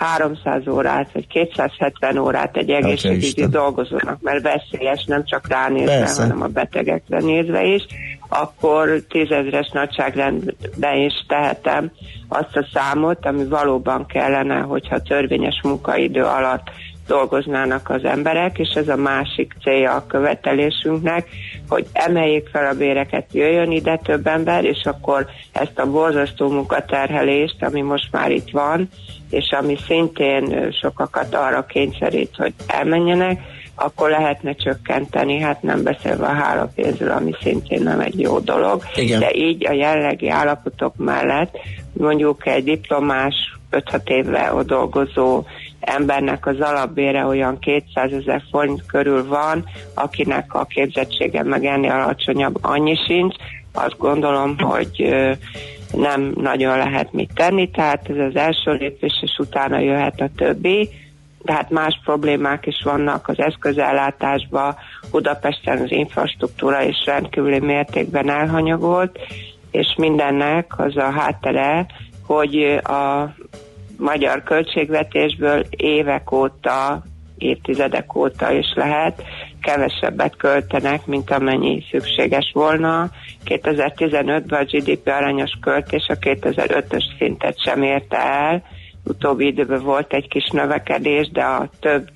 300 0.00 0.68
órát, 0.68 1.12
vagy 1.12 1.26
270 1.26 2.18
órát 2.18 2.56
egy 2.56 2.70
egészségügyi 2.70 3.26
Isten. 3.26 3.50
dolgozónak, 3.50 4.20
mert 4.20 4.42
veszélyes 4.42 5.04
nem 5.04 5.24
csak 5.24 5.48
ránézve, 5.48 5.98
Persze. 5.98 6.22
hanem 6.22 6.42
a 6.42 6.46
betegekre 6.46 7.18
nézve 7.18 7.64
is, 7.64 7.86
akkor 8.28 9.02
tízezres 9.08 9.70
nagyságrendben 9.72 10.96
is 10.96 11.12
tehetem 11.28 11.90
azt 12.28 12.56
a 12.56 12.66
számot, 12.72 13.26
ami 13.26 13.44
valóban 13.44 14.06
kellene, 14.06 14.58
hogyha 14.58 15.02
törvényes 15.02 15.60
munkaidő 15.62 16.22
alatt 16.24 16.70
dolgoznának 17.06 17.90
az 17.90 18.04
emberek, 18.04 18.58
és 18.58 18.68
ez 18.74 18.88
a 18.88 18.96
másik 18.96 19.54
célja 19.62 19.94
a 19.94 20.06
követelésünknek, 20.06 21.28
hogy 21.68 21.86
emeljék 21.92 22.48
fel 22.48 22.66
a 22.66 22.76
béreket, 22.76 23.26
jöjjön 23.32 23.70
ide 23.70 23.96
több 23.96 24.26
ember, 24.26 24.64
és 24.64 24.84
akkor 24.84 25.26
ezt 25.52 25.78
a 25.78 25.90
borzasztó 25.90 26.48
munkaterhelést, 26.48 27.62
ami 27.62 27.80
most 27.80 28.08
már 28.12 28.30
itt 28.30 28.50
van, 28.50 28.88
és 29.30 29.50
ami 29.60 29.76
szintén 29.86 30.72
sokakat 30.80 31.34
arra 31.34 31.66
kényszerít, 31.66 32.36
hogy 32.36 32.54
elmenjenek, 32.66 33.40
akkor 33.74 34.10
lehetne 34.10 34.54
csökkenteni, 34.54 35.38
hát 35.38 35.62
nem 35.62 35.82
beszélve 35.82 36.26
a 36.26 36.34
hálapénzről, 36.34 37.10
ami 37.10 37.32
szintén 37.42 37.82
nem 37.82 38.00
egy 38.00 38.20
jó 38.20 38.38
dolog. 38.38 38.82
Igen. 38.94 39.20
De 39.20 39.32
így 39.34 39.66
a 39.66 39.72
jellegi 39.72 40.28
állapotok 40.28 40.96
mellett 40.96 41.58
mondjuk 41.92 42.46
egy 42.46 42.64
diplomás 42.64 43.34
5-6 43.70 44.08
évvel 44.08 44.56
ott 44.56 44.66
dolgozó 44.66 45.44
embernek 45.80 46.46
az 46.46 46.60
alapbére 46.60 47.24
olyan 47.24 47.58
200 47.58 48.12
ezer 48.12 48.42
forint 48.50 48.86
körül 48.86 49.26
van, 49.26 49.64
akinek 49.94 50.54
a 50.54 50.64
képzettsége 50.64 51.42
meg 51.42 51.64
ennél 51.64 51.90
alacsonyabb 51.90 52.58
annyi 52.60 52.96
sincs, 53.06 53.34
azt 53.72 53.98
gondolom, 53.98 54.58
hogy 54.58 55.14
nem 55.92 56.32
nagyon 56.34 56.76
lehet 56.76 57.12
mit 57.12 57.30
tenni, 57.34 57.70
tehát 57.70 58.08
ez 58.08 58.16
az 58.16 58.36
első 58.36 58.72
lépés, 58.72 59.12
és 59.22 59.38
utána 59.38 59.78
jöhet 59.78 60.20
a 60.20 60.28
többi. 60.36 60.88
De 61.42 61.52
hát 61.52 61.70
más 61.70 62.00
problémák 62.04 62.66
is 62.66 62.82
vannak 62.84 63.28
az 63.28 63.38
eszközellátásban, 63.38 64.76
Budapesten 65.10 65.78
az 65.78 65.90
infrastruktúra 65.90 66.82
is 66.82 67.04
rendkívüli 67.04 67.58
mértékben 67.58 68.30
elhanyagolt, 68.30 69.18
és 69.70 69.94
mindennek 69.96 70.78
az 70.78 70.96
a 70.96 71.10
háttere, 71.10 71.86
hogy 72.26 72.80
a 72.82 73.34
magyar 73.96 74.42
költségvetésből 74.42 75.64
évek 75.70 76.32
óta, 76.32 77.02
évtizedek 77.38 78.14
óta 78.14 78.52
is 78.52 78.72
lehet, 78.74 79.22
kevesebbet 79.60 80.36
költenek, 80.36 81.06
mint 81.06 81.30
amennyi 81.30 81.84
szükséges 81.90 82.50
volna. 82.54 83.10
2015-ben 83.44 84.60
a 84.60 84.64
GDP 84.64 85.06
arányos 85.06 85.52
költés 85.60 86.06
a 86.08 86.14
2005-ös 86.14 87.04
szintet 87.18 87.62
sem 87.62 87.82
érte 87.82 88.16
el. 88.16 88.62
Utóbbi 89.04 89.46
időben 89.46 89.82
volt 89.82 90.12
egy 90.12 90.28
kis 90.28 90.48
növekedés, 90.52 91.30
de 91.30 91.42
a 91.42 91.70
több 91.80 92.08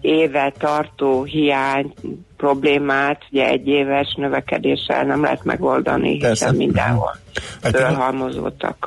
éve 0.00 0.52
tartó 0.58 1.24
hiány 1.24 1.94
problémát, 2.36 3.22
ugye 3.30 3.48
egy 3.48 3.66
éves 3.66 4.14
növekedéssel 4.16 5.04
nem 5.04 5.22
lehet 5.22 5.44
megoldani, 5.44 6.18
Persze. 6.18 6.28
hiszen 6.30 6.54
mindenhol 6.54 7.16
Egy 7.62 7.74
fölhalmozódtak 7.74 8.86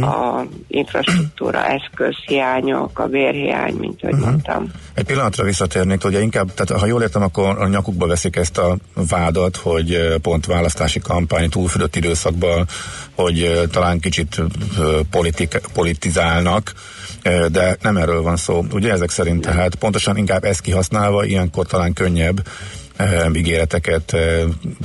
a, 0.00 0.38
a 0.38 0.46
infrastruktúra 0.68 1.66
eszközhiányok, 1.66 2.98
a 2.98 3.06
vérhiány, 3.06 3.74
mint 3.74 4.02
ahogy 4.02 4.14
mondtam. 4.14 4.70
Egy 4.94 5.04
pillanatra 5.04 5.44
visszatérnék, 5.44 6.04
ugye 6.04 6.20
inkább, 6.20 6.54
tehát 6.54 6.82
ha 6.82 6.86
jól 6.86 7.02
értem, 7.02 7.22
akkor 7.22 7.58
a 7.58 7.68
nyakukba 7.68 8.06
veszik 8.06 8.36
ezt 8.36 8.58
a 8.58 8.76
vádat, 9.08 9.56
hogy 9.56 10.14
pont 10.22 10.46
választási 10.46 11.00
kampány 11.00 11.50
túlfűdött 11.50 11.96
időszakban, 11.96 12.66
hogy 13.14 13.68
talán 13.70 14.00
kicsit 14.00 14.42
politik, 15.10 15.60
politizálnak, 15.74 16.72
de 17.50 17.76
nem 17.82 17.96
erről 17.96 18.22
van 18.22 18.36
szó. 18.36 18.64
Ugye 18.72 18.92
ezek 18.92 19.10
szerint 19.10 19.44
tehát 19.44 19.74
pontosan 19.74 20.16
inkább 20.16 20.44
ezt 20.44 20.60
kihasználva, 20.60 21.24
ilyenkor 21.24 21.66
talán 21.66 21.92
könnyebb 21.92 22.42
ígéreteket, 23.34 24.16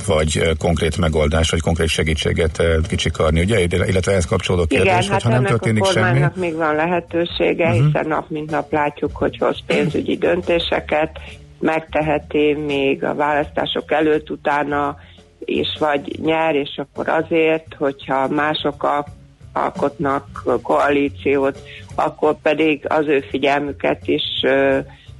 vagy 0.06 0.56
konkrét 0.58 0.96
megoldást, 0.96 1.50
vagy 1.50 1.60
konkrét 1.60 1.88
segítséget 1.88 2.62
kicsikarni, 2.88 3.40
ugye? 3.40 3.60
Illetve 3.60 4.12
ehhez 4.12 4.26
kapcsolódó 4.26 4.66
kérdés, 4.66 4.92
Igen, 4.92 5.10
hát 5.10 5.22
ha 5.22 5.28
nem 5.28 5.38
ennek 5.38 5.52
a 5.52 5.58
történik 5.58 5.84
semmi, 5.84 6.24
még 6.34 6.54
van 6.54 6.74
lehetősége, 6.74 7.68
uh-huh. 7.68 7.84
hiszen 7.84 8.06
nap 8.08 8.30
mint 8.30 8.50
nap 8.50 8.72
látjuk, 8.72 9.16
hogy 9.16 9.36
hoz 9.38 9.58
pénzügyi 9.66 10.16
döntéseket, 10.16 11.18
megteheti 11.60 12.52
még 12.66 13.04
a 13.04 13.14
választások 13.14 13.92
előtt, 13.92 14.30
utána 14.30 14.96
is 15.44 15.76
vagy 15.78 16.18
nyer, 16.22 16.54
és 16.54 16.76
akkor 16.76 17.08
azért, 17.08 17.74
hogyha 17.78 18.28
mások 18.28 18.82
al- 18.82 19.08
alkotnak 19.52 20.42
koalíciót, 20.62 21.58
akkor 21.94 22.36
pedig 22.42 22.84
az 22.88 23.06
ő 23.06 23.24
figyelmüket 23.30 24.08
is 24.08 24.22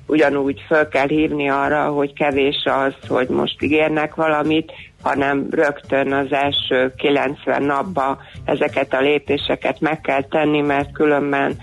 ugyanúgy 0.07 0.61
föl 0.67 0.89
kell 0.89 1.09
hívni 1.09 1.51
arra, 1.51 1.89
hogy 1.89 2.13
kevés 2.13 2.65
az, 2.65 3.09
hogy 3.09 3.29
most 3.29 3.63
ígérnek 3.63 4.15
valamit, 4.15 4.73
hanem 5.03 5.47
rögtön 5.51 6.13
az 6.13 6.27
első 6.31 6.95
90 6.97 7.63
napban 7.63 8.19
ezeket 8.45 8.95
a 8.95 9.01
lépéseket 9.01 9.81
meg 9.81 10.01
kell 10.01 10.23
tenni, 10.23 10.61
mert 10.61 10.93
különben 10.93 11.57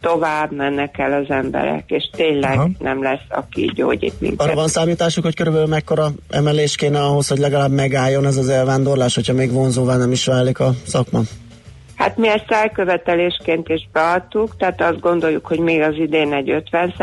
tovább 0.00 0.52
mennek 0.52 0.98
el 0.98 1.12
az 1.12 1.30
emberek, 1.30 1.90
és 1.90 2.10
tényleg 2.12 2.58
Aha. 2.58 2.68
nem 2.78 3.02
lesz, 3.02 3.26
aki 3.28 3.70
gyógyít 3.74 4.20
minket. 4.20 4.40
Arra 4.46 4.54
van 4.54 4.68
számításuk, 4.68 5.24
hogy 5.24 5.34
körülbelül 5.34 5.68
mekkora 5.68 6.10
emelés 6.30 6.76
kéne 6.76 7.00
ahhoz, 7.00 7.28
hogy 7.28 7.38
legalább 7.38 7.70
megálljon 7.70 8.26
ez 8.26 8.36
az 8.36 8.48
elvándorlás, 8.48 9.14
hogyha 9.14 9.32
még 9.32 9.52
vonzóvá 9.52 9.96
nem 9.96 10.12
is 10.12 10.26
válik 10.26 10.60
a 10.60 10.74
szakma? 10.86 11.20
Hát 11.96 12.16
mi 12.16 12.28
ezt 12.28 12.50
elkövetelésként 12.50 13.68
is 13.68 13.88
beadtuk, 13.92 14.56
tehát 14.56 14.80
azt 14.80 15.00
gondoljuk, 15.00 15.46
hogy 15.46 15.58
még 15.58 15.80
az 15.80 15.94
idén 15.94 16.32
egy 16.32 16.50
50 16.50 16.94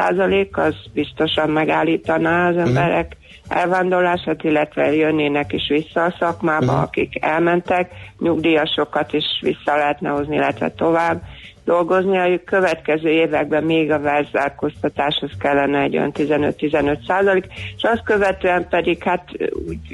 az 0.52 0.76
biztosan 0.94 1.50
megállítaná 1.50 2.50
az 2.50 2.58
emberek 2.58 3.18
elvándorlását, 3.48 4.44
illetve 4.44 4.94
jönnének 4.96 5.54
is 5.54 5.68
vissza 5.68 6.04
a 6.04 6.16
szakmába, 6.20 6.72
Mhm. 6.72 6.82
akik 6.82 7.26
elmentek, 7.26 7.92
nyugdíjasokat 8.20 9.14
is 9.14 9.26
vissza 9.42 9.76
lehetne 9.78 10.10
hozni, 10.10 10.36
illetve 10.36 10.70
tovább 10.72 11.22
dolgozni. 11.66 12.18
A 12.18 12.40
következő 12.46 13.10
években 13.10 13.64
még 13.64 13.92
a 13.92 14.00
verzárkóztatáshoz 14.00 15.32
kellene 15.40 15.80
egy 15.80 15.98
olyan 15.98 16.12
15-15 16.14 17.08
százalék, 17.08 17.46
és 17.78 17.84
azt 17.84 18.04
követően 18.04 18.68
pedig 18.70 19.04
hát 19.04 19.24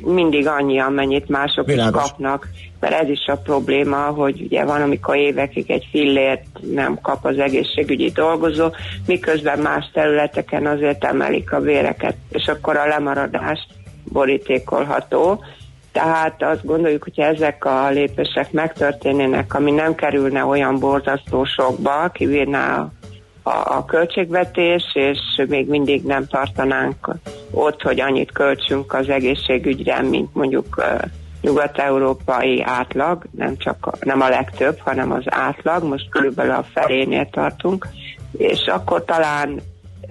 mindig 0.04 0.48
annyi, 0.48 0.80
amennyit 0.80 1.30
mások 1.30 1.68
is 1.68 1.74
Világos. 1.74 2.02
kapnak, 2.02 2.48
mert 2.80 2.94
ez 2.94 3.10
is 3.10 3.26
a 3.26 3.36
probléma, 3.36 3.98
hogy 3.98 4.42
ugye 4.42 4.66
van, 4.66 4.82
amikor 4.82 5.16
évekig 5.16 5.72
egy 5.72 5.88
fillért 5.92 6.46
nem 6.74 7.00
kap 7.02 7.26
az 7.26 7.38
egészségügyi 7.38 8.12
dolgozó, 8.12 8.70
miközben 9.06 9.60
más 9.60 9.90
területeken 9.94 10.66
azért 10.66 11.04
emelik 11.04 11.52
a 11.52 11.60
véreket, 11.60 12.16
és 12.30 12.48
akkor 12.48 12.78
a 12.78 12.88
lemaradás 12.88 13.68
borítékolható. 14.04 15.44
Tehát 15.92 16.44
azt 16.44 16.66
gondoljuk, 16.66 17.04
hogy 17.04 17.20
ezek 17.20 17.66
a 17.66 17.90
lépések 17.90 18.52
megtörténnének, 18.52 19.54
ami 19.54 19.72
nem 19.72 19.96
kerülne 19.96 20.46
olyan 20.46 20.80
borzasztó 20.80 21.46
sokba, 21.46 22.10
kivírná 22.14 22.78
a, 22.78 22.92
a, 23.50 23.78
a 23.78 23.86
költségvetés, 23.86 24.84
és 24.94 25.20
még 25.48 25.68
mindig 25.68 26.04
nem 26.04 26.26
tartanánk 26.28 27.16
ott, 27.52 27.82
hogy 27.82 28.00
annyit 28.00 28.32
költsünk 28.32 28.94
az 28.94 29.10
egészségügyre, 29.10 30.02
mint 30.02 30.36
mondjuk 30.36 30.84
nyugat-európai 31.42 32.62
átlag, 32.64 33.24
nem 33.32 33.58
csak 33.58 33.98
nem 34.06 34.22
a 34.22 34.30
legtöbb, 34.30 34.78
hanem 34.80 35.12
az 35.12 35.24
átlag, 35.26 35.84
most 35.84 36.10
körülbelül 36.10 36.52
a 36.52 36.66
felénél 36.74 37.30
tartunk, 37.32 37.88
és 38.38 38.68
akkor 38.68 39.06
talán 39.06 39.62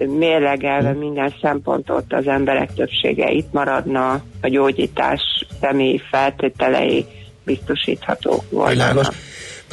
mérlegelve 0.07 0.91
minden 0.93 1.33
szempontot 1.41 2.13
az 2.13 2.27
emberek 2.27 2.73
többsége 2.73 3.31
itt 3.31 3.51
maradna, 3.51 4.11
a 4.41 4.47
gyógyítás 4.47 5.21
személyi 5.61 6.01
feltételei 6.09 7.05
biztosíthatók 7.43 8.43
volna. 8.49 8.71
Világos. 8.71 9.07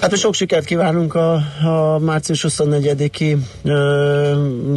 Hát 0.00 0.16
sok 0.16 0.34
sikert 0.34 0.64
kívánunk 0.64 1.14
a, 1.14 1.34
a 1.64 1.98
március 1.98 2.44
24-i 2.48 3.36
ö, 3.64 4.32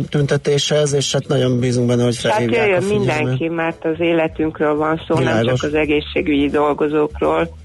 tüntetéshez, 0.10 0.94
és 0.94 1.12
hát 1.12 1.28
nagyon 1.28 1.60
bízunk 1.60 1.88
benne, 1.88 2.04
hogy 2.04 2.18
felhívják 2.18 2.62
a 2.62 2.66
jöjjön 2.66 2.82
figyelmet. 2.82 3.18
mindenki, 3.18 3.48
mert 3.48 3.86
az 3.86 4.00
életünkről 4.00 4.76
van 4.76 5.02
szó, 5.08 5.16
nem 5.16 5.24
Világos. 5.24 5.60
csak 5.60 5.70
az 5.70 5.76
egészségügyi 5.76 6.50
dolgozókról, 6.50 7.56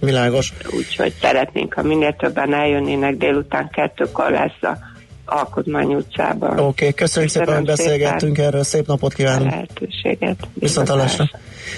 Világos. 0.00 0.52
úgyhogy 0.76 1.12
szeretnénk, 1.20 1.74
ha 1.74 1.82
minél 1.82 2.12
többen 2.12 2.54
eljönnének, 2.54 3.16
délután 3.16 3.70
kettőkor 3.70 4.30
lesz 4.30 4.62
a 4.62 4.78
Alkotmány 5.26 5.94
utcában. 5.94 6.50
Oké, 6.50 6.62
okay, 6.62 6.94
köszönjük 6.94 7.30
szépen, 7.30 7.54
hogy 7.54 7.64
beszélgettünk 7.64 8.38
erről, 8.38 8.62
szép 8.62 8.86
napot 8.86 9.14
kívánunk. 9.14 9.50
lehetőséget. 9.50 10.48
Viszont 10.54 10.88
hallásra. 10.88 11.30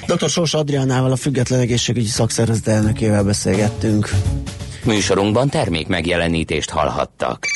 Dr. 0.06 0.28
Sós 0.28 0.54
Adriánával, 0.54 1.12
a 1.12 1.16
Független 1.16 1.60
Egészségügyi 1.60 2.06
Szakszervezet 2.06 2.68
elnökével 2.68 3.24
beszélgettünk. 3.24 4.10
Műsorunkban 4.84 5.48
termék 5.48 5.86
megjelenítést 5.86 6.70
hallhattak. 6.70 7.46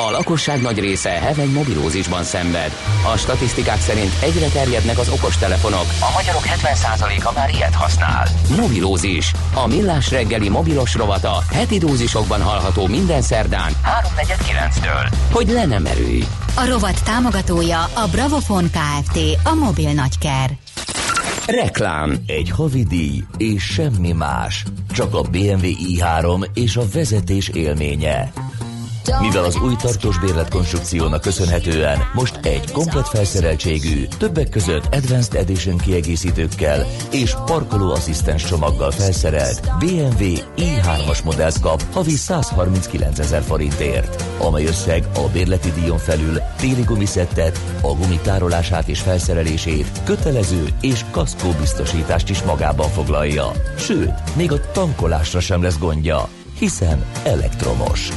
A 0.00 0.10
lakosság 0.10 0.60
nagy 0.60 0.78
része 0.78 1.10
heveny 1.10 1.50
mobilózisban 1.52 2.24
szenved. 2.24 2.72
A 3.12 3.16
statisztikák 3.16 3.80
szerint 3.80 4.12
egyre 4.22 4.48
terjednek 4.48 4.98
az 4.98 5.08
okostelefonok. 5.08 5.84
A 6.00 6.10
magyarok 6.14 6.42
70%-a 6.44 7.32
már 7.34 7.50
ilyet 7.54 7.74
használ. 7.74 8.26
Mobilózis. 8.60 9.32
A 9.54 9.66
millás 9.66 10.10
reggeli 10.10 10.48
mobilos 10.48 10.94
rovata 10.94 11.44
heti 11.52 11.78
dózisokban 11.78 12.42
hallható 12.42 12.86
minden 12.86 13.22
szerdán 13.22 13.72
3.49-től. 14.16 15.12
Hogy 15.32 15.48
le 15.48 15.64
nem 15.64 15.86
erőj. 15.86 16.24
A 16.54 16.66
rovat 16.66 17.04
támogatója 17.04 17.82
a 17.82 18.08
Bravofon 18.10 18.70
Kft. 18.70 19.18
A 19.44 19.54
mobil 19.54 19.92
nagyker. 19.92 20.50
Reklám. 21.46 22.16
Egy 22.26 22.50
havidíj 22.50 23.24
és 23.36 23.62
semmi 23.62 24.12
más. 24.12 24.64
Csak 24.92 25.14
a 25.14 25.22
BMW 25.22 25.60
i3 25.62 26.48
és 26.54 26.76
a 26.76 26.82
vezetés 26.92 27.48
élménye. 27.48 28.32
Mivel 29.20 29.44
az 29.44 29.56
új 29.56 29.74
tartós 29.76 30.18
bérletkonstrukciónak 30.18 31.20
köszönhetően 31.20 31.98
most 32.14 32.36
egy 32.42 32.72
komplet 32.72 33.08
felszereltségű, 33.08 34.06
többek 34.18 34.48
között 34.48 34.94
Advanced 34.94 35.34
Edition 35.34 35.76
kiegészítőkkel 35.76 36.86
és 37.10 37.34
parkolóasszisztens 37.46 38.44
csomaggal 38.44 38.90
felszerelt 38.90 39.70
BMW 39.78 40.24
i3-as 40.56 41.24
modellt 41.24 41.60
kap 41.60 41.82
havi 41.92 42.10
139 42.10 43.18
ezer 43.18 43.42
forintért, 43.42 44.24
amely 44.38 44.64
összeg 44.64 45.04
a 45.14 45.28
bérleti 45.32 45.72
díjon 45.80 45.98
felül 45.98 46.38
téli 46.56 46.82
gumiszettet, 46.82 47.60
a 47.82 47.88
gumi 47.94 48.18
tárolását 48.22 48.88
és 48.88 49.00
felszerelését, 49.00 49.90
kötelező 50.04 50.64
és 50.80 51.04
kaszkó 51.10 51.50
biztosítást 51.58 52.28
is 52.28 52.42
magában 52.42 52.88
foglalja. 52.88 53.52
Sőt, 53.76 54.36
még 54.36 54.52
a 54.52 54.70
tankolásra 54.70 55.40
sem 55.40 55.62
lesz 55.62 55.78
gondja, 55.78 56.28
hiszen 56.58 57.04
elektromos. 57.24 58.08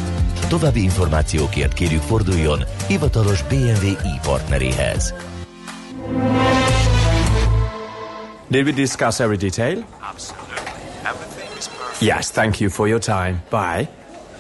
További 0.47 0.83
információkért 0.83 1.73
kérjük 1.73 2.01
forduljon 2.01 2.63
hivatalos 2.87 3.43
BMW 3.43 3.87
i-partneréhez. 3.87 5.13
Did 8.47 8.65
we 8.65 8.71
discuss 8.71 9.19
every 9.19 9.37
detail? 9.37 9.85
Yes, 11.99 12.29
thank 12.31 12.59
you 12.59 12.69
for 12.69 12.87
your 12.87 12.99
time. 12.99 13.43
Bye. 13.49 13.89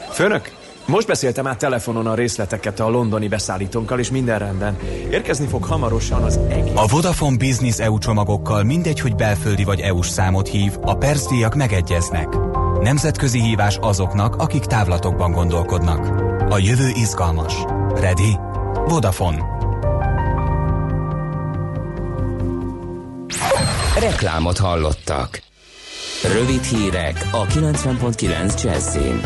Főnök, 0.09 0.51
most 0.85 1.07
beszéltem 1.07 1.47
át 1.47 1.57
telefonon 1.57 2.07
a 2.07 2.13
részleteket 2.13 2.79
a 2.79 2.89
londoni 2.89 3.27
beszállítónkkal, 3.27 3.99
és 3.99 4.11
minden 4.11 4.39
rendben. 4.39 4.77
Érkezni 5.09 5.47
fog 5.47 5.63
hamarosan 5.63 6.23
az 6.23 6.39
egész... 6.49 6.71
A 6.75 6.87
Vodafone 6.87 7.37
Business 7.37 7.79
EU 7.79 7.97
csomagokkal 7.97 8.63
mindegy, 8.63 8.99
hogy 8.99 9.15
belföldi 9.15 9.63
vagy 9.63 9.79
EU-s 9.79 10.07
számot 10.07 10.47
hív, 10.47 10.71
a 10.81 10.95
percdíjak 10.95 11.55
megegyeznek. 11.55 12.27
Nemzetközi 12.81 13.41
hívás 13.41 13.77
azoknak, 13.77 14.35
akik 14.35 14.63
távlatokban 14.63 15.31
gondolkodnak. 15.31 16.05
A 16.51 16.57
jövő 16.57 16.89
izgalmas. 16.89 17.53
Ready? 17.95 18.37
Vodafone. 18.87 19.45
Reklámot 23.99 24.57
hallottak. 24.57 25.41
Rövid 26.33 26.63
hírek 26.63 27.27
a 27.31 27.45
90.9 27.45 28.63
Jazzin. 28.63 29.21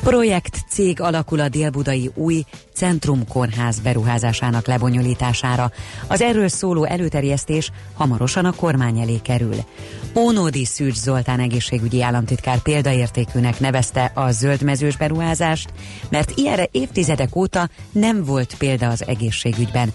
Projekt 0.00 0.58
cég 0.68 1.00
alakul 1.00 1.40
a 1.40 1.48
Dél-Budai 1.48 2.10
új 2.14 2.42
Centrum 2.74 3.26
Kórház 3.26 3.80
beruházásának 3.80 4.66
lebonyolítására. 4.66 5.70
Az 6.06 6.20
erről 6.20 6.48
szóló 6.48 6.84
előterjesztés 6.84 7.70
hamarosan 7.94 8.44
a 8.44 8.52
kormány 8.52 9.00
elé 9.00 9.18
kerül. 9.22 9.54
Ónódi 10.18 10.64
Szűcs 10.64 10.96
Zoltán 10.96 11.40
egészségügyi 11.40 12.02
államtitkár 12.02 12.58
példaértékűnek 12.58 13.60
nevezte 13.60 14.12
a 14.14 14.30
zöldmezős 14.30 14.96
beruházást, 14.96 15.72
mert 16.10 16.32
ilyenre 16.34 16.68
évtizedek 16.72 17.36
óta 17.36 17.68
nem 17.92 18.24
volt 18.24 18.54
példa 18.58 18.88
az 18.88 19.06
egészségügyben. 19.06 19.92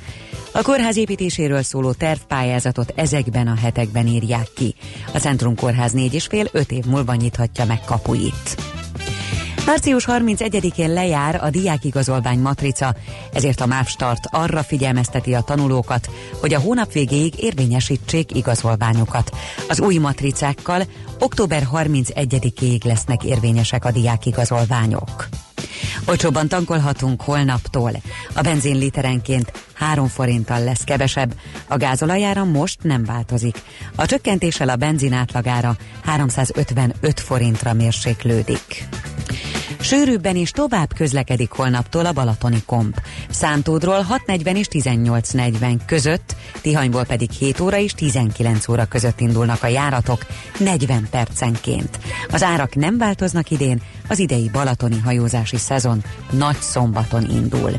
A 0.51 0.61
kórház 0.61 0.97
építéséről 0.97 1.61
szóló 1.61 1.91
tervpályázatot 1.91 2.93
ezekben 2.95 3.47
a 3.47 3.55
hetekben 3.55 4.07
írják 4.07 4.47
ki. 4.55 4.75
A 5.13 5.17
Centrum 5.17 5.55
Kórház 5.55 5.91
négy 5.91 6.13
és 6.13 6.25
fél 6.25 6.47
öt 6.51 6.71
év 6.71 6.85
múlva 6.85 7.13
nyithatja 7.13 7.65
meg 7.65 7.79
kapuit. 7.85 8.72
Március 9.65 10.05
31-én 10.07 10.93
lejár 10.93 11.43
a 11.43 11.49
diákigazolvány 11.49 12.39
matrica, 12.39 12.95
ezért 13.33 13.61
a 13.61 13.65
MÁV 13.65 13.87
Start 13.87 14.27
arra 14.31 14.63
figyelmezteti 14.63 15.33
a 15.33 15.41
tanulókat, 15.41 16.09
hogy 16.39 16.53
a 16.53 16.59
hónap 16.59 16.91
végéig 16.91 17.33
érvényesítsék 17.37 18.35
igazolványokat. 18.35 19.35
Az 19.69 19.79
új 19.79 19.97
matricákkal 19.97 20.83
október 21.19 21.67
31-ig 21.73 22.85
lesznek 22.85 23.23
érvényesek 23.23 23.85
a 23.85 23.91
diákigazolványok. 23.91 25.27
Olcsóbban 26.05 26.47
tankolhatunk 26.47 27.21
holnaptól. 27.21 27.91
A 28.33 28.41
benzin 28.41 28.77
literenként 28.77 29.51
3 29.73 30.07
forinttal 30.07 30.63
lesz 30.63 30.83
kevesebb, 30.83 31.33
a 31.67 31.77
gázolajára 31.77 32.43
most 32.43 32.79
nem 32.81 33.03
változik. 33.03 33.61
A 33.95 34.05
csökkentéssel 34.05 34.69
a 34.69 34.75
benzin 34.75 35.13
átlagára 35.13 35.75
355 36.03 37.19
forintra 37.19 37.73
mérséklődik. 37.73 38.87
Sűrűbben 39.83 40.35
is 40.35 40.51
tovább 40.51 40.93
közlekedik 40.95 41.51
holnaptól 41.51 42.05
a 42.05 42.11
Balatoni 42.11 42.63
komp. 42.65 43.01
Szántódról 43.29 44.05
6.40 44.27 44.57
és 44.57 44.67
18.40 44.71 45.79
között, 45.85 46.35
Tihanyból 46.61 47.03
pedig 47.03 47.31
7 47.31 47.59
óra 47.59 47.77
és 47.77 47.93
19 47.93 48.67
óra 48.67 48.85
között 48.85 49.19
indulnak 49.19 49.63
a 49.63 49.67
járatok 49.67 50.25
40 50.59 51.07
percenként. 51.11 51.99
Az 52.29 52.43
árak 52.43 52.75
nem 52.75 52.97
változnak 52.97 53.51
idén, 53.51 53.81
az 54.07 54.19
idei 54.19 54.49
balatoni 54.51 54.99
hajózási 54.99 55.57
szezon 55.57 56.03
nagy 56.29 56.57
szombaton 56.59 57.29
indul. 57.29 57.71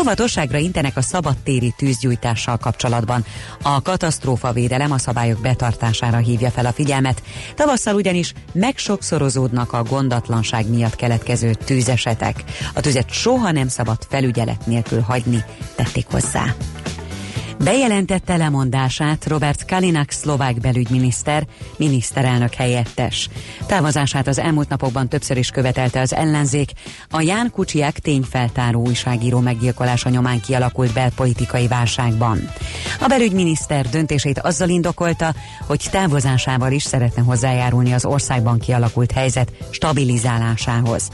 Óvatosságra 0.00 0.58
intenek 0.58 0.96
a 0.96 1.02
szabadtéri 1.02 1.74
tűzgyújtással 1.76 2.56
kapcsolatban. 2.56 3.24
A 3.62 3.82
katasztrófavédelem 3.82 4.92
a 4.92 4.98
szabályok 4.98 5.40
betartására 5.40 6.16
hívja 6.16 6.50
fel 6.50 6.66
a 6.66 6.72
figyelmet. 6.72 7.22
Tavasszal 7.54 7.94
ugyanis 7.94 8.32
megsokszorozódnak 8.52 9.72
a 9.72 9.82
gondatlanság 9.82 10.68
miatt 10.68 10.96
keletkező 10.96 11.54
tűzesetek. 11.54 12.44
A 12.74 12.80
tüzet 12.80 13.12
soha 13.12 13.50
nem 13.50 13.68
szabad 13.68 13.98
felügyelet 14.08 14.66
nélkül 14.66 15.00
hagyni, 15.00 15.44
tették 15.74 16.06
hozzá. 16.10 16.54
Bejelentette 17.58 18.36
lemondását 18.36 19.26
Robert 19.26 19.66
Kalinak 19.66 20.10
szlovák 20.10 20.60
belügyminiszter, 20.60 21.46
miniszterelnök 21.76 22.54
helyettes. 22.54 23.28
Távozását 23.66 24.26
az 24.26 24.38
elmúlt 24.38 24.68
napokban 24.68 25.08
többször 25.08 25.36
is 25.36 25.50
követelte 25.50 26.00
az 26.00 26.14
ellenzék, 26.14 26.72
a 27.10 27.20
Ján 27.20 27.50
Kucsiák 27.50 27.98
tényfeltáró 27.98 28.86
újságíró 28.86 29.38
meggyilkolása 29.38 30.08
nyomán 30.08 30.40
kialakult 30.40 30.92
belpolitikai 30.92 31.66
válságban. 31.66 32.50
A 33.00 33.06
belügyminiszter 33.06 33.88
döntését 33.88 34.38
azzal 34.38 34.68
indokolta, 34.68 35.34
hogy 35.66 35.88
távozásával 35.90 36.72
is 36.72 36.82
szeretne 36.82 37.22
hozzájárulni 37.22 37.92
az 37.92 38.04
országban 38.04 38.58
kialakult 38.58 39.12
helyzet 39.12 39.52
stabilizálásához. 39.70 41.08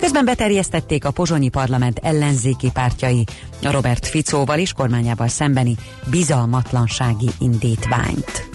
Közben 0.00 0.24
beterjesztették 0.24 1.04
a 1.04 1.10
pozsonyi 1.10 1.48
parlament 1.48 2.00
ellenzéki 2.02 2.70
pártjai 2.70 3.24
a 3.62 3.70
Robert 3.70 4.06
Ficóval 4.06 4.58
is 4.58 4.72
kormányával 4.72 5.28
szembeni 5.28 5.76
bizalmatlansági 6.10 7.28
indítványt. 7.38 8.48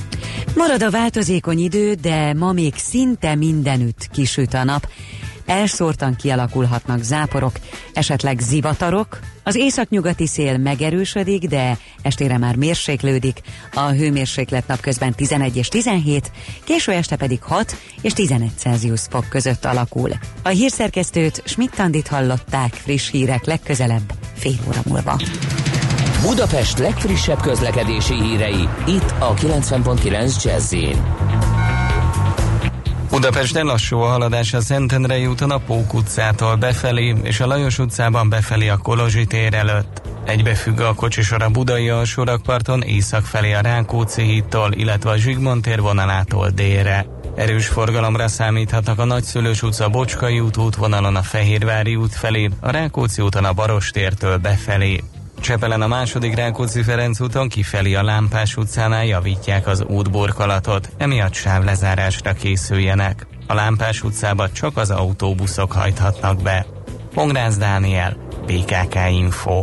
Marad 0.56 0.84
a 0.84 0.90
változékony 0.90 1.60
idő, 1.60 1.94
de 1.94 2.34
ma 2.34 2.52
még 2.52 2.74
szinte 2.76 3.36
mindenütt 3.36 4.08
kisüt 4.12 4.54
a 4.54 4.64
nap. 4.64 4.88
Elszórtan 5.46 6.16
kialakulhatnak 6.16 7.04
záporok, 7.04 7.52
esetleg 7.94 8.40
zivatarok. 8.40 9.20
Az 9.44 9.56
északnyugati 9.56 10.28
szél 10.28 10.58
megerősödik, 10.58 11.48
de 11.48 11.78
estére 12.02 12.38
már 12.38 12.56
mérséklődik. 12.56 13.42
A 13.74 13.90
hőmérséklet 13.90 14.68
napközben 14.68 15.14
11 15.14 15.58
és 15.58 15.68
17, 15.68 16.32
késő 16.64 16.92
este 16.92 17.16
pedig 17.16 17.42
6 17.42 17.76
és 18.02 18.14
11 18.14 18.52
Celsius 18.58 19.02
fok 19.10 19.30
között 19.30 19.66
alakul. 19.66 20.12
A 20.44 20.50
hírszerkesztőt 20.50 21.42
Schmidt-Tandit 21.46 22.08
hallották 22.08 22.74
friss 22.74 23.10
hírek 23.10 23.46
legközelebb 23.46 24.14
fél 24.34 24.60
óra 24.68 24.82
múlva. 24.86 25.20
Budapest 26.22 26.78
legfrissebb 26.78 27.42
közlekedési 27.42 28.14
hírei, 28.14 28.70
itt 28.86 29.14
a 29.20 29.34
90.9 29.34 30.44
jazz 30.44 30.76
Budapesten 33.10 33.66
lassú 33.66 33.98
a 33.98 34.08
haladás 34.08 34.54
a 34.54 34.62
Szentendrei 34.62 35.26
úton 35.26 35.52
a 35.52 35.58
Pók 35.58 35.94
utcától 35.94 36.56
befelé, 36.56 37.16
és 37.24 37.40
a 37.40 37.48
Lajos 37.48 37.80
utcában 37.80 38.30
befelé 38.30 38.68
a 38.68 38.78
Kolozsi 38.78 39.26
tér 39.26 39.54
előtt. 39.54 40.02
Egybefügg 40.26 40.80
a 40.80 40.94
kocsisor 40.94 41.42
a 41.42 41.50
Budai 41.50 41.90
alsórakparton 41.90 42.82
észak 42.82 43.26
felé 43.26 43.54
a 43.54 43.62
Rákóczi 43.62 44.22
hídtól, 44.22 44.72
illetve 44.74 45.10
a 45.10 45.18
Zsigmond 45.18 45.62
tér 45.62 45.82
vonalától 45.82 46.50
délre. 46.50 47.06
Erős 47.36 47.68
forgalomra 47.68 48.28
számíthatnak 48.28 49.00
a 49.00 49.06
Nagyszülős 49.06 49.62
utca 49.62 49.90
Bocskai 49.90 50.40
út 50.40 50.58
útvonalon 50.58 51.16
a 51.16 51.22
Fehérvári 51.22 51.96
út 51.96 52.16
felé, 52.16 52.50
a 52.60 52.72
Rákóczi 52.72 53.22
úton 53.22 53.46
a 53.46 53.54
Barostértől 53.54 54.38
befelé. 54.38 55.04
Csepelen 55.42 55.82
a 55.82 55.88
második 55.88 56.36
Rákóczi 56.36 56.82
Ferenc 56.82 57.20
úton 57.20 57.50
kifelé 57.50 57.94
a 57.94 58.04
Lámpás 58.04 58.58
utcánál 58.58 59.06
javítják 59.06 59.68
az 59.68 59.84
útburkolatot, 59.84 60.90
emiatt 60.98 61.34
sávlezárásra 61.34 62.34
készüljenek. 62.34 63.28
A 63.48 63.54
Lámpás 63.54 64.04
utcába 64.04 64.52
csak 64.52 64.78
az 64.78 64.92
autóbuszok 64.92 65.72
hajthatnak 65.72 66.42
be. 66.42 66.66
Pongrász 67.14 67.58
Dániel, 67.58 68.18
BKK 68.46 68.96
Info. 69.12 69.62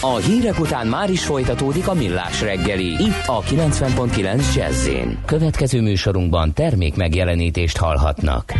A 0.00 0.16
hírek 0.16 0.58
után 0.58 0.86
már 0.86 1.10
is 1.10 1.24
folytatódik 1.24 1.88
a 1.88 1.94
millás 1.94 2.40
reggeli, 2.40 2.86
itt 2.86 3.22
a 3.26 3.42
90.9 3.42 4.54
jazz 4.54 4.88
Következő 5.26 5.80
műsorunkban 5.80 6.52
termék 6.52 6.96
megjelenítést 6.96 7.76
hallhatnak. 7.76 8.52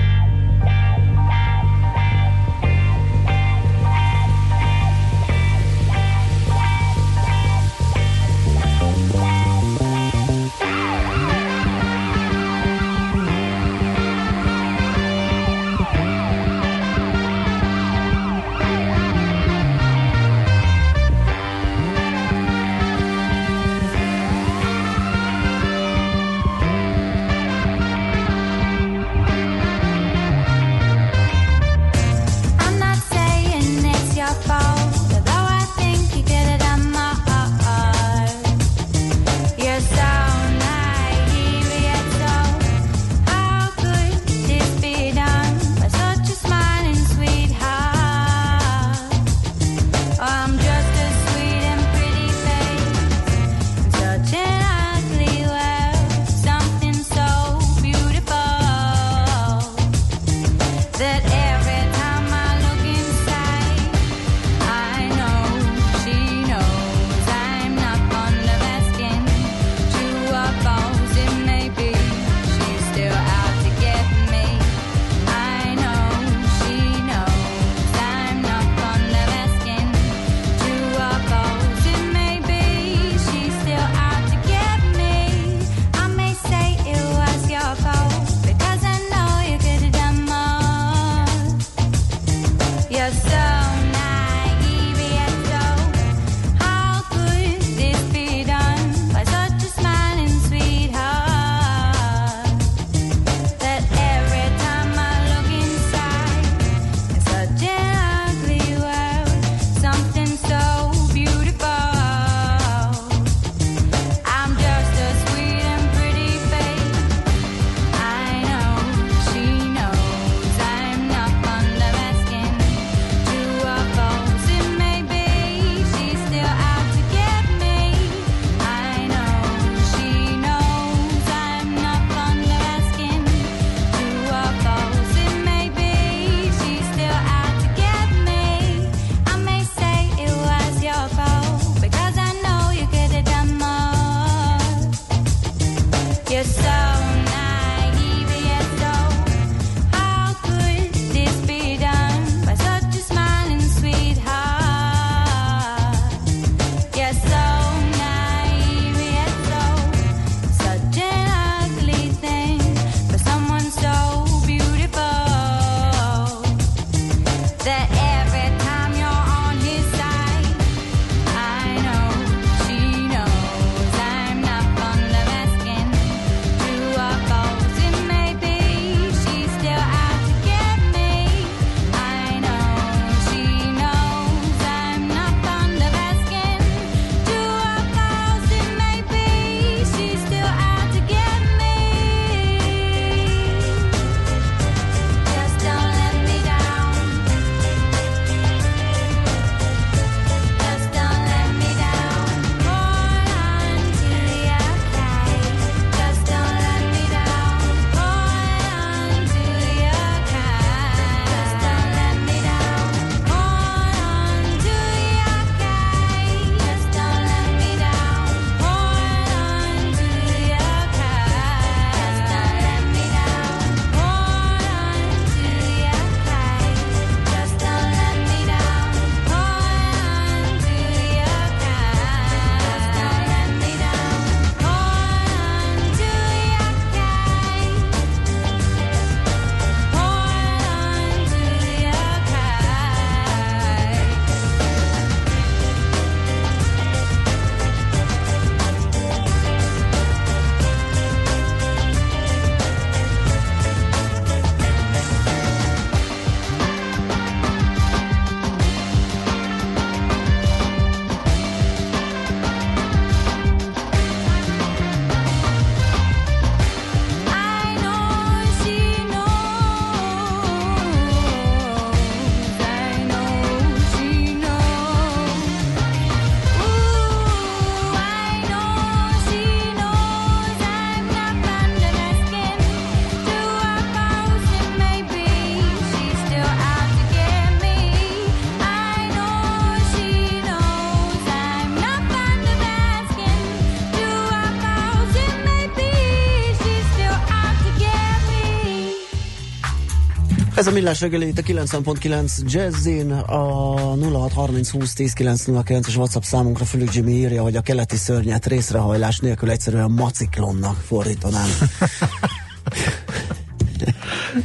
Ez 300.57 300.67
a 300.67 300.71
millás 300.71 301.01
reggeli 301.01 301.27
itt 301.27 301.39
a 301.39 301.43
90.9 301.43 302.39
Jazzin, 302.47 303.13
a 303.13 303.75
0630 303.97 304.71
20 304.71 304.93
10 304.93 305.13
909 305.13 305.89
es 305.89 305.97
WhatsApp 305.97 306.23
számunkra 306.23 306.65
Fülük 306.65 306.95
Jimmy 306.95 307.13
írja, 307.13 307.43
hogy 307.43 307.57
a 307.57 307.61
keleti 307.61 307.97
szörnyet 307.97 308.47
részrehajlás 308.47 309.19
nélkül 309.19 309.51
egyszerűen 309.51 309.91
maciklonnak 309.91 310.77
fordítanám. 310.77 311.49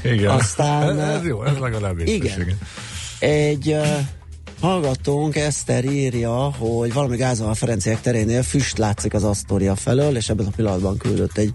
Igen. 0.03 0.29
Aztán, 0.29 0.99
ez, 0.99 1.19
ez 1.19 1.25
jó, 1.25 1.43
ez 1.43 1.57
legalább 1.57 1.95
vicces, 1.95 2.35
igen. 2.37 2.57
Egy 3.19 3.67
uh, 3.67 3.87
hallgatónk, 4.61 5.35
Eszter 5.35 5.85
írja, 5.85 6.33
hogy 6.33 6.93
valami 6.93 7.17
Gázal 7.17 7.53
Ferenciek 7.53 8.01
terénél 8.01 8.43
füst 8.43 8.77
látszik 8.77 9.13
az 9.13 9.23
Asztória 9.23 9.75
felől, 9.75 10.15
és 10.15 10.29
ebben 10.29 10.45
a 10.45 10.51
pillanatban 10.55 10.97
küldött 10.97 11.37
egy 11.37 11.53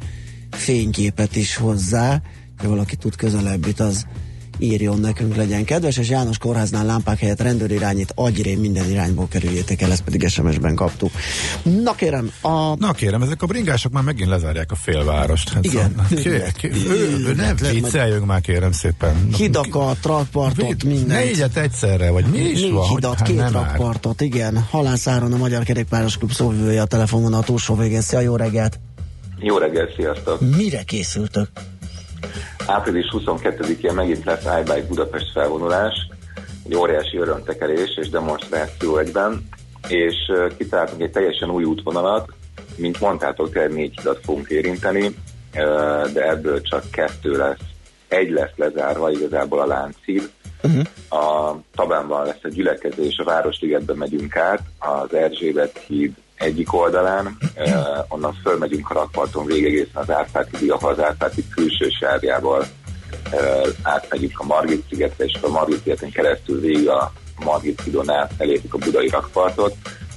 fényképet 0.50 1.36
is 1.36 1.56
hozzá, 1.56 2.22
ha 2.56 2.68
valaki 2.68 2.96
tud 2.96 3.16
közelebbit, 3.16 3.80
az 3.80 4.06
írjon 4.58 5.00
nekünk, 5.00 5.36
legyen 5.36 5.64
kedves, 5.64 5.96
és 5.96 6.08
János 6.08 6.38
kórháznál 6.38 6.84
lámpák 6.84 7.18
helyett 7.18 7.40
rendőrirányít, 7.40 8.12
agyrém 8.14 8.60
minden 8.60 8.90
irányból 8.90 9.28
kerüljétek 9.28 9.82
el, 9.82 9.90
ezt 9.92 10.02
pedig 10.02 10.28
SMS-ben 10.28 10.74
kaptuk. 10.74 11.10
Na 11.82 11.94
kérem, 11.94 12.30
a... 12.40 12.76
Na 12.76 12.92
kérem, 12.92 13.22
ezek 13.22 13.42
a 13.42 13.46
bringások 13.46 13.92
már 13.92 14.02
megint 14.02 14.28
lezárják 14.28 14.72
a 14.72 14.74
félvárost. 14.74 15.48
Hát 15.48 15.64
Igen. 15.64 15.88
szóval- 16.08 16.22
Kérek, 16.22 16.52
kérek, 16.52 16.76
ő, 16.88 17.32
nem 17.36 17.56
vicceljünk 17.72 18.26
már 18.26 18.40
kérem 18.40 18.72
szépen. 18.72 19.28
Hidakat, 19.36 19.98
rakpartot, 20.04 20.84
mindent. 20.84 21.24
Négyet 21.24 21.56
egyszerre, 21.56 22.10
vagy 22.10 22.24
mi 22.24 22.38
is 22.38 22.60
Négy 22.60 22.72
van? 22.72 22.88
hidat, 22.88 23.18
Hát 23.18 23.28
két 23.28 23.50
rakpartot, 23.50 24.20
igen. 24.20 24.66
Halászáron 24.70 25.32
a 25.32 25.36
Magyar 25.36 25.62
Kerékpáros 25.62 26.16
Klub 26.18 26.32
szóvivője 26.32 26.80
a 26.82 26.86
telefonon 26.86 27.34
a 27.34 27.40
túlsó 27.40 27.74
végén. 27.74 28.00
Szia, 28.00 28.20
jó 28.20 28.36
reggelt! 28.36 28.78
Jó 29.38 29.58
reggelt, 29.58 29.94
sziasztok! 29.96 30.40
Mire 30.56 30.82
készültök? 30.82 31.48
Április 32.66 33.06
22-én 33.10 33.94
megint 33.94 34.24
lesz 34.24 34.44
iBike 34.44 34.86
Budapest 34.88 35.32
felvonulás, 35.32 36.08
egy 36.64 36.74
óriási 36.74 37.16
örömtekerés 37.16 37.96
és 37.96 38.08
demonstráció 38.08 38.98
egyben, 38.98 39.48
és 39.88 40.14
kitaláltunk 40.56 41.02
egy 41.02 41.10
teljesen 41.10 41.50
új 41.50 41.64
útvonalat, 41.64 42.32
mint 42.76 43.00
mondtátok, 43.00 43.52
tényleg 43.52 43.72
négy 43.72 43.96
hidat 43.96 44.20
fogunk 44.24 44.48
érinteni, 44.48 45.14
de 46.12 46.28
ebből 46.28 46.60
csak 46.60 46.90
kettő 46.90 47.36
lesz. 47.36 47.60
Egy 48.08 48.30
lesz 48.30 48.56
lezárva 48.56 49.10
igazából 49.10 49.60
a 49.60 49.66
Lánchíd, 49.66 50.30
a 51.08 51.54
Tabánban 51.74 52.24
lesz 52.24 52.42
a 52.42 52.48
gyülekezés, 52.48 53.18
a 53.18 53.24
Városligetben 53.24 53.96
megyünk 53.96 54.36
át, 54.36 54.62
az 54.78 55.14
Erzsébet 55.14 55.78
híd 55.86 56.12
egyik 56.36 56.72
oldalán, 56.72 57.36
eh, 57.54 57.74
onnan 58.08 58.38
fölmegyünk 58.42 58.90
a 58.90 58.94
rakparton 58.94 59.46
végig 59.46 59.64
egészen 59.64 60.02
az 60.06 60.46
hídig, 60.50 60.72
ahol 60.72 60.90
az 60.90 61.00
Árpád 61.00 61.32
híd 61.32 61.48
külső 61.54 61.88
sávjával 62.00 62.64
eh, 63.30 63.62
átmegyünk 63.82 64.40
a 64.40 64.44
Margit 64.44 64.84
szigetre, 64.88 65.24
és 65.24 65.38
a 65.42 65.48
Margit 65.48 65.82
szigeten 65.82 66.10
keresztül 66.10 66.60
végig 66.60 66.88
a 66.88 67.12
Margit 67.44 67.80
hídon 67.80 68.10
át 68.10 68.32
elérjük 68.38 68.74
a 68.74 68.78
budai 68.78 69.08
rakpartot, 69.08 69.74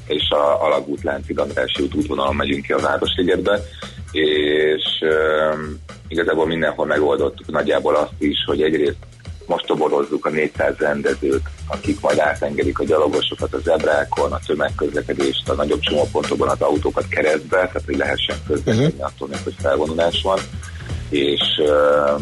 és 0.07 0.30
a 0.30 0.63
Alagút 0.63 1.03
Lánchíd 1.03 1.39
Andrássy 1.39 1.84
út 1.84 1.95
útvonalon 1.95 2.36
megyünk 2.36 2.65
ki 2.65 2.74
a 2.74 2.80
Városligetbe, 2.80 3.59
és 4.11 4.84
eh, 4.99 5.57
igazából 6.07 6.45
mindenhol 6.45 6.86
megoldottuk 6.86 7.51
nagyjából 7.51 7.95
azt 7.95 8.13
is, 8.17 8.43
hogy 8.45 8.61
egyrészt 8.61 8.97
most 9.50 9.66
toborozzuk 9.66 10.26
a 10.26 10.30
400 10.30 10.78
rendezőt, 10.78 11.41
akik 11.68 12.00
majd 12.00 12.20
átengedik 12.20 12.80
a 12.80 12.84
gyalogosokat 12.84 13.54
a 13.54 13.60
zebrákon, 13.60 14.32
a 14.32 14.39
tömegközlekedést, 14.45 15.50
a 15.50 15.54
nagyobb 15.54 15.80
csomópontokban 15.80 16.50
az 16.50 16.62
autókat 16.62 17.08
keresztbe, 17.08 17.56
tehát 17.56 17.82
hogy 17.86 17.97
lehessen 17.97 18.38
közlekedni 18.47 19.02
attól, 19.02 19.28
még, 19.28 19.39
hogy 19.43 19.56
felvonulás 19.60 20.22
van. 20.22 20.39
És 21.10 21.41
uh, 21.58 22.22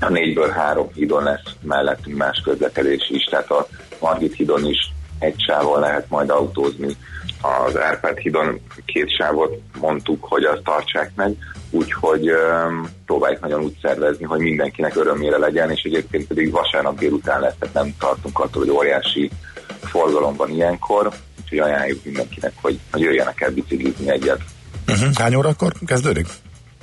a 0.00 0.08
négyből 0.08 0.48
három 0.48 0.88
hídon 0.94 1.22
lesz 1.22 1.54
mellettünk 1.62 2.16
más 2.16 2.40
közlekedés 2.44 3.10
is, 3.10 3.24
tehát 3.24 3.50
a 3.50 3.66
Margit 4.00 4.34
hídon 4.34 4.66
is 4.66 4.92
egy 5.18 5.40
sávon 5.46 5.80
lehet 5.80 6.08
majd 6.08 6.30
autózni, 6.30 6.96
az 7.44 7.78
Árpád 7.78 8.18
hídon 8.18 8.60
két 8.84 9.16
sávot 9.16 9.60
mondtuk, 9.80 10.24
hogy 10.24 10.44
azt 10.44 10.62
tartsák 10.62 11.10
meg, 11.14 11.36
úgyhogy 11.70 12.30
um, 12.30 12.88
próbáljuk 13.06 13.40
nagyon 13.40 13.62
úgy 13.62 13.76
szervezni, 13.82 14.24
hogy 14.24 14.40
mindenkinek 14.40 14.96
örömére 14.96 15.38
legyen, 15.38 15.70
és 15.70 15.82
egyébként 15.82 16.26
pedig 16.26 16.50
vasárnap 16.50 16.98
délután 16.98 17.40
lesz, 17.40 17.54
tehát 17.58 17.74
nem 17.74 17.94
tartunk 17.98 18.38
attól, 18.38 18.62
hogy 18.62 18.70
óriási 18.70 19.30
forgalom 19.80 20.36
van 20.36 20.50
ilyenkor, 20.50 21.12
úgyhogy 21.42 21.58
ajánljuk 21.58 22.04
mindenkinek, 22.04 22.52
hogy, 22.62 22.78
hogy 22.90 23.00
jöjjenek 23.00 23.40
el 23.40 23.50
biciklizni 23.50 24.10
egyet. 24.10 24.40
Uh-huh. 24.88 25.14
Hány 25.14 25.34
órakor 25.34 25.72
kezdődik? 25.86 26.26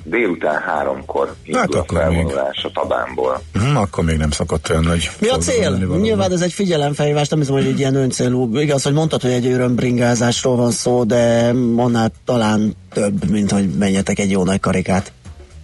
Délután 0.04 0.60
háromkor 0.60 1.34
indul 1.42 1.60
Hát 1.60 1.74
a 1.74 1.84
felvonulás 1.94 2.64
a 2.64 2.70
Tabánból. 2.70 3.42
Uh-huh, 3.54 3.80
akkor 3.80 4.04
még 4.04 4.16
nem 4.16 4.30
szokott 4.30 4.70
olyan 4.70 4.82
nagy. 4.82 5.10
Mi 5.18 5.28
a 5.28 5.36
cél? 5.36 5.70
Nyilván 6.00 6.32
ez 6.32 6.40
egy 6.40 6.52
figyelemfelhívás, 6.52 7.28
nem 7.28 7.38
hiszem, 7.38 7.54
hogy 7.54 7.66
egy 7.66 7.78
ilyen 7.78 7.94
öncélú. 7.94 8.58
Igaz, 8.58 8.82
hogy 8.82 8.92
mondtad, 8.92 9.22
hogy 9.22 9.30
egy 9.30 9.46
örömbringázásról 9.46 10.56
van 10.56 10.70
szó, 10.70 11.04
de 11.04 11.52
annál 11.76 12.10
talán 12.24 12.76
több, 12.92 13.30
mint 13.30 13.50
hogy 13.50 13.68
menjetek 13.78 14.18
egy 14.18 14.30
jó 14.30 14.44
nagy 14.44 14.60
karikát. 14.60 15.12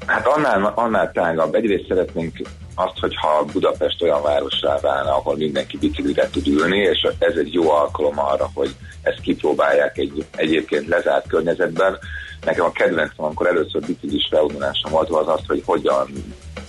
Hát 0.07 0.27
annál, 0.27 0.73
annál 0.75 1.13
tágabb. 1.13 1.55
Egyrészt 1.55 1.89
szeretnénk 1.89 2.37
azt, 2.75 2.99
hogyha 3.01 3.45
Budapest 3.53 4.03
olyan 4.03 4.23
várossá 4.23 4.79
válna, 4.81 5.17
ahol 5.17 5.37
mindenki 5.37 5.79
biciklire 5.79 6.29
tud 6.31 6.47
ülni, 6.47 6.79
és 6.79 7.09
ez 7.19 7.35
egy 7.37 7.53
jó 7.53 7.71
alkalom 7.71 8.19
arra, 8.19 8.51
hogy 8.55 8.75
ezt 9.03 9.21
kipróbálják 9.21 9.99
egy 9.99 10.27
egyébként 10.37 10.89
lezárt 10.89 11.29
környezetben. 11.29 11.99
Nekem 12.45 12.65
a 12.65 12.73
kedvencem, 12.73 13.25
amikor 13.25 13.47
először 13.47 13.87
biciklis 13.87 14.27
felvonulásom 14.31 14.93
volt, 14.93 15.11
az 15.11 15.29
az, 15.29 15.41
hogy 15.47 15.63
hogyan 15.65 16.07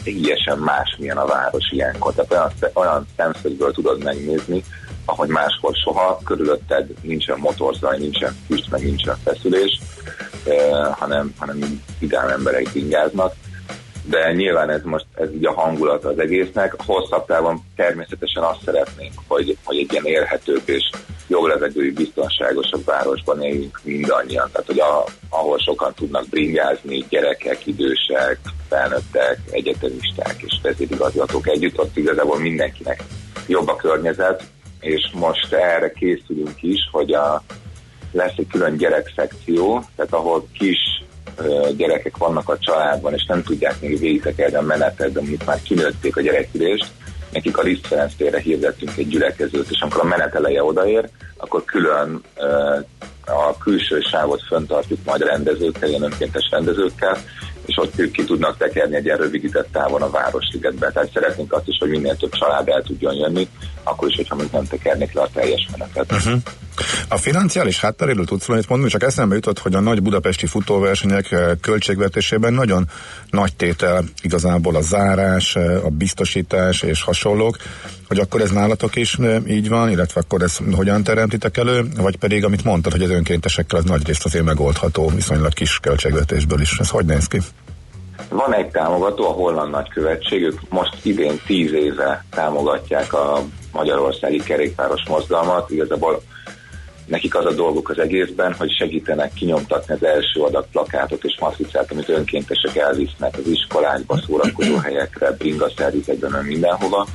teljesen 0.04 0.58
más 0.58 0.96
milyen 1.00 1.18
a 1.18 1.26
város 1.26 1.72
ilyenkor. 1.72 2.14
Tehát 2.14 2.32
olyan, 2.32 2.52
olyan 2.74 3.08
szemszögből 3.18 3.72
tudod 3.72 4.04
megnézni, 4.04 4.64
ahogy 5.06 5.30
máskor 5.30 5.76
soha, 5.84 6.20
körülötted 6.26 6.94
nincsen 7.02 7.40
motorzaj, 7.40 7.98
nincsen 7.98 8.36
füst, 8.48 8.72
meg 8.72 8.84
nincsen 8.84 9.18
feszülés, 9.24 9.80
eh, 10.44 10.94
hanem, 10.94 11.34
hanem 11.38 11.82
vidám 12.00 12.28
emberek 12.28 12.68
ingáznak 12.74 13.34
de 14.10 14.32
nyilván 14.34 14.70
ez 14.70 14.82
most 14.84 15.06
ez 15.16 15.34
így 15.34 15.46
a 15.46 15.54
hangulat 15.54 16.06
az 16.06 16.20
egésznek. 16.20 16.76
Hosszabb 16.86 17.26
távon 17.26 17.62
természetesen 17.76 18.44
azt 18.44 18.64
szeretnénk, 18.66 19.14
hogy, 19.28 19.58
hogy 19.64 19.78
egy 19.78 19.92
ilyen 19.92 20.06
élhetőbb 20.06 20.62
és 20.66 20.90
jobb 21.28 21.46
levegőjű, 21.46 21.94
biztonságosabb 21.94 22.86
városban 22.86 23.42
éljünk 23.42 23.80
mindannyian. 23.84 24.50
Tehát, 24.52 24.68
hogy 24.68 24.80
a, 24.80 25.06
ahol 25.30 25.58
sokan 25.58 25.94
tudnak 25.94 26.28
bringázni, 26.30 27.06
gyerekek, 27.10 27.66
idősek, 27.66 28.40
felnőttek, 28.70 29.40
egyetemisták 29.52 30.36
és 30.42 30.60
vezérigazgatók 30.62 31.48
együtt, 31.48 31.80
ott 31.80 31.98
igazából 31.98 32.40
mindenkinek 32.40 33.04
jobb 33.48 33.68
a 33.68 33.76
környezet, 33.76 34.44
és 34.80 35.10
most 35.14 35.54
erre 35.54 35.92
készülünk 35.92 36.62
is, 36.62 36.90
hogy 36.92 37.14
a, 37.14 37.44
lesz 38.12 38.38
egy 38.38 38.48
külön 38.48 38.78
gyerekszekció, 38.78 39.84
tehát 39.96 40.14
ahol 40.14 40.48
kis 40.54 41.00
gyerekek 41.78 42.18
vannak 42.18 42.50
a 42.50 42.58
családban, 42.58 43.14
és 43.14 43.26
nem 43.26 43.44
tudják 43.44 43.82
még 43.82 44.00
végigtekerni 44.00 44.56
a 44.56 44.62
menetet, 44.62 45.12
de 45.12 45.20
mondjuk 45.20 45.46
már 45.46 45.62
kinőtték 45.62 46.18
a 46.18 46.22
gyerekülést, 46.22 46.88
nekik 47.32 47.58
a 47.58 47.62
Liszt 47.62 47.88
Ferenc 47.88 48.16
térre 48.16 48.40
hirdettünk 48.40 48.98
egy 48.98 49.08
gyülekezőt, 49.08 49.70
és 49.70 49.82
amikor 49.82 50.02
a 50.02 50.08
menet 50.08 50.36
eleje 50.36 50.64
odaér, 50.64 51.10
akkor 51.38 51.66
külön 51.66 52.22
a 53.26 53.58
külső 53.58 54.00
sávot 54.00 54.42
föntartjuk 54.48 55.00
majd 55.06 55.22
rendezőkkel, 55.22 55.90
ilyen 55.90 56.04
önkéntes 56.04 56.48
rendezőkkel, 56.52 57.18
és 57.66 57.78
ott 57.78 58.00
ők 58.00 58.12
ki 58.12 58.24
tudnak 58.24 58.58
tekerni 58.58 58.96
egy 58.96 59.06
ilyen 59.06 59.66
távon 59.72 60.02
a 60.02 60.10
Városligetbe. 60.10 60.92
Tehát 60.92 61.12
szeretnénk 61.14 61.54
azt 61.54 61.68
is, 61.68 61.78
hogy 61.80 61.90
minél 61.90 62.16
több 62.16 62.32
család 62.32 62.68
el 62.68 62.82
tudjon 62.82 63.14
jönni, 63.14 63.48
akkor 63.90 64.08
is, 64.08 64.16
hogyha 64.16 64.36
még 64.36 64.48
nem 64.52 64.68
tekernék 64.68 65.14
le 65.14 65.22
a 65.22 65.30
teljes 65.34 65.68
menetet. 65.72 66.12
Uh-huh. 66.12 66.42
A 67.08 67.18
financiális 67.18 67.80
hátteréről 67.80 68.26
tudsz 68.26 68.46
valamit 68.46 68.70
mondani, 68.70 68.92
csak 68.92 69.04
eszembe 69.04 69.36
jutott, 69.36 69.60
hogy 69.60 69.76
a 69.76 69.80
nagy 69.80 70.02
budapesti 70.02 70.46
futóversenyek 70.46 71.32
eh, 71.32 71.52
költségvetésében 71.62 72.54
nagyon 72.54 72.86
nagy 73.30 73.56
tétel 73.56 74.04
igazából 74.22 74.76
a 74.76 74.82
zárás, 74.82 75.56
eh, 75.56 75.86
a 75.86 75.90
biztosítás 75.90 76.82
és 76.82 77.02
hasonlók, 77.04 77.58
hogy 78.08 78.20
akkor 78.20 78.42
ez 78.42 78.52
nálatok 78.52 78.96
is 78.96 79.16
eh, 79.16 79.42
így 79.48 79.70
van, 79.70 79.90
illetve 79.90 80.22
akkor 80.22 80.42
ez 80.42 80.58
hogyan 80.76 81.04
teremtitek 81.04 81.58
elő, 81.58 81.86
vagy 81.98 82.18
pedig 82.18 82.46
amit 82.46 82.64
mondtad, 82.64 82.92
hogy 82.92 83.04
az 83.04 83.10
önkéntesekkel 83.10 83.78
az 83.78 83.86
nagy 83.86 84.08
részt 84.08 84.26
azért 84.26 84.46
megoldható 84.46 85.08
viszonylag 85.16 85.54
kis 85.54 85.80
költségvetésből 85.80 86.62
is. 86.62 86.78
Ez 86.80 86.90
hogy 86.90 87.06
néz 87.06 87.28
ki? 87.28 87.40
Van 88.30 88.54
egy 88.54 88.68
támogató, 88.68 89.28
a 89.28 89.32
holland 89.32 89.72
nagykövetség, 89.72 90.42
ők 90.42 90.60
most 90.70 91.06
idén 91.06 91.42
tíz 91.46 91.74
éve 91.74 92.26
támogatják 92.30 93.14
a 93.14 93.44
magyarországi 93.72 94.38
kerékpáros 94.38 95.02
mozgalmat. 95.08 95.70
Igazából 95.70 96.22
nekik 97.10 97.36
az 97.36 97.46
a 97.46 97.54
dolguk 97.54 97.90
az 97.90 98.00
egészben, 98.00 98.54
hogy 98.54 98.72
segítenek 98.72 99.34
kinyomtatni 99.34 99.94
az 99.94 100.04
első 100.04 100.42
adag 100.42 100.66
plakátot 100.72 101.24
és 101.24 101.38
matricát, 101.40 101.92
amit 101.92 102.10
önkéntesek 102.10 102.76
elvisznek 102.76 103.38
az 103.38 103.48
iskolákba, 103.48 104.22
szórakozó 104.28 104.78
helyekre, 104.78 105.32
bringa 105.32 105.72
szervizetekben, 105.78 106.46
mindenhova, 106.46 107.08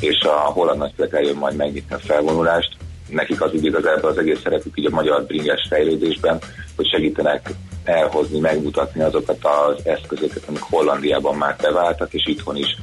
és 0.00 0.20
a 0.20 0.30
holland 0.30 0.78
nagykövet 0.78 1.14
eljön 1.14 1.36
majd 1.36 1.56
megnyitni 1.56 1.94
a 1.94 1.98
felvonulást. 1.98 2.76
Nekik 3.08 3.42
az 3.42 3.54
így 3.54 3.64
igazából 3.64 4.10
az 4.10 4.18
egész 4.18 4.40
szerepük 4.42 4.78
így 4.78 4.86
a 4.86 4.94
magyar 4.94 5.24
bringás 5.24 5.66
fejlődésben, 5.68 6.38
hogy 6.76 6.88
segítenek 6.88 7.50
elhozni, 7.84 8.38
megmutatni 8.38 9.02
azokat 9.02 9.38
az 9.44 9.86
eszközöket, 9.86 10.42
amik 10.46 10.62
Hollandiában 10.62 11.36
már 11.36 11.56
beváltak, 11.62 12.12
és 12.12 12.26
itthon 12.26 12.56
is 12.56 12.76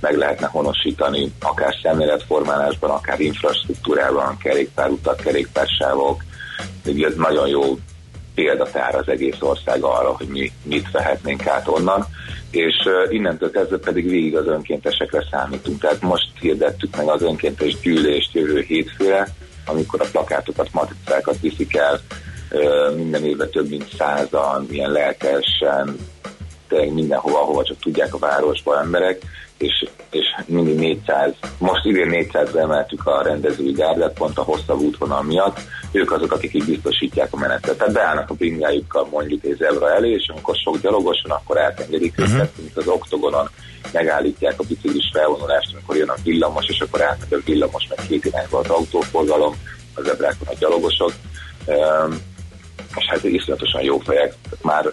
meg 0.00 0.16
lehetne 0.16 0.46
honosítani, 0.46 1.32
akár 1.40 1.74
szemléletformálásban, 1.82 2.90
akár 2.90 3.20
infrastruktúrában, 3.20 4.36
kerékpárutak, 4.38 5.16
kerékpársávok. 5.16 6.22
Ugye 6.86 7.06
ez 7.06 7.14
nagyon 7.16 7.48
jó 7.48 7.78
példatár 8.34 8.94
az 8.94 9.08
egész 9.08 9.40
ország 9.40 9.82
arra, 9.82 10.16
hogy 10.16 10.26
mi 10.26 10.52
mit 10.62 10.90
vehetnénk 10.90 11.46
át 11.46 11.68
onnan, 11.68 12.06
és 12.50 12.74
innentől 13.08 13.50
kezdve 13.50 13.78
pedig 13.78 14.08
végig 14.08 14.36
az 14.36 14.46
önkéntesekre 14.46 15.24
számítunk. 15.30 15.80
Tehát 15.80 16.00
most 16.00 16.30
hirdettük 16.40 16.96
meg 16.96 17.08
az 17.08 17.22
önkéntes 17.22 17.80
gyűlést 17.80 18.34
jövő 18.34 18.60
hétfőre, 18.60 19.28
amikor 19.66 20.00
a 20.00 20.08
plakátokat, 20.12 20.68
matricákat 20.72 21.40
viszik 21.40 21.76
el 21.76 22.00
minden 22.96 23.24
évben 23.24 23.50
több 23.50 23.68
mint 23.68 23.94
százan, 23.98 24.66
ilyen 24.70 24.90
lelkesen, 24.90 25.96
tényleg 26.68 26.92
mindenhova, 26.92 27.40
ahova 27.40 27.64
csak 27.64 27.78
tudják 27.78 28.14
a 28.14 28.18
városba 28.18 28.80
emberek, 28.80 29.22
és, 29.58 29.88
és 30.10 30.24
mindig 30.46 30.78
400, 30.78 31.34
most 31.58 31.84
idén 31.84 32.08
400 32.08 32.54
emeltük 32.54 33.06
a 33.06 33.22
rendezői 33.22 33.72
gárdát 33.72 34.12
pont 34.12 34.38
a 34.38 34.42
hosszabb 34.42 34.80
útvonal 34.80 35.22
miatt, 35.22 35.60
ők 35.92 36.12
azok, 36.12 36.32
akik 36.32 36.54
így 36.54 36.64
biztosítják 36.64 37.28
a 37.30 37.36
menetet. 37.36 37.78
Tehát 37.78 37.92
beállnak 37.92 38.30
a 38.30 38.34
bringájukkal 38.34 39.08
mondjuk 39.10 39.44
egy 39.44 39.56
zebra 39.56 39.94
elé, 39.94 40.10
és 40.10 40.28
amikor 40.28 40.56
sok 40.56 40.80
gyalogos 40.80 41.22
van, 41.26 41.38
akkor 41.38 41.58
átengedik 41.58 42.14
uh-huh. 42.18 42.34
őket, 42.34 42.50
mint 42.56 42.76
az 42.76 42.88
oktogonon 42.88 43.48
megállítják 43.92 44.54
a 44.60 44.64
biciklis 44.68 45.10
felvonulást, 45.12 45.72
amikor 45.72 45.96
jön 45.96 46.08
a 46.08 46.14
villamos, 46.24 46.66
és 46.66 46.80
akkor 46.80 47.02
átmegy 47.02 47.32
a 47.32 47.42
villamos, 47.44 47.86
meg 47.88 48.06
két 48.06 48.24
irányba 48.24 48.58
az 48.58 48.68
autóforgalom, 48.68 49.54
a 49.94 50.00
zebrákon 50.00 50.48
a 50.48 50.54
gyalogosok. 50.58 51.12
Um, 51.66 52.18
és 52.96 53.04
hát 53.06 53.24
iszonyatosan 53.24 53.82
jó 53.82 53.98
fejek. 53.98 54.34
Már 54.62 54.92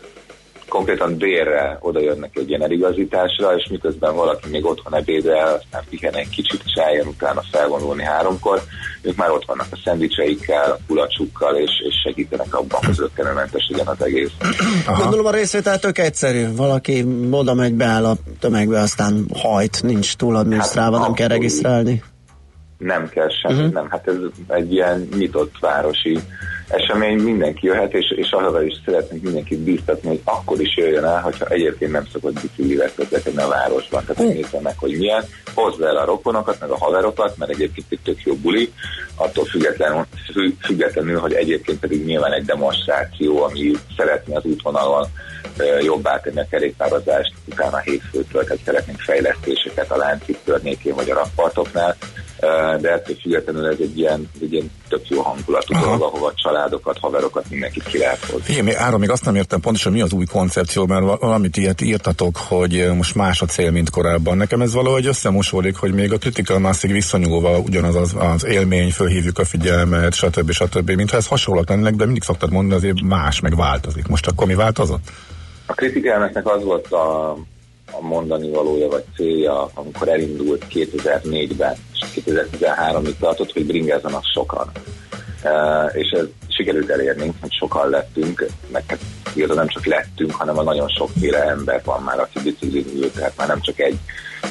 konkrétan 0.70 1.18
délre 1.18 1.78
oda 1.82 2.00
jönnek 2.00 2.36
egy 2.36 2.50
ilyen 2.50 2.64
eligazításra, 2.64 3.56
és 3.56 3.68
miközben 3.70 4.16
valaki 4.16 4.50
még 4.50 4.66
otthon 4.66 4.96
ebédel, 4.96 5.54
aztán 5.54 5.84
pihen 5.90 6.16
egy 6.16 6.30
kicsit, 6.30 6.62
és 6.66 6.74
eljön 6.74 7.08
utána 7.08 7.42
felvonulni 7.52 8.04
háromkor, 8.04 8.62
ők 9.02 9.16
már 9.16 9.32
ott 9.32 9.46
vannak 9.46 9.68
a 9.72 9.80
szendvicseikkel, 9.84 10.72
a 10.72 10.78
kulacsukkal, 10.88 11.56
és, 11.56 11.72
és 11.88 11.94
segítenek 12.04 12.56
abban, 12.56 12.80
hogy 12.86 12.94
zöggenőmentes 12.94 13.68
legyen 13.70 13.88
az 13.88 14.04
egész. 14.04 14.32
Aha. 14.86 15.02
Gondolom 15.02 15.26
a 15.26 15.32
részvétel 15.32 15.80
tök 15.80 15.98
egyszerű. 15.98 16.56
Valaki 16.56 17.06
oda 17.32 17.54
megy, 17.54 17.74
beáll 17.74 18.06
a 18.06 18.16
tömegbe, 18.40 18.80
aztán 18.80 19.26
hajt, 19.34 19.84
nincs 19.84 20.16
túl 20.16 20.36
adminisztrálva, 20.36 20.98
hát, 20.98 21.06
nem 21.06 21.16
kell 21.16 21.28
regisztrálni. 21.28 22.04
Nem 22.78 23.10
kell 23.10 23.30
semmi, 23.42 23.60
uh-huh. 23.60 23.74
nem. 23.74 23.90
Hát 23.90 24.08
ez 24.08 24.16
egy 24.48 24.74
ilyen 24.74 25.08
nyitott 25.18 25.54
városi 25.60 26.20
esemény, 26.68 27.18
mindenki 27.18 27.66
jöhet, 27.66 27.94
és, 27.94 28.14
és 28.16 28.32
arra 28.32 28.64
is 28.64 28.74
szeretnénk 28.86 29.24
mindenkit 29.24 29.60
bíztatni, 29.60 30.08
hogy 30.08 30.22
akkor 30.24 30.62
is 30.62 30.78
jöjjön 30.78 31.04
el, 31.04 31.22
hogyha 31.22 31.46
egyébként 31.46 31.92
nem 31.92 32.08
szokott 32.12 32.34
biciklivel 32.34 32.92
közlekedni 32.96 33.42
a 33.42 33.48
városban. 33.48 34.04
Tehát 34.06 34.34
nézze 34.34 34.60
meg, 34.60 34.78
hogy 34.78 34.98
milyen, 34.98 35.24
hozza 35.54 35.88
el 35.88 35.98
a 35.98 36.06
rokonokat, 36.06 36.60
meg 36.60 36.70
a 36.70 36.78
haverokat, 36.78 37.38
mert 37.38 37.52
egyébként 37.52 37.88
egy 37.90 38.00
tök 38.04 38.22
jó 38.24 38.34
buli, 38.34 38.74
attól 39.16 39.46
függetlenül, 39.46 40.06
függetlenül, 40.62 41.20
hogy 41.20 41.34
egyébként 41.34 41.80
pedig 41.80 42.06
nyilván 42.06 42.34
egy 42.34 42.46
demonstráció, 42.46 43.44
ami 43.44 43.72
szeretné 43.98 44.36
az 44.36 44.44
útvonalon 44.44 45.08
jobbá 45.82 46.20
tenni 46.20 46.40
a 46.40 46.48
kerékpározást, 46.50 47.34
utána 47.46 47.78
hétfőtől, 47.78 48.44
tehát 48.44 48.64
szeretnénk 48.66 49.00
fejlesztéseket 49.00 49.92
a 49.92 49.98
láncik 49.98 50.38
környékén 50.46 50.96
vagy 50.96 51.10
a 51.10 51.14
rakpartoknál, 51.14 51.98
de 52.82 52.92
ettől 52.92 53.16
függetlenül 53.22 53.66
ez 53.66 53.78
egy 53.80 53.98
ilyen, 53.98 54.30
egy 54.42 54.54
ilyen 54.54 54.72
tök 54.88 55.08
jó 55.08 55.22
hangulatú 55.22 55.74
dolog, 55.80 56.02
ahova 56.02 56.34
családokat, 56.36 56.98
haverokat, 57.00 57.50
mindenkit 57.50 57.84
ki 57.84 57.98
lehet 57.98 58.26
hozni. 58.26 58.54
Igen, 58.54 58.76
Áron, 58.78 59.00
még 59.00 59.10
azt 59.10 59.26
nem 59.26 59.36
értem 59.36 59.60
pontosan, 59.60 59.92
mi 59.92 60.02
az 60.02 60.14
új 60.14 60.26
koncepció, 60.26 60.86
mert 60.86 61.20
valamit 61.20 61.58
ilyet 61.58 61.82
írtatok, 61.82 62.38
hogy 62.38 62.90
most 62.96 63.16
más 63.16 63.42
a 63.42 63.46
cél, 63.46 63.72
mint 63.72 63.90
korábban. 63.90 64.38
Nekem 64.38 64.62
ez 64.62 64.74
valahogy 64.74 65.06
összemosódik, 65.06 65.76
hogy 65.76 65.94
még 65.94 66.14
a 66.14 66.18
critical 66.18 66.60
massig 66.60 66.92
visszanyúlva 66.92 67.58
ugyanaz 67.58 67.96
az, 67.96 68.16
az 68.20 68.46
élmény, 68.46 68.92
fölhívjuk 68.92 69.40
a 69.40 69.46
figyelmet, 69.46 70.14
stb. 70.14 70.52
stb. 70.52 70.92
Mintha 70.92 71.18
ez 71.18 71.28
hasonlóak 71.28 71.70
lennének, 71.70 71.96
de 71.96 72.06
mindig 72.06 72.24
szoktad 72.24 72.52
mondani, 72.52 72.76
azért 72.76 73.02
más, 73.02 73.40
meg 73.40 73.56
változik. 73.56 74.08
Most 74.08 74.28
akkor 74.28 74.48
mi 74.48 74.56
változott? 74.56 75.12
A 75.66 75.74
kritikának 75.74 76.42
az 76.44 76.64
volt 76.64 76.92
a, 76.92 77.32
a 77.92 78.02
mondani 78.02 78.50
valója 78.50 78.88
vagy 78.88 79.04
célja, 79.16 79.70
amikor 79.74 80.08
elindult 80.08 80.66
2004-ben, 80.74 81.76
és 81.94 81.95
2013-ig 82.16 83.18
tartott, 83.20 83.52
hogy 83.52 83.66
bringázzanak 83.66 84.24
sokan. 84.34 84.72
Uh, 85.44 85.96
és 85.96 86.10
ez 86.10 86.26
sikerült 86.48 86.90
elérni, 86.90 87.34
hogy 87.42 87.54
sokan 87.54 87.90
lettünk, 87.90 88.46
meg 88.72 88.84
hát 88.88 89.00
igazából 89.34 89.56
nem 89.56 89.68
csak 89.68 89.86
lettünk, 89.86 90.32
hanem 90.32 90.58
a 90.58 90.64
nagyon 90.64 90.88
sokféle 90.88 91.44
ember 91.44 91.82
van 91.86 92.04
már, 92.04 92.20
aki 92.20 92.40
biciklin 92.44 93.12
tehát 93.16 93.38
már 93.38 93.48
nem 93.48 93.62
csak 93.62 93.80
egy 93.80 93.98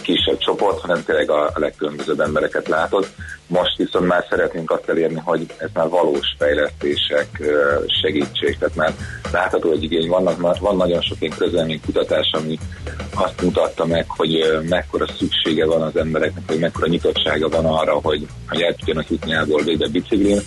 kisebb 0.02 0.38
csoport, 0.38 0.80
hanem 0.80 1.04
tényleg 1.04 1.30
a 1.30 1.52
legkülönbözőbb 1.54 2.20
embereket 2.20 2.68
látott. 2.68 3.08
Most 3.46 3.76
viszont 3.76 4.06
már 4.06 4.26
szeretnénk 4.28 4.70
azt 4.70 4.88
elérni, 4.88 5.20
hogy 5.24 5.46
ez 5.58 5.68
már 5.74 5.88
valós 5.88 6.34
fejlesztések, 6.38 7.42
segítség, 8.02 8.58
tehát 8.58 8.74
már 8.74 8.94
látható 9.32 9.72
egy 9.72 9.82
igény. 9.82 10.08
Vannak, 10.08 10.58
van 10.58 10.76
nagyon 10.76 11.00
sok 11.00 11.16
ilyen 11.20 11.80
kutatás, 11.86 12.30
ami 12.32 12.58
azt 13.14 13.42
mutatta 13.42 13.86
meg, 13.86 14.04
hogy 14.08 14.60
mekkora 14.68 15.06
szüksége 15.18 15.66
van 15.66 15.82
az 15.82 15.96
embereknek, 15.96 16.42
hogy 16.46 16.58
mekkora 16.58 16.86
nyitottsága 16.86 17.48
van 17.48 17.66
arra, 17.66 17.92
hogy, 17.92 18.26
hogy 18.48 18.60
el 18.60 18.74
tudjanak 18.74 19.10
jutni 19.10 19.34
A-ból 19.34 19.62
végbe 19.62 19.88
biciklin. 19.88 20.40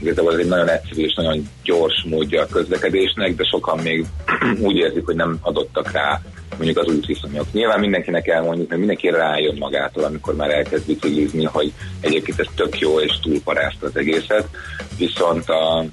Igazából 0.00 0.32
ez 0.32 0.38
egy 0.38 0.48
nagyon 0.48 0.68
egyszerű 0.68 1.02
és 1.02 1.14
nagyon 1.14 1.48
gyors 1.62 2.04
módja 2.08 2.42
a 2.42 2.46
közlekedésnek, 2.46 3.34
de 3.34 3.44
sokan 3.44 3.78
még 3.78 4.06
úgy 4.66 4.76
érzik, 4.76 5.04
hogy 5.04 5.16
nem 5.16 5.38
adottak 5.40 5.92
rá 5.92 6.20
mondjuk 6.56 6.78
az 6.78 6.94
útviszonyok. 6.94 7.52
Nyilván 7.52 7.80
mindenkinek 7.80 8.28
elmondjuk, 8.28 8.68
mert 8.68 8.78
mindenki 8.78 9.10
rájön 9.10 9.56
magától, 9.58 10.04
amikor 10.04 10.34
már 10.34 10.50
elkezd 10.50 10.86
biciklizni, 10.86 11.44
hogy 11.44 11.72
egyébként 12.00 12.40
ez 12.40 12.46
tök 12.54 12.78
jó 12.78 13.00
és 13.00 13.20
túlparást 13.22 13.82
az 13.82 13.96
egészet, 13.96 14.48
viszont 14.98 15.48
a, 15.48 15.84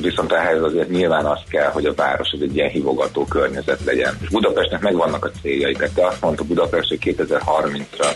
viszont 0.00 0.32
ehhez 0.32 0.62
azért 0.62 0.90
nyilván 0.90 1.24
az 1.24 1.40
kell, 1.48 1.70
hogy 1.70 1.86
a 1.86 1.94
város 1.94 2.32
az 2.32 2.42
egy 2.42 2.56
ilyen 2.56 2.70
hívogató 2.70 3.24
környezet 3.24 3.84
legyen. 3.84 4.18
És 4.20 4.28
Budapestnek 4.28 4.80
megvannak 4.80 5.24
a 5.24 5.30
céljai, 5.42 5.72
tehát 5.72 5.94
te 5.94 6.06
azt 6.06 6.20
mondta 6.20 6.44
Budapest, 6.44 6.88
hogy 6.88 7.14
2030-ra 7.18 8.06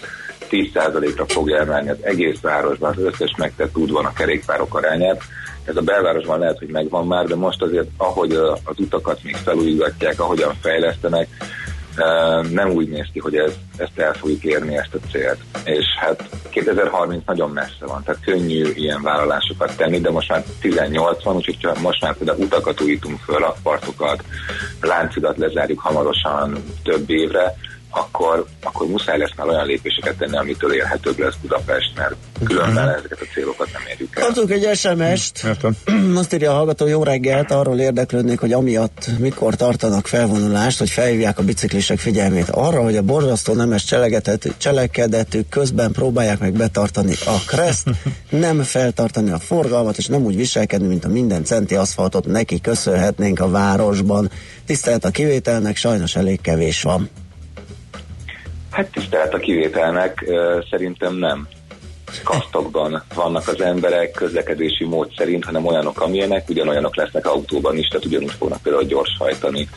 10%-ra 0.51 1.27
fogja 1.27 1.59
emelni 1.59 1.89
az 1.89 1.99
egész 2.01 2.41
városban 2.41 2.95
az 2.97 3.03
összes 3.03 3.35
megtett 3.37 3.77
útvon 3.77 4.05
a 4.05 4.13
kerékpárok 4.13 4.75
arányát, 4.75 5.23
ez 5.69 5.77
a 5.77 5.81
belvárosban 5.81 6.39
lehet, 6.39 6.59
hogy 6.59 6.69
megvan 6.69 7.07
már, 7.07 7.27
de 7.27 7.37
most 7.37 7.63
azért, 7.63 7.89
ahogy 7.97 8.33
az 8.65 8.79
utakat 8.79 9.23
még 9.23 9.37
felújítgatják, 9.37 10.21
ahogyan 10.21 10.55
fejlesztenek, 10.61 11.29
nem 12.51 12.71
úgy 12.71 12.89
néz 12.89 13.07
ki, 13.13 13.19
hogy 13.19 13.37
ez, 13.37 13.53
ezt 13.77 13.99
el 13.99 14.13
fogjuk 14.13 14.45
érni, 14.45 14.77
ezt 14.77 14.95
a 14.95 15.09
célt. 15.11 15.39
És 15.65 15.85
hát 16.01 16.29
2030 16.51 17.23
nagyon 17.27 17.51
messze 17.51 17.87
van, 17.87 18.03
tehát 18.03 18.25
könnyű 18.25 18.65
ilyen 18.75 19.03
vállalásokat 19.03 19.77
tenni, 19.77 20.01
de 20.01 20.11
most 20.11 20.31
már 20.31 20.45
18 20.61 21.23
van, 21.23 21.37
úgyhogy 21.37 21.81
most 21.83 22.03
már 22.03 22.17
például 22.17 22.39
utakat 22.39 22.81
újítunk 22.81 23.19
föl, 23.19 23.39
rakpartokat, 23.39 24.25
láncidat 24.81 25.37
lezárjuk 25.37 25.81
hamarosan 25.81 26.65
több 26.83 27.11
évre, 27.11 27.55
akkor, 27.91 28.47
akkor 28.63 28.87
muszáj 28.87 29.19
lesz 29.19 29.35
már 29.37 29.47
olyan 29.47 29.67
lépéseket 29.67 30.17
tenni, 30.17 30.37
amitől 30.37 30.73
élhetőbb 30.73 31.19
lesz 31.19 31.35
Budapest, 31.41 31.93
mert 31.97 32.15
különben 32.45 32.85
uh-huh. 32.85 32.99
ezeket 32.99 33.21
a 33.21 33.25
célokat 33.35 33.73
nem 33.73 33.83
érjük 33.93 34.17
el. 34.17 34.25
Kaptunk 34.25 34.51
egy 34.51 34.77
SMS-t, 34.77 35.47
azt 36.21 36.35
írja 36.35 36.51
a 36.51 36.55
hallgató, 36.55 36.87
jó 36.87 37.03
reggelt, 37.03 37.51
arról 37.51 37.79
érdeklődnék, 37.79 38.41
hogy 38.41 38.53
amiatt 38.53 39.07
mikor 39.19 39.55
tartanak 39.55 40.07
felvonulást, 40.07 40.79
hogy 40.79 40.91
felhívják 40.91 41.39
a 41.39 41.43
biciklisek 41.43 41.99
figyelmét 41.99 42.49
arra, 42.49 42.83
hogy 42.83 42.97
a 42.97 43.03
borzasztó 43.03 43.55
nemes 43.55 43.85
cselekedetük 44.59 45.49
közben 45.49 45.93
próbálják 45.93 46.39
meg 46.39 46.53
betartani 46.53 47.15
a 47.27 47.37
kreszt, 47.47 47.89
nem 48.31 48.63
feltartani 48.63 49.31
a 49.31 49.39
forgalmat, 49.39 49.99
és 49.99 50.07
nem 50.07 50.25
úgy 50.25 50.37
viselkedni, 50.37 50.87
mint 50.87 51.05
a 51.05 51.09
minden 51.09 51.45
centi 51.45 51.75
aszfaltot 51.75 52.27
neki 52.27 52.61
köszönhetnénk 52.61 53.41
a 53.41 53.51
városban. 53.51 54.31
Tisztelt 54.67 55.05
a 55.05 55.11
kivételnek, 55.11 55.77
sajnos 55.77 56.17
elég 56.17 56.41
kevés 56.41 56.83
van. 56.83 57.11
Hát 58.71 58.91
tisztelt 58.91 59.35
a 59.35 59.39
kivételnek, 59.39 60.25
szerintem 60.71 61.15
nem 61.15 61.49
kasztokban 62.25 63.03
vannak 63.15 63.49
az 63.49 63.61
emberek 63.61 64.11
közlekedési 64.11 64.85
mód 64.85 65.13
szerint, 65.17 65.45
hanem 65.45 65.67
olyanok, 65.67 66.01
amilyenek, 66.01 66.49
ugyanolyanok 66.49 66.97
lesznek 66.97 67.27
autóban 67.27 67.77
is, 67.77 67.89
tehát 67.89 68.07
ugyanúgy 68.07 68.33
fognak 68.39 68.63
például 68.63 68.85
gyorshajtani, 68.85 69.69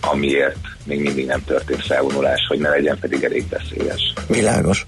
amiért 0.00 0.56
még 0.84 1.00
mindig 1.00 1.26
nem 1.26 1.44
történt 1.44 1.86
felvonulás, 1.86 2.46
hogy 2.48 2.58
ne 2.58 2.68
legyen 2.68 2.98
pedig 2.98 3.24
elég 3.24 3.48
veszélyes. 3.48 4.12
Világos. 4.28 4.86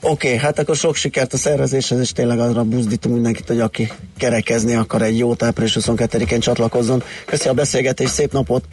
Oké, 0.00 0.26
okay, 0.26 0.38
hát 0.38 0.58
akkor 0.58 0.76
sok 0.76 0.94
sikert 0.94 1.32
a 1.32 1.36
szervezéshez, 1.36 2.00
és 2.00 2.12
tényleg 2.12 2.38
arra 2.38 2.62
buzdítunk 2.62 3.14
mindenkit, 3.14 3.46
hogy 3.46 3.60
aki 3.60 3.92
kerekezni 4.18 4.74
akar 4.74 5.02
egy 5.02 5.18
jó 5.18 5.34
április 5.38 5.76
22-én 5.80 6.40
csatlakozzon. 6.40 7.02
Köszönöm 7.26 7.52
a 7.52 7.56
beszélgetést, 7.56 8.12
szép 8.12 8.32
napot! 8.32 8.64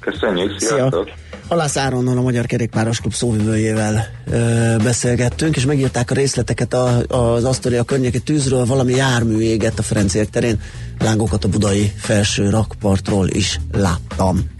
Köszönjük, 0.00 0.60
sziasztok! 0.60 1.06
Szia. 1.06 1.25
Halász 1.48 1.76
Áronnal, 1.76 2.18
a 2.18 2.20
Magyar 2.20 2.46
Kerékpáros 2.46 3.00
Klub 3.00 3.12
szóvivőjével 3.14 4.08
ö, 4.30 4.76
beszélgettünk, 4.82 5.56
és 5.56 5.64
megírták 5.64 6.10
a 6.10 6.14
részleteket 6.14 6.74
a, 6.74 7.02
az 7.08 7.44
Asztoria 7.44 7.82
környéki 7.82 8.20
tűzről, 8.20 8.64
valami 8.64 8.92
jármű 8.92 9.38
égett 9.38 9.78
a 9.78 9.82
Ferenciek 9.82 10.30
terén, 10.30 10.60
lángokat 10.98 11.44
a 11.44 11.48
budai 11.48 11.92
felső 11.96 12.50
rakpartról 12.50 13.28
is 13.28 13.60
láttam. 13.72 14.55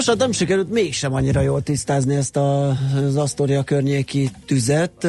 Nos, 0.00 0.08
hát 0.08 0.18
nem 0.18 0.32
sikerült 0.32 0.70
mégsem 0.70 1.14
annyira 1.14 1.40
jól 1.40 1.62
tisztázni 1.62 2.14
ezt 2.14 2.36
a, 2.36 2.68
az 3.06 3.16
Asztória 3.16 3.62
környéki 3.62 4.30
tüzet. 4.46 5.06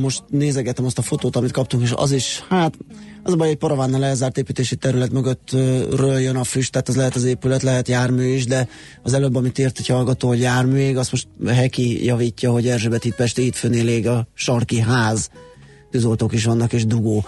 Most 0.00 0.22
nézegetem 0.28 0.84
azt 0.84 0.98
a 0.98 1.02
fotót, 1.02 1.36
amit 1.36 1.50
kaptunk, 1.50 1.82
és 1.82 1.92
az 1.96 2.12
is, 2.12 2.44
hát 2.48 2.78
az 3.22 3.32
a 3.32 3.36
baj, 3.36 3.48
egy 3.48 3.56
paravánnal 3.56 4.04
elzárt 4.04 4.38
építési 4.38 4.76
terület 4.76 5.12
mögöttről 5.12 6.18
jön 6.18 6.36
a 6.36 6.44
füst, 6.44 6.72
tehát 6.72 6.88
az 6.88 6.96
lehet 6.96 7.14
az 7.14 7.24
épület, 7.24 7.62
lehet 7.62 7.88
jármű 7.88 8.24
is, 8.24 8.46
de 8.46 8.68
az 9.02 9.12
előbb, 9.12 9.34
amit 9.34 9.58
írt 9.58 9.78
egy 9.78 9.86
hallgató, 9.86 10.28
hogy 10.28 10.40
járműég, 10.40 10.96
azt 10.96 11.10
most 11.10 11.28
Heki 11.46 12.04
javítja, 12.04 12.50
hogy 12.50 12.68
Erzsébet 12.68 13.04
itt 13.04 13.14
Pesti 13.14 13.42
hétfőnél 13.42 13.88
ég 13.88 14.08
a 14.08 14.28
sarki 14.34 14.80
ház 14.80 15.30
tűzoltók 15.90 16.32
is 16.32 16.44
vannak, 16.44 16.72
és 16.72 16.86
dugó. 16.86 17.24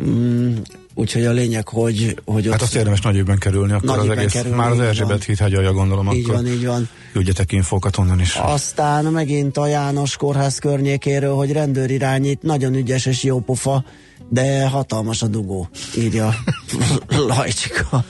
Mm, 0.00 0.56
úgyhogy 0.98 1.24
a 1.24 1.32
lényeg, 1.32 1.68
hogy, 1.68 2.20
hogy 2.24 2.48
Hát 2.50 2.62
azt 2.62 2.74
érdemes 2.74 3.00
nagy 3.00 3.16
évben 3.16 3.38
kerülni, 3.38 3.72
akkor 3.72 3.96
Nagy 3.96 4.08
az 4.08 4.16
egész, 4.16 4.32
kerülni, 4.32 4.56
már 4.56 4.70
az 4.70 4.80
Erzsébet 4.80 5.24
híd 5.24 5.38
hagyja, 5.38 5.72
gondolom, 5.72 6.10
Így 6.10 6.24
akkor 6.24 6.34
van, 6.34 6.46
így 6.46 6.66
van. 6.66 6.88
küldjetek 7.12 7.52
infókat 7.52 7.98
onnan 7.98 8.20
is. 8.20 8.34
Aztán 8.34 9.04
megint 9.04 9.56
a 9.56 9.66
János 9.66 10.16
kórház 10.16 10.58
környékéről, 10.58 11.34
hogy 11.34 11.52
rendőr 11.52 11.90
irányít, 11.90 12.42
nagyon 12.42 12.74
ügyes 12.74 13.06
és 13.06 13.22
jó 13.22 13.40
pofa, 13.40 13.84
de 14.28 14.68
hatalmas 14.68 15.22
a 15.22 15.26
dugó, 15.26 15.68
írja 15.98 16.34
Lajcsika. 17.28 18.04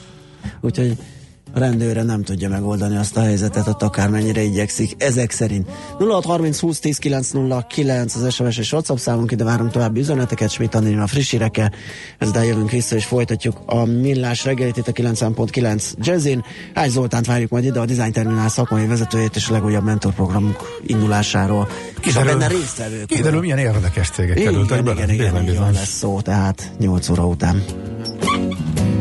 Úgyhogy 0.60 0.96
rendőre 1.56 2.02
nem 2.02 2.22
tudja 2.22 2.48
megoldani 2.48 2.96
azt 2.96 3.16
a 3.16 3.20
helyzetet, 3.20 3.66
ott 3.68 3.82
akármennyire 3.82 4.42
igyekszik. 4.42 4.94
Ezek 4.98 5.30
szerint 5.30 5.68
0630 5.98 6.58
20 6.58 6.78
10 6.78 6.98
909 6.98 8.14
az 8.14 8.34
SMS 8.34 8.58
és 8.58 8.72
WhatsApp 8.72 8.96
számunk, 8.96 9.32
ide 9.32 9.44
várunk 9.44 9.70
további 9.70 10.00
üzeneteket, 10.00 10.50
Schmidt 10.50 10.74
a 10.74 11.06
friss 11.06 11.30
hírekkel. 11.30 11.72
Ezzel 12.18 12.44
jövünk 12.44 12.70
vissza 12.70 12.96
és 12.96 13.04
folytatjuk 13.04 13.60
a 13.66 13.84
millás 13.84 14.44
reggelit 14.44 14.76
itt 14.76 14.88
a 14.88 14.92
9.9 14.92 15.92
Jazzin. 15.98 16.44
Ágy 16.74 16.90
Zoltánt 16.90 17.26
várjuk 17.26 17.50
majd 17.50 17.64
ide 17.64 17.80
a 17.80 17.84
Design 17.84 18.12
Terminál 18.12 18.48
szakmai 18.48 18.86
vezetőjét 18.86 19.36
és 19.36 19.48
a 19.48 19.52
legújabb 19.52 19.84
mentorprogramunk 19.84 20.56
indulásáról. 20.86 21.68
És 22.04 22.16
a 22.16 22.24
benne 22.24 22.46
résztvevők. 22.46 23.06
Kiderül, 23.06 23.40
milyen 23.40 23.58
érdekes 23.58 24.10
cégek 24.10 24.36
kerültek 24.36 24.80
Igen, 24.80 24.84
bele. 24.84 24.96
igen, 24.96 25.14
igen, 25.14 25.32
igen, 25.32 25.44
bizony. 25.44 25.72
lesz 25.72 25.96
szó, 25.96 26.20
tehát 26.20 26.70
8 26.78 27.08
óra 27.08 27.26
után. 27.26 27.64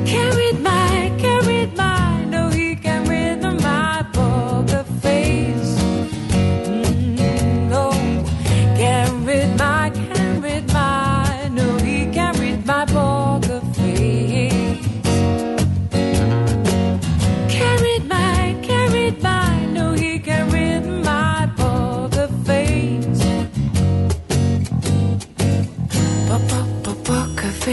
Carried 0.05 0.61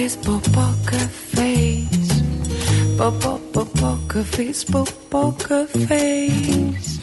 face, 0.09 0.17
poker 0.17 1.09
face. 1.35 2.23
Poker 2.97 4.25
face, 4.25 4.65
poker 5.09 5.67
face. 5.67 6.99